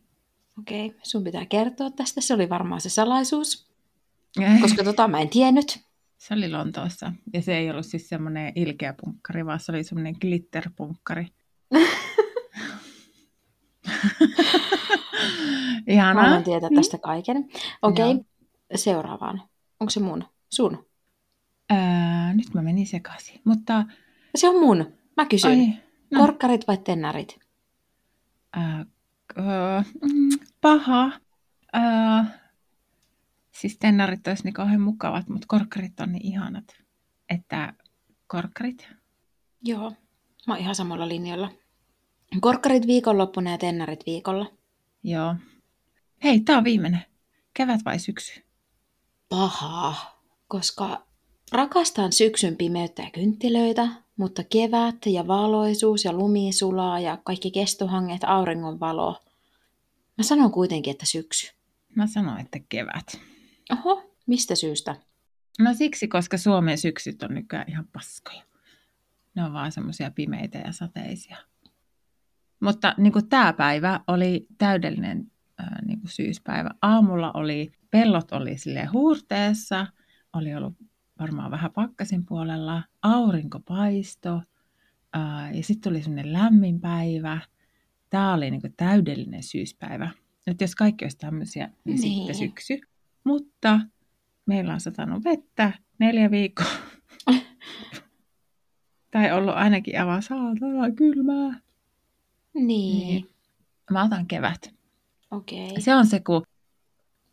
Okei, 0.59 0.95
sun 1.03 1.23
pitää 1.23 1.45
kertoa 1.45 1.91
tästä. 1.91 2.21
Se 2.21 2.33
oli 2.33 2.49
varmaan 2.49 2.81
se 2.81 2.89
salaisuus, 2.89 3.71
koska 4.61 4.83
tota 4.83 5.07
mä 5.07 5.19
en 5.19 5.29
tiennyt. 5.29 5.79
Se 6.17 6.33
oli 6.33 6.51
Lontoossa. 6.51 7.13
Ja 7.33 7.41
se 7.41 7.57
ei 7.57 7.69
ollut 7.69 7.85
siis 7.85 8.09
semmoinen 8.09 8.53
ilkeä 8.55 8.93
punkkari, 9.01 9.45
vaan 9.45 9.59
se 9.59 9.71
oli 9.71 9.83
semmoinen 9.83 10.15
glitterpunkkari. 10.21 11.27
Mä 15.87 15.93
Ihanaa. 15.93 16.23
haluan 16.23 16.43
tietää 16.43 16.69
tästä 16.75 16.97
kaiken. 16.97 17.49
Okei, 17.81 18.11
Joo. 18.11 18.23
seuraavaan. 18.75 19.41
Onko 19.79 19.89
se 19.89 19.99
mun? 19.99 20.23
Sun? 20.49 20.85
Ää, 21.69 22.33
nyt 22.33 22.53
mä 22.53 22.61
menin 22.61 22.87
sekaisin. 22.87 23.41
Mutta 23.45 23.85
Se 24.35 24.49
on 24.49 24.59
mun. 24.59 24.93
Mä 25.17 25.25
kysyn. 25.25 25.51
ai, 25.51 25.73
no, 26.11 26.19
Korkkarit 26.19 26.67
vai 26.67 26.77
tennarit? 26.77 27.39
ää, 28.53 28.85
ö, 29.37 29.41
mm, 30.01 30.29
paha. 30.61 31.11
Ää, 31.73 32.39
siis 33.51 33.77
tennarit 33.77 34.27
olisi 34.27 34.43
niin 34.43 34.53
kauhean 34.53 34.81
mukavat, 34.81 35.29
mutta 35.29 35.45
korkkarit 35.47 35.99
on 35.99 36.11
niin 36.11 36.25
ihanat. 36.25 36.65
Että 37.29 37.73
korkkarit. 38.27 38.89
Joo, 39.61 39.91
mä 40.47 40.53
oon 40.53 40.59
ihan 40.59 40.75
samalla 40.75 41.07
linjalla. 41.07 41.49
Korkkarit 42.41 42.87
viikonloppuna 42.87 43.51
ja 43.51 43.57
tennarit 43.57 44.03
viikolla. 44.05 44.45
Joo. 45.03 45.35
Hei, 46.27 46.39
tää 46.39 46.57
on 46.57 46.63
viimeinen. 46.63 47.05
Kevät 47.53 47.85
vai 47.85 47.99
syksy? 47.99 48.43
Pahaa, 49.29 50.21
koska 50.47 51.07
rakastan 51.51 52.13
syksyn 52.13 52.55
pimeyttä 52.55 53.01
ja 53.01 53.11
kynttilöitä, 53.11 53.87
mutta 54.17 54.43
kevät 54.43 55.05
ja 55.05 55.27
valoisuus 55.27 56.05
ja 56.05 56.13
lumisulaa 56.13 56.99
ja 56.99 57.17
kaikki 57.23 57.51
kestohanget, 57.51 58.23
auringon 58.23 58.79
valo. 58.79 59.21
Mä 60.17 60.23
sanon 60.23 60.51
kuitenkin, 60.51 60.91
että 60.91 61.05
syksy. 61.05 61.53
Mä 61.95 62.07
sanoin, 62.07 62.41
että 62.41 62.59
kevät. 62.69 63.19
Oho, 63.71 64.11
mistä 64.25 64.55
syystä? 64.55 64.95
No 65.59 65.73
siksi, 65.73 66.07
koska 66.07 66.37
Suomen 66.37 66.77
syksyt 66.77 67.23
on 67.23 67.33
nykyään 67.33 67.69
ihan 67.69 67.87
paskoja. 67.93 68.43
Ne 69.35 69.43
on 69.43 69.53
vaan 69.53 69.71
semmoisia 69.71 70.11
pimeitä 70.11 70.57
ja 70.57 70.71
sateisia. 70.71 71.37
Mutta 72.59 72.95
niin 72.97 73.29
tämä 73.29 73.53
päivä 73.53 73.99
oli 74.07 74.47
täydellinen 74.57 75.31
ää, 75.57 75.79
niin 75.85 75.99
kuin 75.99 76.11
syyspäivä. 76.11 76.69
Aamulla 76.81 77.31
oli, 77.33 77.71
pellot 77.91 78.31
oli 78.31 78.57
sille 78.57 78.85
huurteessa, 78.85 79.87
oli 80.33 80.55
ollut 80.55 80.73
varmaan 81.19 81.51
vähän 81.51 81.71
pakkasin 81.71 82.25
puolella, 82.25 82.83
aurinko 83.01 83.59
paisto 83.59 84.41
ää, 85.13 85.51
ja 85.51 85.63
sitten 85.63 85.91
tuli 85.91 86.03
semmoinen 86.03 86.33
lämmin 86.33 86.79
päivä. 86.81 87.39
Tämä 88.09 88.33
oli 88.33 88.51
niin 88.51 88.61
kuin 88.61 88.73
täydellinen 88.77 89.43
syyspäivä. 89.43 90.09
Nyt 90.45 90.61
jos 90.61 90.75
kaikki 90.75 91.05
olisi 91.05 91.17
tämmöisiä, 91.17 91.65
niin, 91.65 92.01
Niin. 92.01 92.17
sitten 92.17 92.35
syksy. 92.35 92.79
Mutta 93.23 93.79
meillä 94.45 94.73
on 94.73 94.79
satanut 94.81 95.23
vettä 95.23 95.71
neljä 95.99 96.31
viikkoa. 96.31 96.65
tai 99.11 99.31
ollut 99.31 99.55
ainakin 99.55 99.99
aivan 99.99 100.21
saatana 100.23 100.91
kylmää. 100.95 101.59
Niin, 102.53 103.07
Niin. 103.07 103.29
Mä 103.91 104.03
otan 104.03 104.27
kevät. 104.27 104.76
Okei. 105.31 105.81
Se 105.81 105.95
on 105.95 106.07
se, 106.07 106.19
kun 106.19 106.43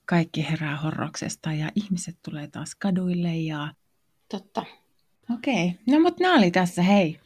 kaikki 0.06 0.46
herää 0.50 0.76
horroksesta 0.76 1.52
ja 1.52 1.70
ihmiset 1.74 2.16
tulee 2.22 2.48
taas 2.48 2.74
kaduille 2.74 3.36
ja... 3.36 3.74
Totta. 4.28 4.64
Okei, 5.34 5.78
no 5.86 6.00
mutta 6.00 6.22
nämä 6.22 6.38
oli 6.38 6.50
tässä, 6.50 6.82
hei. 6.82 7.20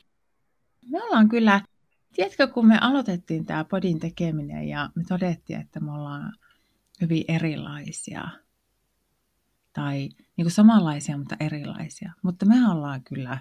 Me 0.90 1.02
ollaan 1.02 1.28
kyllä, 1.28 1.60
tiedätkö, 2.12 2.46
kun 2.46 2.66
me 2.66 2.78
aloitettiin 2.80 3.46
tämä 3.46 3.64
podin 3.64 4.00
tekeminen 4.00 4.68
ja 4.68 4.90
me 4.94 5.04
todettiin, 5.08 5.60
että 5.60 5.80
me 5.80 5.92
ollaan 5.92 6.32
hyvin 7.00 7.24
erilaisia. 7.28 8.28
Tai 9.72 9.96
niin 10.36 10.44
kuin 10.44 10.50
samanlaisia, 10.50 11.18
mutta 11.18 11.36
erilaisia. 11.40 12.12
Mutta 12.22 12.46
me 12.46 12.70
ollaan 12.70 13.02
kyllä, 13.04 13.38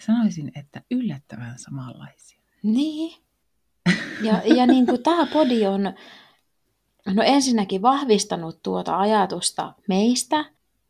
sanoisin, 0.00 0.52
että 0.54 0.82
yllättävän 0.90 1.58
samanlaisia. 1.58 2.40
Niin. 2.62 3.22
Ja, 4.22 4.42
ja 4.44 4.66
niin 4.66 4.86
kuin 4.86 5.02
tämä 5.02 5.26
podi 5.26 5.66
on 5.66 5.94
no 7.06 7.22
ensinnäkin 7.22 7.82
vahvistanut 7.82 8.62
tuota 8.62 8.98
ajatusta 8.98 9.74
meistä, 9.88 10.44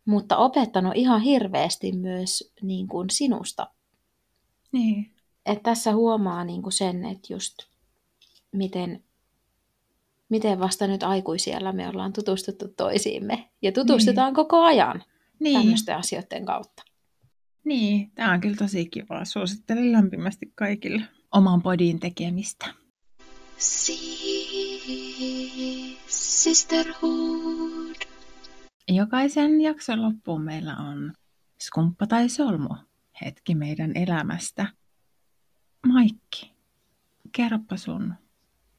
mutta 0.04 0.36
opettanut 0.36 0.92
ihan 0.96 1.20
hirveästi 1.20 1.92
myös 1.92 2.52
niin 2.62 2.88
kuin 2.88 3.10
sinusta. 3.10 3.66
Niin. 4.72 5.14
Et 5.46 5.62
tässä 5.62 5.94
huomaa 5.94 6.44
niin 6.44 6.62
kuin 6.62 6.72
sen, 6.72 7.04
että 7.04 7.32
just 7.32 7.54
miten, 8.52 9.04
miten 10.28 10.60
vasta 10.60 10.86
nyt 10.86 11.02
aikuisiellä 11.02 11.72
me 11.72 11.88
ollaan 11.88 12.12
tutustuttu 12.12 12.68
toisiimme. 12.68 13.50
Ja 13.62 13.72
tutustutaan 13.72 14.28
niin. 14.28 14.34
koko 14.34 14.62
ajan 14.62 15.04
Niin, 15.38 15.60
tämmöisten 15.60 15.96
asioiden 15.96 16.44
kautta. 16.44 16.82
niin, 17.64 18.10
tämä 18.14 18.32
on 18.32 18.40
kyllä 18.40 18.56
tosi 18.56 18.86
kivaa. 18.86 19.24
Suosittelen 19.24 19.92
lämpimästi 19.92 20.52
kaikille 20.54 21.02
oman 21.32 21.62
podin 21.62 22.00
tekemistä. 22.00 22.74
See 23.58 24.09
sisterhood. 26.42 27.96
Jokaisen 28.88 29.60
jakson 29.60 30.02
loppuun 30.02 30.42
meillä 30.42 30.76
on 30.76 31.12
skumppa 31.62 32.06
tai 32.06 32.28
solmu, 32.28 32.68
hetki 33.24 33.54
meidän 33.54 33.92
elämästä. 33.96 34.66
Maikki, 35.86 36.52
kerropa 37.32 37.76
sun 37.76 38.14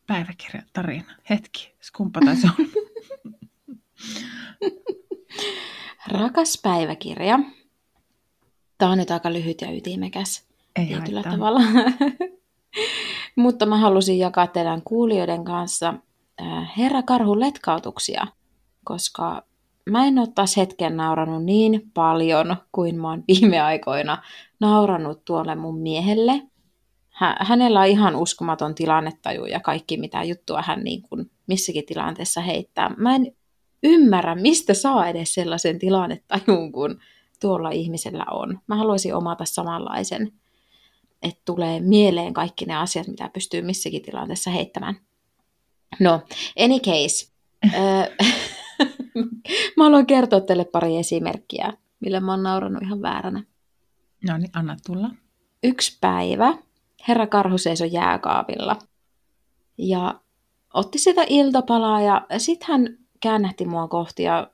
päiväkirjatarina. 0.07 1.15
Hetki, 1.29 1.73
skumppa 1.81 2.19
tai 2.25 2.35
solmu. 2.35 2.71
Rakas 6.19 6.59
päiväkirja. 6.63 7.39
Tämä 8.77 8.91
on 8.91 8.97
nyt 8.97 9.11
aika 9.11 9.33
lyhyt 9.33 9.61
ja 9.61 9.71
ytimekäs 9.71 10.47
Ei 10.75 10.85
tietyllä 10.85 11.21
haittaa. 11.21 11.33
tavalla. 11.33 11.61
Mutta 13.35 13.65
mä 13.65 13.77
halusin 13.77 14.19
jakaa 14.19 14.47
teidän 14.47 14.81
kuulijoiden 14.81 15.43
kanssa 15.45 15.93
äh, 16.41 16.71
Herra 16.77 17.03
Karhun 17.03 17.39
letkautuksia, 17.39 18.27
koska 18.83 19.43
mä 19.89 20.05
en 20.05 20.19
ole 20.19 20.27
taas 20.35 20.57
hetken 20.57 20.97
nauranut 20.97 21.43
niin 21.43 21.91
paljon 21.93 22.55
kuin 22.71 23.01
mä 23.01 23.09
oon 23.09 23.23
viime 23.27 23.61
aikoina 23.61 24.23
nauranut 24.59 25.25
tuolle 25.25 25.55
mun 25.55 25.79
miehelle. 25.79 26.41
Hä- 27.09 27.37
hänellä 27.39 27.79
on 27.79 27.87
ihan 27.87 28.15
uskomaton 28.15 28.75
tilannetaju 28.75 29.45
ja 29.45 29.59
kaikki 29.59 29.97
mitä 29.97 30.23
juttua 30.23 30.61
hän 30.61 30.83
niin 30.83 31.01
kuin 31.01 31.31
missäkin 31.47 31.85
tilanteessa 31.85 32.41
heittää. 32.41 32.89
Mä 32.97 33.15
en 33.15 33.35
ymmärrä, 33.83 34.35
mistä 34.35 34.73
saa 34.73 35.07
edes 35.07 35.33
sellaisen 35.33 35.79
tilannetajun, 35.79 36.71
kun 36.71 36.99
tuolla 37.41 37.69
ihmisellä 37.69 38.25
on. 38.31 38.59
Mä 38.67 38.75
haluaisin 38.75 39.15
omata 39.15 39.45
samanlaisen, 39.45 40.31
että 41.21 41.41
tulee 41.45 41.79
mieleen 41.79 42.33
kaikki 42.33 42.65
ne 42.65 42.75
asiat, 42.75 43.07
mitä 43.07 43.29
pystyy 43.33 43.61
missäkin 43.61 44.01
tilanteessa 44.01 44.51
heittämään. 44.51 44.95
No, 45.99 46.21
any 46.63 46.79
case. 46.79 47.31
Mä 49.77 49.83
haluan 49.83 50.05
kertoa 50.05 50.41
teille 50.41 50.65
pari 50.65 50.97
esimerkkiä 50.97 51.73
millä 52.01 52.19
mä 52.19 52.31
oon 52.31 52.43
naurannut 52.43 52.83
ihan 52.83 53.01
vääränä. 53.01 53.43
No 54.27 54.37
niin, 54.37 54.49
anna 54.53 54.77
tulla. 54.85 55.09
Yksi 55.63 55.97
päivä 56.01 56.57
herra 57.07 57.27
karhu 57.27 57.57
seisoi 57.57 57.93
jääkaapilla 57.93 58.79
ja 59.77 60.21
otti 60.73 60.99
sitä 60.99 61.21
iltapalaa 61.27 62.01
ja 62.01 62.25
sitten 62.37 62.67
hän 62.67 62.97
käännähti 63.19 63.65
mua 63.65 63.87
kohti 63.87 64.23
ja 64.23 64.51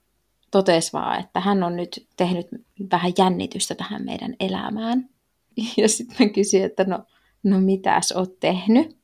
totesi 0.52 0.94
vaan, 0.94 1.20
että 1.20 1.40
hän 1.40 1.64
on 1.64 1.76
nyt 1.76 2.08
tehnyt 2.18 2.48
vähän 2.92 3.14
jännitystä 3.18 3.76
tähän 3.76 4.06
meidän 4.06 4.36
elämään. 4.40 5.10
Ja 5.78 5.90
sitten 5.90 6.28
mä 6.28 6.34
kysyin, 6.34 6.64
että 6.64 6.84
no, 6.84 7.04
no 7.44 7.62
mitäs 7.62 8.12
oot 8.12 8.40
tehnyt? 8.40 8.97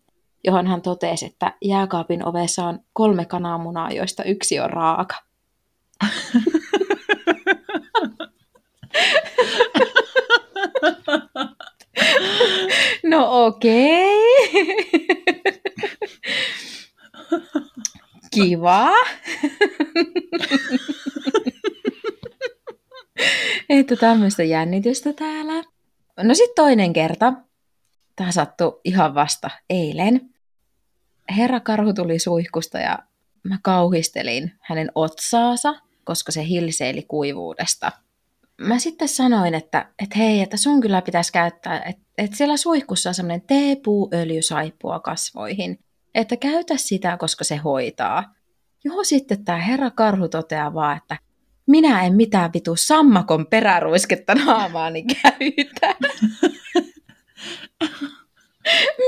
Johon 0.44 0.68
hän 0.68 0.82
totesi, 0.82 1.26
että 1.26 1.54
jääkaapin 1.62 2.28
ovessa 2.28 2.66
on 2.66 2.80
kolme 2.94 3.26
kananmunaa, 3.26 3.91
joista 3.91 4.24
yksi 4.24 4.60
on 4.60 4.70
raaka. 4.70 5.16
No 13.04 13.46
okei. 13.46 14.14
Kiva. 18.32 18.89
Että 23.70 23.96
tämmöistä 23.96 24.44
jännitystä 24.44 25.14
täällä. 25.14 25.64
No 26.18 26.34
sitten 26.34 26.56
toinen 26.56 26.94
kerta. 26.94 27.34
Tämä 28.16 28.32
sattui 28.32 28.80
ihan 28.84 29.16
vasta 29.16 29.50
eilen. 29.70 30.33
Herra 31.38 31.59
Karhu 31.59 31.93
tuli 31.93 32.19
suihkusta 32.19 32.80
ja 32.80 32.99
mä 33.43 33.57
kauhistelin 33.61 34.51
hänen 34.61 34.91
otsaansa, 34.95 35.76
koska 36.03 36.32
se 36.32 36.47
hilseili 36.47 37.05
kuivuudesta. 37.07 37.91
Mä 38.61 38.80
sitten 38.80 39.07
sanoin, 39.07 39.53
että, 39.53 39.89
että 39.99 40.17
hei, 40.17 40.41
että 40.41 40.57
sun 40.57 40.82
kyllä 40.82 41.01
pitäisi 41.01 41.32
käyttää, 41.32 41.84
että, 41.84 42.03
että 42.17 42.38
siellä 42.38 42.57
suihkussa 42.57 43.09
on 43.09 43.13
semmoinen 43.13 43.41
teepuuöljysaippua 43.41 44.99
kasvoihin, 44.99 45.80
että 46.15 46.38
käytä 46.38 46.78
sitä, 46.78 47.17
koska 47.17 47.43
se 47.43 47.55
hoitaa. 47.55 48.34
Joo, 48.84 49.03
sitten 49.03 49.45
tämä 49.45 49.57
herra 49.57 49.91
Karhu 49.91 50.28
toteaa 50.28 50.74
vaan, 50.74 50.97
että 50.97 51.17
minä 51.67 52.03
en 52.03 52.15
mitään 52.15 52.53
vitu 52.53 52.76
sammakon 52.76 53.47
peräruisketta 53.47 54.36
naamaani 54.36 55.03
käytä. 55.03 55.95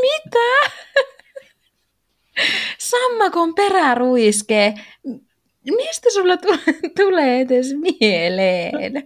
Mitä? 0.01 0.71
Sammakon 2.79 3.55
peräruiske. 3.55 4.73
Mistä 5.65 6.09
sulla 6.13 6.37
tulee 6.99 7.41
edes 7.41 7.67
mieleen? 7.99 9.03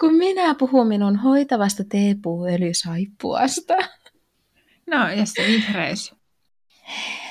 Kun 0.00 0.14
minä 0.14 0.54
puhun 0.54 0.88
minun 0.88 1.16
hoitavasta 1.16 1.84
teepuuöljysaippuasta. 1.84 3.74
No, 4.86 5.08
ja 5.08 5.26
se 5.26 5.42
vihreys. 5.46 6.14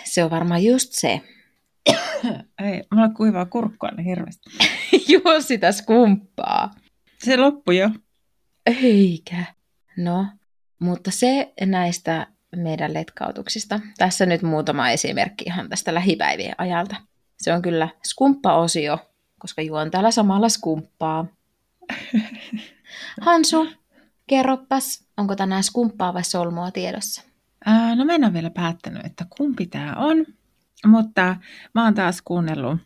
Se 0.04 0.24
on 0.24 0.30
varmaan 0.30 0.64
just 0.64 0.94
se. 0.94 1.22
Ei, 2.64 2.84
mulla 2.92 3.10
kuivaa 3.10 3.46
kurkkua 3.46 3.90
niin 3.90 4.06
hirveästi. 4.06 4.50
Juo 5.12 5.42
sitä 5.42 5.72
skumppaa. 5.72 6.72
Se 7.24 7.38
loppui 7.38 7.78
jo. 7.78 7.90
Eikä. 8.66 9.46
No, 9.98 10.26
mutta 10.80 11.12
se 11.12 11.54
näistä 11.62 12.28
meidän 12.56 12.94
letkautuksista. 12.94 13.80
Tässä 13.98 14.26
nyt 14.26 14.42
muutama 14.42 14.90
esimerkki 14.90 15.44
ihan 15.48 15.70
tästä 15.70 15.94
lähipäivien 15.94 16.56
ajalta. 16.58 16.96
Se 17.38 17.54
on 17.54 17.62
kyllä 17.62 17.90
skumppa-osio, 18.08 18.98
koska 19.40 19.62
juon 19.62 19.92
täällä 19.92 20.12
samalla 20.12 20.50
skumppaa. 20.50 21.26
Hansu, 23.22 23.68
kerroppas, 24.28 25.06
onko 25.18 25.36
tänään 25.36 25.64
skumppaa 25.64 26.14
vai 26.14 26.24
solmua 26.24 26.72
tiedossa? 26.72 27.22
Ää, 27.66 27.96
no 27.96 28.06
mä 28.06 28.14
en 28.14 28.24
ole 28.24 28.34
vielä 28.34 28.50
päättänyt, 28.50 29.06
että 29.06 29.26
kumpi 29.38 29.66
tämä 29.66 29.96
on, 29.98 30.26
mutta 30.86 31.36
mä 31.76 31.84
oon 31.84 31.94
taas 31.94 32.22
kuunnellut 32.22 32.78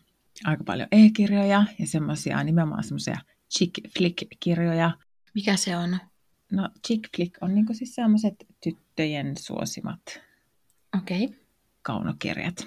aika 0.44 0.64
paljon 0.64 0.88
e-kirjoja 0.92 1.64
ja 1.78 1.86
semmoisia 1.86 2.44
nimenomaan 2.44 2.84
semmoisia 2.84 3.18
chick 3.58 3.74
flick-kirjoja. 3.98 4.90
Mikä 5.34 5.56
se 5.56 5.76
on? 5.76 5.98
No 6.54 6.68
chick 6.86 7.16
flick 7.16 7.42
on 7.42 7.54
niinku 7.54 7.74
siis 7.74 7.94
semmoiset 7.94 8.34
tyttöjen 8.64 9.36
suosimat 9.36 10.20
Okei. 10.98 11.24
Okay. 11.24 11.38
kaunokirjat. 11.82 12.66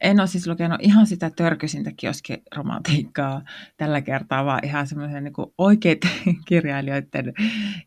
En 0.00 0.20
ole 0.20 0.26
siis 0.26 0.46
lukenut 0.46 0.80
ihan 0.82 1.06
sitä 1.06 1.30
törkysintä 1.30 1.90
kioskiromantiikkaa 1.96 3.42
tällä 3.76 4.00
kertaa, 4.00 4.44
vaan 4.44 4.64
ihan 4.64 4.86
semmoisia 4.86 5.20
niin 5.20 5.32
oikeita 5.58 6.08
kirjailijoiden 6.48 7.34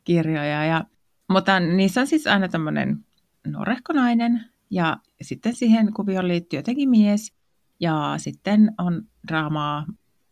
kirjoja. 0.04 0.66
Ja, 0.66 0.86
mutta 1.30 1.60
niissä 1.60 2.02
on 2.02 2.08
siis 2.08 2.28
aina 2.28 2.48
tämmöinen 2.48 3.06
norehko 3.48 3.94
nainen 3.94 4.46
ja 4.70 4.98
sitten 5.22 5.56
siihen 5.56 5.94
kuvioon 5.94 6.28
liittyy 6.28 6.60
jotenkin 6.60 6.90
mies 6.90 7.34
ja 7.80 8.14
sitten 8.18 8.72
on 8.78 9.02
draamaa. 9.28 9.86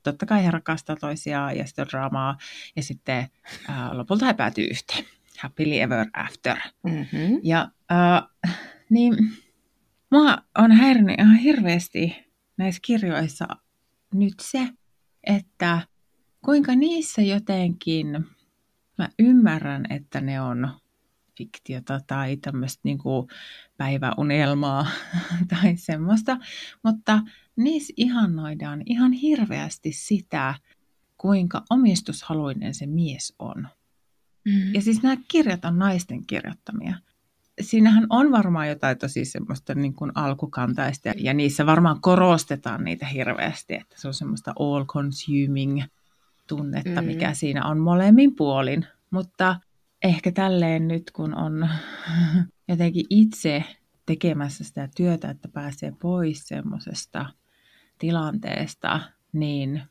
Totta 0.04 0.26
kai 0.26 0.45
he 0.45 0.52
rakastaa 0.52 0.95
toisiaan 0.95 1.58
ja 1.58 1.66
sitten 1.66 1.84
on 1.84 1.89
draamaa 1.89 2.38
ja 2.76 2.84
sitten 2.84 3.28
ää, 3.68 3.97
lopulta 3.97 4.26
he 4.26 4.34
päätyy 4.34 4.66
yhteen. 4.66 5.06
Happily 5.39 5.80
ever 5.80 6.08
after. 6.14 6.58
Mm-hmm. 6.84 7.39
Ja 7.43 7.72
ää, 7.89 8.24
niin 8.89 9.16
Mua 10.12 10.38
on 10.58 10.72
häirinyt 10.72 11.20
ihan 11.20 11.36
hirveästi 11.36 12.26
näissä 12.58 12.80
kirjoissa 12.86 13.47
nyt 14.14 14.34
se, 14.41 14.70
että 15.24 15.82
kuinka 16.45 16.76
niissä 16.76 17.22
jotenkin, 17.22 18.26
mä 18.97 19.10
ymmärrän, 19.20 19.86
että 19.89 20.22
ne 20.22 20.41
on 20.41 20.70
fiktiota 21.38 22.00
tai 22.08 22.38
tämmöistä 22.38 22.80
niin 22.84 23.00
päiväunelmaa 23.78 24.88
tai 25.52 25.78
semmoista, 25.78 26.38
mutta 26.84 27.20
niissä 27.64 27.93
ihannoidaan 27.97 28.82
ihan 28.86 29.12
hirveästi 29.12 29.91
sitä, 29.91 30.55
kuinka 31.18 31.64
omistushaluinen 31.70 32.74
se 32.74 32.86
mies 32.86 33.36
on. 33.39 33.68
Mm-hmm. 34.45 34.74
Ja 34.74 34.82
siis 34.82 35.03
nämä 35.03 35.18
kirjat 35.28 35.66
on 35.66 35.80
naisten 35.80 36.26
kirjoittamia 36.26 36.95
siinähän 37.62 38.07
on 38.10 38.32
varmaan 38.32 38.70
jotain 38.70 38.97
tosi 38.97 39.26
semmoista 39.26 39.76
niin 39.76 39.93
kuin 39.93 40.12
alkukantaista 40.16 41.10
ja 41.18 41.34
niissä 41.34 41.66
varmaan 41.66 42.01
korostetaan 42.01 42.84
niitä 42.84 43.05
hirveästi, 43.05 43.74
että 43.74 43.95
se 43.97 44.07
on 44.07 44.14
semmoista 44.14 44.53
all 44.60 44.86
consuming 44.86 45.84
tunnetta, 46.47 47.01
mm. 47.01 47.07
mikä 47.07 47.34
siinä 47.34 47.66
on 47.66 47.80
molemmin 47.80 48.36
puolin. 48.36 48.86
Mutta 49.12 49.55
ehkä 50.03 50.32
tälleen 50.32 50.88
nyt, 50.88 51.12
kun 51.12 51.36
on 51.36 51.70
jotenkin 52.68 53.05
itse 53.10 53.64
tekemässä 54.05 54.64
sitä 54.64 54.89
työtä, 54.95 55.30
että 55.30 55.47
pääsee 55.47 55.93
pois 56.01 56.47
semmoisesta 56.47 57.26
tilanteesta, 58.00 59.00
niin 59.34 59.82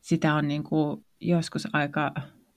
sitä 0.00 0.34
on 0.34 0.48
niin 0.48 0.64
kuin 0.64 1.04
joskus 1.20 1.68
aika 1.72 2.12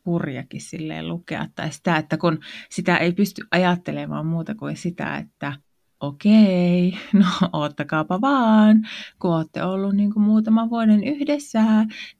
hurjakin 0.06 0.62
silleen 0.62 1.08
lukea. 1.08 1.48
Tai 1.56 1.72
sitä, 1.72 1.98
että 1.98 2.18
kun 2.18 2.40
sitä 2.70 2.98
ei 2.98 3.12
pysty 3.12 3.42
ajattelemaan 3.52 4.26
muuta 4.26 4.56
kuin 4.56 4.78
sitä, 4.78 5.18
että 5.18 5.54
okei, 6.00 6.94
no 7.14 7.26
oottakaapa 7.54 8.22
vaan, 8.22 8.88
kun 9.20 9.36
olette 9.36 9.64
ollut 9.64 9.96
niin 9.96 10.14
kuin 10.14 10.24
muutaman 10.24 10.70
vuoden 10.70 11.04
yhdessä, 11.04 11.64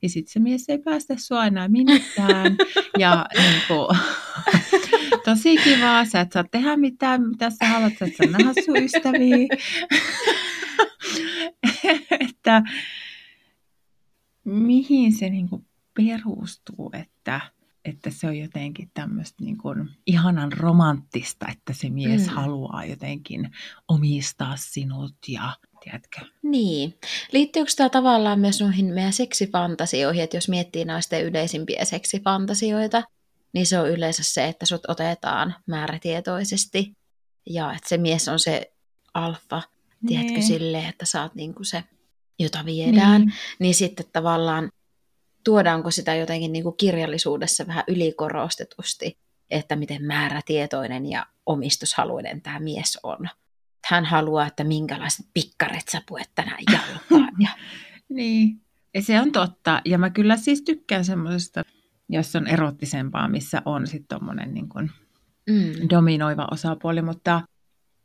niin 0.02 0.10
sitten 0.10 0.34
se 0.34 0.40
mies 0.40 0.70
ei 0.70 0.80
päästä 0.80 1.14
sua 1.18 1.46
enää 1.46 1.68
minnekään. 1.68 2.56
Ja 3.00 3.26
niin 3.38 3.62
kuin, 3.68 3.98
tosi 5.26 5.58
kivaa, 5.58 6.06
sä 6.06 6.22
et 6.22 6.32
saa 6.32 6.44
tehdä 6.52 6.78
mitään, 6.78 7.22
mitä 7.28 7.50
sä 7.50 7.66
haluat, 7.66 7.94
sä 8.00 8.06
et 8.06 8.16
saa 8.16 8.28
nähdä 8.28 8.54
sun 8.66 8.78
ystäviä. 8.78 9.48
Että 12.44 12.64
mihin 14.44 15.14
se 15.14 15.30
niin 15.30 15.50
kuin 15.50 15.66
perustuu, 15.94 16.92
että 16.94 17.42
että 17.86 18.10
se 18.10 18.28
on 18.28 18.38
jotenkin 18.38 18.92
tämmöistä 18.94 19.44
niin 19.44 19.58
kuin 19.58 19.90
ihanan 20.06 20.52
romanttista, 20.52 21.46
että 21.52 21.74
se 21.74 21.90
mies 21.90 22.28
mm. 22.28 22.34
haluaa 22.34 22.86
jotenkin 22.86 23.52
omistaa 23.88 24.56
sinut 24.58 25.16
ja 25.28 25.58
tiedätkö? 25.84 26.22
Niin. 26.42 26.94
Liittyykö 27.32 27.72
tämä 27.78 27.90
tavallaan 27.90 28.40
myös 28.40 28.62
noihin 28.62 28.94
meidän 28.94 29.14
seksifantasioihin, 29.14 30.24
että 30.24 30.38
jos 30.38 30.50
miettii 30.50 30.86
naisten 30.86 31.26
yleisimpiä 31.26 31.86
seksifantasioita, 31.86 33.04
niin 33.54 33.66
se 33.66 33.80
on 33.80 33.90
yleensä 33.90 34.24
se, 34.24 34.48
että 34.48 34.66
sut 34.66 34.90
otetaan 34.90 35.56
määrätietoisesti 35.68 36.94
ja 37.50 37.74
että 37.74 37.90
se 37.90 37.98
mies 37.98 38.28
on 38.28 38.40
se 38.40 38.74
alfa, 39.14 39.62
tiedätkö, 40.08 40.34
niin. 40.34 40.44
silleen, 40.44 40.90
että 40.90 41.06
sä 41.06 41.22
oot 41.22 41.36
niinku 41.36 41.64
se, 41.64 41.84
jota 42.40 42.66
viedään, 42.66 43.22
niin. 43.22 43.34
niin 43.60 43.76
sitten 43.76 44.06
tavallaan 44.14 44.70
tuodaanko 45.44 45.92
sitä 45.92 46.16
jotenkin 46.16 46.52
niin 46.52 46.64
kuin 46.64 46.78
kirjallisuudessa 46.78 47.68
vähän 47.68 47.84
ylikorostetusti, 47.88 49.18
että 49.50 49.76
miten 49.76 50.04
määrätietoinen 50.04 51.06
ja 51.06 51.26
omistushaluinen 51.46 52.42
tämä 52.42 52.60
mies 52.60 53.00
on. 53.04 53.30
Hän 53.86 54.06
haluaa, 54.06 54.48
että 54.48 54.64
minkälaiset 54.64 55.26
pikkaret 55.34 55.88
sä 55.90 56.02
puet 56.08 56.30
tänään 56.36 56.60
jalkaan. 56.72 57.34
Ja... 57.40 57.50
niin, 58.10 58.62
Se 59.00 59.22
on 59.22 59.32
totta. 59.32 59.82
Ja 59.86 59.98
mä 59.98 60.10
kyllä 60.10 60.38
siis 60.38 60.62
tykkään 60.62 61.06
semmoisesta, 61.06 61.64
jos 62.10 62.36
on 62.36 62.48
erottisempaa, 62.48 63.28
missä 63.28 63.62
on 63.66 63.88
sitten 63.88 64.20
tommonen 64.20 64.54
niin 64.54 64.70
kuin 64.70 64.92
Mm. 65.50 65.90
dominoiva 65.90 66.48
osapuoli, 66.52 67.02
mutta 67.02 67.42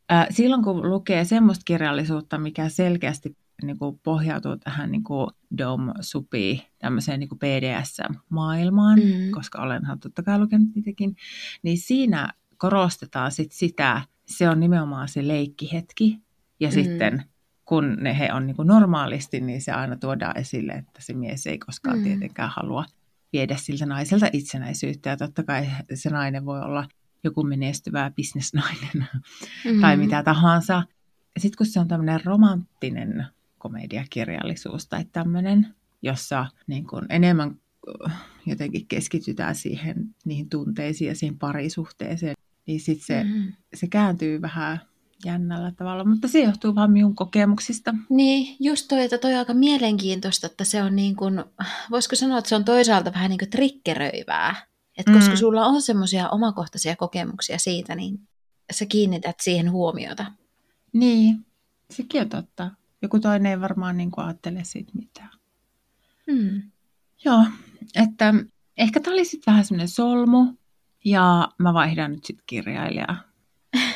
ää, 0.08 0.26
silloin 0.30 0.62
kun 0.62 0.90
lukee 0.90 1.24
semmoista 1.24 1.62
kirjallisuutta, 1.64 2.38
mikä 2.38 2.68
selkeästi 2.68 3.36
niin 3.62 3.78
kuin 3.78 4.00
pohjautuu 4.02 4.56
tähän 4.56 4.90
niin 4.92 5.04
kuin 5.04 5.30
dom, 5.58 5.92
supi, 6.00 6.66
tämmöiseen 6.78 7.20
niin 7.20 7.28
kuin 7.28 7.38
BDS-maailmaan, 7.38 8.98
Mm. 8.98 9.30
koska 9.30 9.62
olenhan 9.62 10.00
totta 10.00 10.22
kai 10.22 10.38
lukenut 10.38 10.68
niitäkin, 10.74 11.16
niin 11.62 11.78
siinä 11.78 12.32
korostetaan 12.56 13.32
sit 13.32 13.52
sitä, 13.52 14.02
se 14.26 14.48
on 14.48 14.60
nimenomaan 14.60 15.08
se 15.08 15.28
leikkihetki, 15.28 16.18
ja 16.60 16.68
Mm. 16.68 16.72
sitten 16.72 17.22
kun 17.64 17.96
ne 18.00 18.18
he 18.18 18.32
on 18.32 18.46
niin 18.46 18.56
kuin 18.56 18.68
normaalisti, 18.68 19.40
niin 19.40 19.62
se 19.62 19.72
aina 19.72 19.96
tuodaan 19.96 20.38
esille, 20.38 20.72
että 20.72 21.02
se 21.02 21.12
mies 21.12 21.46
ei 21.46 21.58
koskaan 21.58 21.96
Mm. 21.96 22.00
mm. 22.00 22.04
tietenkään 22.04 22.50
halua 22.56 22.84
viedä 23.32 23.56
siltä 23.56 23.86
naiselta 23.86 24.26
itsenäisyyttä, 24.32 25.10
ja 25.10 25.16
totta 25.16 25.42
kai 25.42 25.66
se 25.94 26.10
nainen 26.10 26.44
voi 26.46 26.60
olla 26.62 26.88
joku 27.24 27.42
menestyvä 27.44 28.10
bisnesnainen 28.16 29.06
Mm. 29.64 29.80
tai 29.80 29.96
mitä 29.96 30.22
tahansa. 30.22 30.82
Sitten 31.38 31.56
kun 31.58 31.66
se 31.66 31.80
on 31.80 31.88
tämmöinen 31.88 32.24
romanttinen 32.24 33.26
komediakirjallisuus 33.58 34.86
tai 34.86 35.04
tämmöinen, 35.12 35.74
jossa 36.02 36.46
niin 36.66 36.86
kun 36.86 37.06
enemmän 37.08 37.56
äh, 38.06 38.12
jotenkin 38.46 38.86
keskitytään 38.86 39.54
siihen, 39.54 40.14
niihin 40.24 40.48
tunteisiin 40.48 41.08
ja 41.08 41.14
siihen 41.14 41.38
parisuhteeseen, 41.38 42.34
niin 42.66 42.80
sitten 42.80 43.06
se, 43.06 43.24
Mm. 43.24 43.52
se 43.74 43.86
kääntyy 43.86 44.40
vähän 44.42 44.80
jännällä 45.24 45.72
tavalla, 45.76 46.04
mutta 46.04 46.28
se 46.28 46.40
johtuu 46.40 46.74
vaan 46.74 46.92
minun 46.92 47.14
kokemuksista. 47.14 47.94
Niin, 48.08 48.56
just 48.60 48.88
toi, 48.88 49.04
että 49.04 49.18
toi 49.18 49.32
on 49.32 49.38
aika 49.38 49.54
mielenkiintoista, 49.54 50.46
että 50.46 50.64
se 50.64 50.82
on 50.82 50.96
niin 50.96 51.16
kuin, 51.16 51.44
voisiko 51.90 52.16
sanoa, 52.16 52.38
että 52.38 52.48
se 52.48 52.54
on 52.56 52.64
toisaalta 52.64 53.12
vähän 53.12 53.28
niin 53.30 53.38
kuin 53.38 53.50
triggeröivää. 53.50 54.66
Että 54.98 55.12
koska 55.12 55.30
Mm. 55.30 55.36
sulla 55.36 55.66
on 55.66 55.82
semmoisia 55.82 56.28
omakohtaisia 56.28 56.96
kokemuksia 56.96 57.58
siitä, 57.58 57.94
niin 57.94 58.20
sä 58.72 58.86
kiinnität 58.86 59.36
siihen 59.40 59.70
huomiota. 59.70 60.32
Niin, 60.92 61.46
sekin 61.90 62.20
on 62.20 62.28
totta. 62.28 62.70
Joku 63.02 63.20
toinen 63.20 63.50
ei 63.50 63.60
varmaan 63.60 63.96
niin 63.96 64.10
kuin 64.10 64.24
ajattele 64.24 64.64
siitä 64.64 64.92
mitään. 64.94 65.30
Hmm. 66.32 66.62
Joo, 67.24 67.44
että 67.94 68.34
ehkä 68.76 69.00
tämä 69.00 69.14
oli 69.14 69.24
sitten 69.24 69.52
vähän 69.52 69.64
semmoinen 69.64 69.88
solmu, 69.88 70.46
ja 71.04 71.48
mä 71.58 71.74
vaihdan 71.74 72.12
nyt 72.12 72.24
sitten 72.24 72.44
kirjailijaa. 72.46 73.16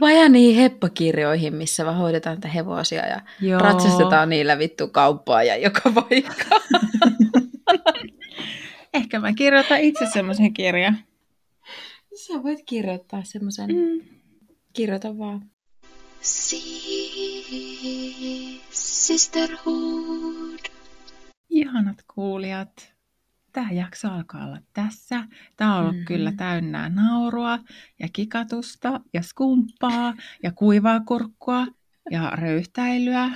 Vaja 0.00 0.28
niihin 0.28 0.62
heppakirjoihin, 0.62 1.54
missä 1.54 1.84
vaan 1.84 1.96
hoidetaan 1.96 2.36
niitä 2.36 2.48
hevosia 2.48 3.06
ja 3.06 3.20
Joo. 3.40 3.60
ratsastetaan 3.60 4.28
niillä 4.28 4.58
vittu 4.58 4.88
kauppaa 4.88 5.42
ja 5.42 5.56
joka 5.56 5.92
paikka. 5.94 6.44
Ehkä 8.94 9.20
mä 9.20 9.32
kirjoitan 9.32 9.80
itse 9.80 10.06
semmoisen 10.12 10.54
kirjan. 10.54 10.98
Sä 12.14 12.42
voit 12.42 12.62
kirjoittaa 12.66 13.22
semmoisen. 13.24 13.68
Mm. 13.68 14.00
Kirjoita 14.72 15.18
vaan. 15.18 15.50
See 16.20 16.81
sisterhood. 18.70 20.58
Ihanat 21.50 22.04
kuulijat, 22.14 22.92
tämä 23.52 23.70
jakso 23.72 24.08
alkaa 24.08 24.46
olla 24.46 24.58
tässä. 24.72 25.24
Tämä 25.56 25.74
on 25.74 25.80
ollut 25.80 25.92
Mhm. 25.92 25.96
mm-hmm. 25.98 26.06
kyllä 26.06 26.32
täynnä 26.32 26.88
naurua 26.88 27.58
ja 27.98 28.08
kikatusta 28.12 29.00
ja 29.12 29.22
skumppaa 29.22 30.14
ja 30.42 30.52
kuivaa 30.52 31.00
kurkkua 31.00 31.66
ja 32.10 32.30
röyhtäilyä 32.34 33.30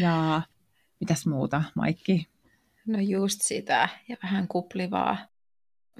ja 0.00 0.42
mitäs 1.00 1.26
muuta, 1.26 1.62
Maikki? 1.74 2.26
No 2.86 2.98
just 3.00 3.40
sitä. 3.42 3.88
Ja 4.08 4.16
vähän 4.22 4.48
kuplivaa. 4.48 5.16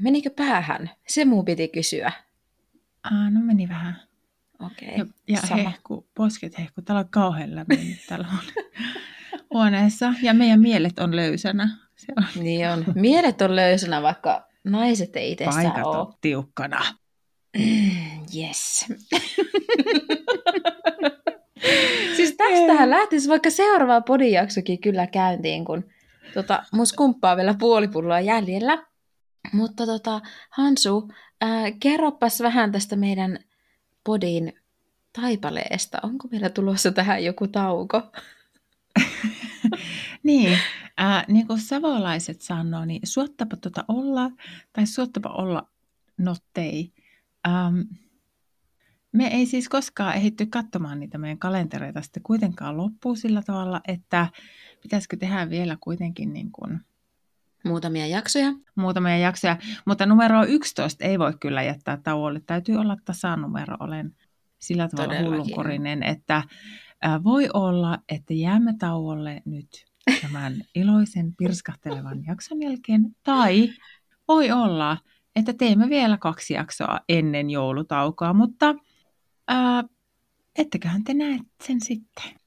Menikö 0.01 0.31
päähän? 0.31 0.91
Se 1.09 1.25
mun 1.25 1.45
piti 1.45 1.69
kysyä. 1.69 2.12
Ah, 3.03 3.33
no 3.33 3.41
meni 3.41 3.69
vähän. 3.69 4.05
Okei. 4.66 4.98
Ja, 4.98 5.07
ja 5.28 5.40
sama. 5.40 5.62
hehku, 5.62 6.07
posket 6.14 6.59
hehku. 6.59 6.82
Täällä 6.82 7.00
on 7.00 7.09
kauhean 7.11 7.54
lämmin 7.54 7.98
täällä 8.09 8.26
huone- 8.32 8.70
huoneessa 9.54 10.14
ja 10.22 10.34
meidän 10.34 10.61
mielet 10.61 10.98
on 10.98 11.16
löysänä. 11.16 11.68
Se 11.96 12.12
on 12.16 12.24
Niin 12.44 12.68
on. 12.70 12.84
Mielet 12.94 13.42
on 13.42 13.57
löysänä, 13.57 14.02
vaikka 14.02 14.48
naiset 14.64 15.16
ei 15.16 15.32
itsessään 15.32 15.64
paikat 15.72 15.86
ole. 15.86 15.98
on 15.98 16.14
tiukkana. 16.20 16.80
Yes. 18.36 18.86
siis 22.16 22.34
tästähän 22.36 22.90
lähtisi 22.90 23.28
vaikka 23.28 23.50
seuraava 23.50 24.00
podijaksokin 24.00 24.80
kyllä 24.80 25.07
käyntiin, 25.07 25.64
kun 25.64 25.84
tota, 26.34 26.62
mun 26.72 26.86
skumppaa 26.86 27.36
vielä 27.36 27.54
puoli 27.59 27.88
pulloa 27.88 28.20
jäljellä. 28.20 28.86
Mutta 29.52 29.86
tota, 29.86 30.20
Hansu, 30.50 31.09
ää, 31.40 31.70
kerropas 31.80 32.40
vähän 32.40 32.72
tästä 32.72 32.96
meidän 32.96 33.38
podin 34.07 34.52
taipaleesta. 35.20 35.98
Onko 36.02 36.28
meillä 36.28 36.50
tulossa 36.50 36.92
tähän 36.92 37.24
joku 37.24 37.48
tauko? 37.48 38.02
Niin, 40.22 40.59
äh, 41.00 41.24
niin 41.28 41.46
kuin 41.46 41.61
savolaiset 41.61 42.40
sanoo, 42.40 42.84
niin 42.84 43.00
suottapa 43.04 43.57
tuota 43.57 43.84
olla, 43.88 44.30
tai 44.72 44.86
suottapa 44.86 45.28
olla 45.28 45.68
nottei. 46.18 46.92
Ähm, 47.48 47.80
me 49.12 49.26
ei 49.26 49.46
siis 49.46 49.68
koskaan 49.68 50.14
ehditty 50.14 50.46
katsomaan 50.46 51.00
niitä 51.00 51.18
meidän 51.18 51.38
kalentereita 51.38 52.02
sitten 52.02 52.22
kuitenkaan 52.22 52.76
loppuun 52.76 53.16
sillä 53.16 53.42
tavalla, 53.42 53.80
että 53.88 54.26
pitäisikö 54.82 55.16
tehdä 55.16 55.50
vielä 55.50 55.76
kuitenkin 55.80 56.32
niin 56.32 56.52
kuin 56.52 56.80
Muutamia 57.69 58.07
jaksoja. 58.07 58.53
muutamia 58.75 59.19
jaksoja. 59.19 59.57
Mutta 59.87 60.07
numero 60.07 60.45
11 60.45 61.05
ei 61.05 61.19
voi 61.19 61.35
kyllä 61.41 61.62
jättää 61.62 61.99
tauolle. 62.03 62.41
Täytyy 62.47 62.77
olla 62.77 62.97
tasanumero. 63.05 63.77
Olen 63.81 64.17
sillä 64.59 64.89
tavalla 64.89 65.14
Todellakin. 65.14 65.41
hullunkorinen, 65.41 66.03
että 66.03 66.43
voi 67.25 67.49
olla, 67.55 67.99
että 68.09 68.35
jäämme 68.35 68.75
tauolle 68.79 69.43
nyt 69.45 69.87
tämän 70.23 70.55
iloisen 70.75 71.35
pirskahtelevan 71.37 72.25
jakson 72.27 72.62
jälkeen. 72.62 73.17
Tai 73.23 73.69
voi 74.29 74.51
olla, 74.51 74.99
että 75.37 75.53
teemme 75.53 75.89
vielä 75.89 76.17
kaksi 76.17 76.55
jaksoa 76.55 77.01
ennen 77.09 77.51
joulutaukoa, 77.51 78.33
mutta 78.33 78.75
äh, 79.51 79.85
etteköhän 80.59 81.05
te 81.05 81.14
näe 81.14 81.39
sen 81.64 81.81
sitten. 81.81 82.45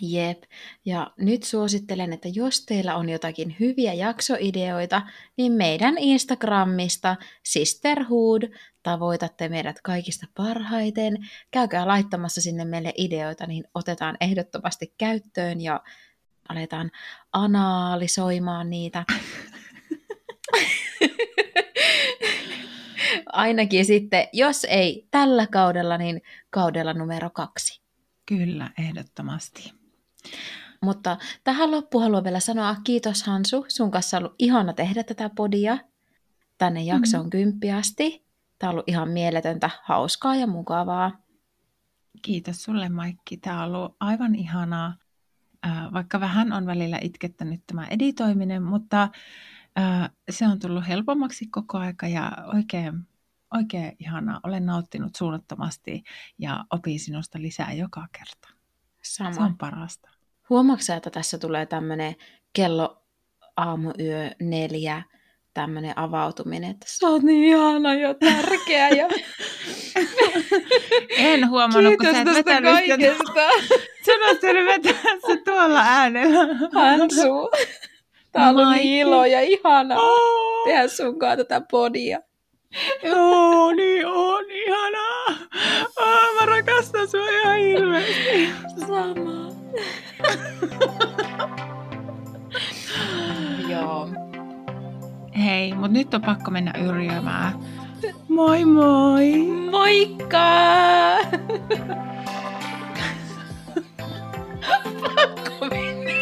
Jep. 0.00 0.42
Ja 0.84 1.10
nyt 1.18 1.42
suosittelen, 1.42 2.12
että 2.12 2.28
jos 2.28 2.66
teillä 2.66 2.96
on 2.96 3.08
jotakin 3.08 3.56
hyviä 3.60 3.94
jaksoideoita, 3.94 5.02
niin 5.36 5.52
meidän 5.52 5.98
Instagramista 5.98 7.16
Sisterhood 7.42 8.42
tavoitatte 8.82 9.48
meidät 9.48 9.80
kaikista 9.82 10.26
parhaiten. 10.36 11.28
Käykää 11.50 11.88
laittamassa 11.88 12.40
sinne 12.40 12.64
meille 12.64 12.92
ideoita, 12.96 13.46
niin 13.46 13.64
otetaan 13.74 14.16
ehdottomasti 14.20 14.94
käyttöön 14.98 15.60
ja 15.60 15.80
aletaan 16.48 16.90
analysoimaan 17.32 18.70
niitä. 18.70 19.04
Ainakin 23.26 23.84
sitten, 23.84 24.28
jos 24.32 24.64
ei 24.64 25.08
tällä 25.10 25.46
kaudella, 25.46 25.98
niin 25.98 26.22
kaudella 26.50 26.92
numero 26.92 27.30
kaksi. 27.30 27.82
Kyllä, 28.26 28.70
ehdottomasti. 28.78 29.81
Mutta 30.80 31.16
tähän 31.44 31.70
loppuun 31.70 32.04
haluan 32.04 32.24
vielä 32.24 32.40
sanoa 32.40 32.76
kiitos 32.84 33.22
Hansu. 33.22 33.64
Sun 33.68 33.90
kanssa 33.90 34.16
on 34.16 34.22
ollut 34.22 34.36
ihana 34.38 34.72
tehdä 34.72 35.04
tätä 35.04 35.30
podia 35.36 35.78
tänne 36.58 36.82
jaksoon 36.82 37.26
mm. 37.26 37.30
kymppiasti. 37.30 38.24
Tämä 38.58 38.70
on 38.70 38.74
ollut 38.74 38.88
ihan 38.88 39.08
mieletöntä, 39.08 39.70
hauskaa 39.82 40.36
ja 40.36 40.46
mukavaa. 40.46 41.18
Kiitos 42.22 42.62
sulle 42.62 42.88
Maikki. 42.88 43.36
Tämä 43.36 43.64
on 43.64 43.74
ollut 43.74 43.96
aivan 44.00 44.34
ihanaa. 44.34 44.94
Vaikka 45.92 46.20
vähän 46.20 46.52
on 46.52 46.66
välillä 46.66 46.98
itkettänyt 47.02 47.60
tämä 47.66 47.86
editoiminen, 47.86 48.62
mutta 48.62 49.08
se 50.30 50.48
on 50.48 50.58
tullut 50.58 50.88
helpommaksi 50.88 51.46
koko 51.46 51.78
aika 51.78 52.08
ja 52.08 52.32
oikein, 52.54 53.08
oikein 53.54 53.96
ihanaa. 53.98 54.40
Olen 54.42 54.66
nauttinut 54.66 55.16
suunnattomasti 55.16 56.02
ja 56.38 56.64
opin 56.70 57.00
sinusta 57.00 57.42
lisää 57.42 57.72
joka 57.72 58.06
kerta. 58.12 58.61
Sama. 59.02 59.32
Se 59.32 59.40
on 59.40 59.58
parasta. 59.58 60.08
Huomaatko 60.50 60.92
että 60.96 61.10
tässä 61.10 61.38
tulee 61.38 61.66
tämmöinen 61.66 62.16
kello 62.52 63.02
aamuyö 63.56 64.30
neljä 64.40 65.02
tämmöinen 65.54 65.98
avautuminen, 65.98 66.70
että 66.70 66.86
sä 66.88 67.08
oot 67.08 67.22
niin 67.22 67.44
ihana 67.44 67.94
ja 67.94 68.14
tärkeä 68.14 68.88
ja 68.88 69.08
En 71.18 71.50
huomannut, 71.50 71.94
kun 71.96 72.06
kiitos 72.06 72.34
sä 72.34 72.40
et 72.40 72.44
tästä 72.44 72.62
kaikesta. 72.62 73.48
Sä 74.06 74.12
olisit 74.12 74.66
vetää 74.66 75.02
se 75.26 75.36
tuolla 75.44 75.80
äänellä. 75.80 76.38
Hansu, 76.72 77.50
tää 78.32 78.48
on 78.48 78.56
ollut 78.56 78.72
niin 78.72 79.06
ilo 79.06 79.24
ja 79.24 79.40
ihana 79.40 79.94
Oh, 79.98 80.64
tehdä 80.64 80.88
sunkaan 80.88 81.38
tätä 81.38 81.60
podia. 81.70 82.20
Joo, 83.02 83.72
niin 83.72 84.06
on, 84.06 84.44
ihanaa. 84.50 85.26
Oh, 86.00 86.34
mä 86.40 86.46
rakastan 86.46 87.08
sua 87.08 87.28
ihan 87.28 87.58
hirveästi. 87.58 88.50
Sama. 88.86 89.52
Joo. 93.68 94.08
Hei, 95.44 95.74
mut 95.74 95.90
nyt 95.90 96.14
on 96.14 96.22
pakko 96.22 96.50
mennä 96.50 96.72
yrjömään. 96.88 97.52
Moi 98.28 98.64
moi! 98.64 99.36
Moikka! 99.70 100.38
pakko 105.16 105.66
mennä 105.70 106.12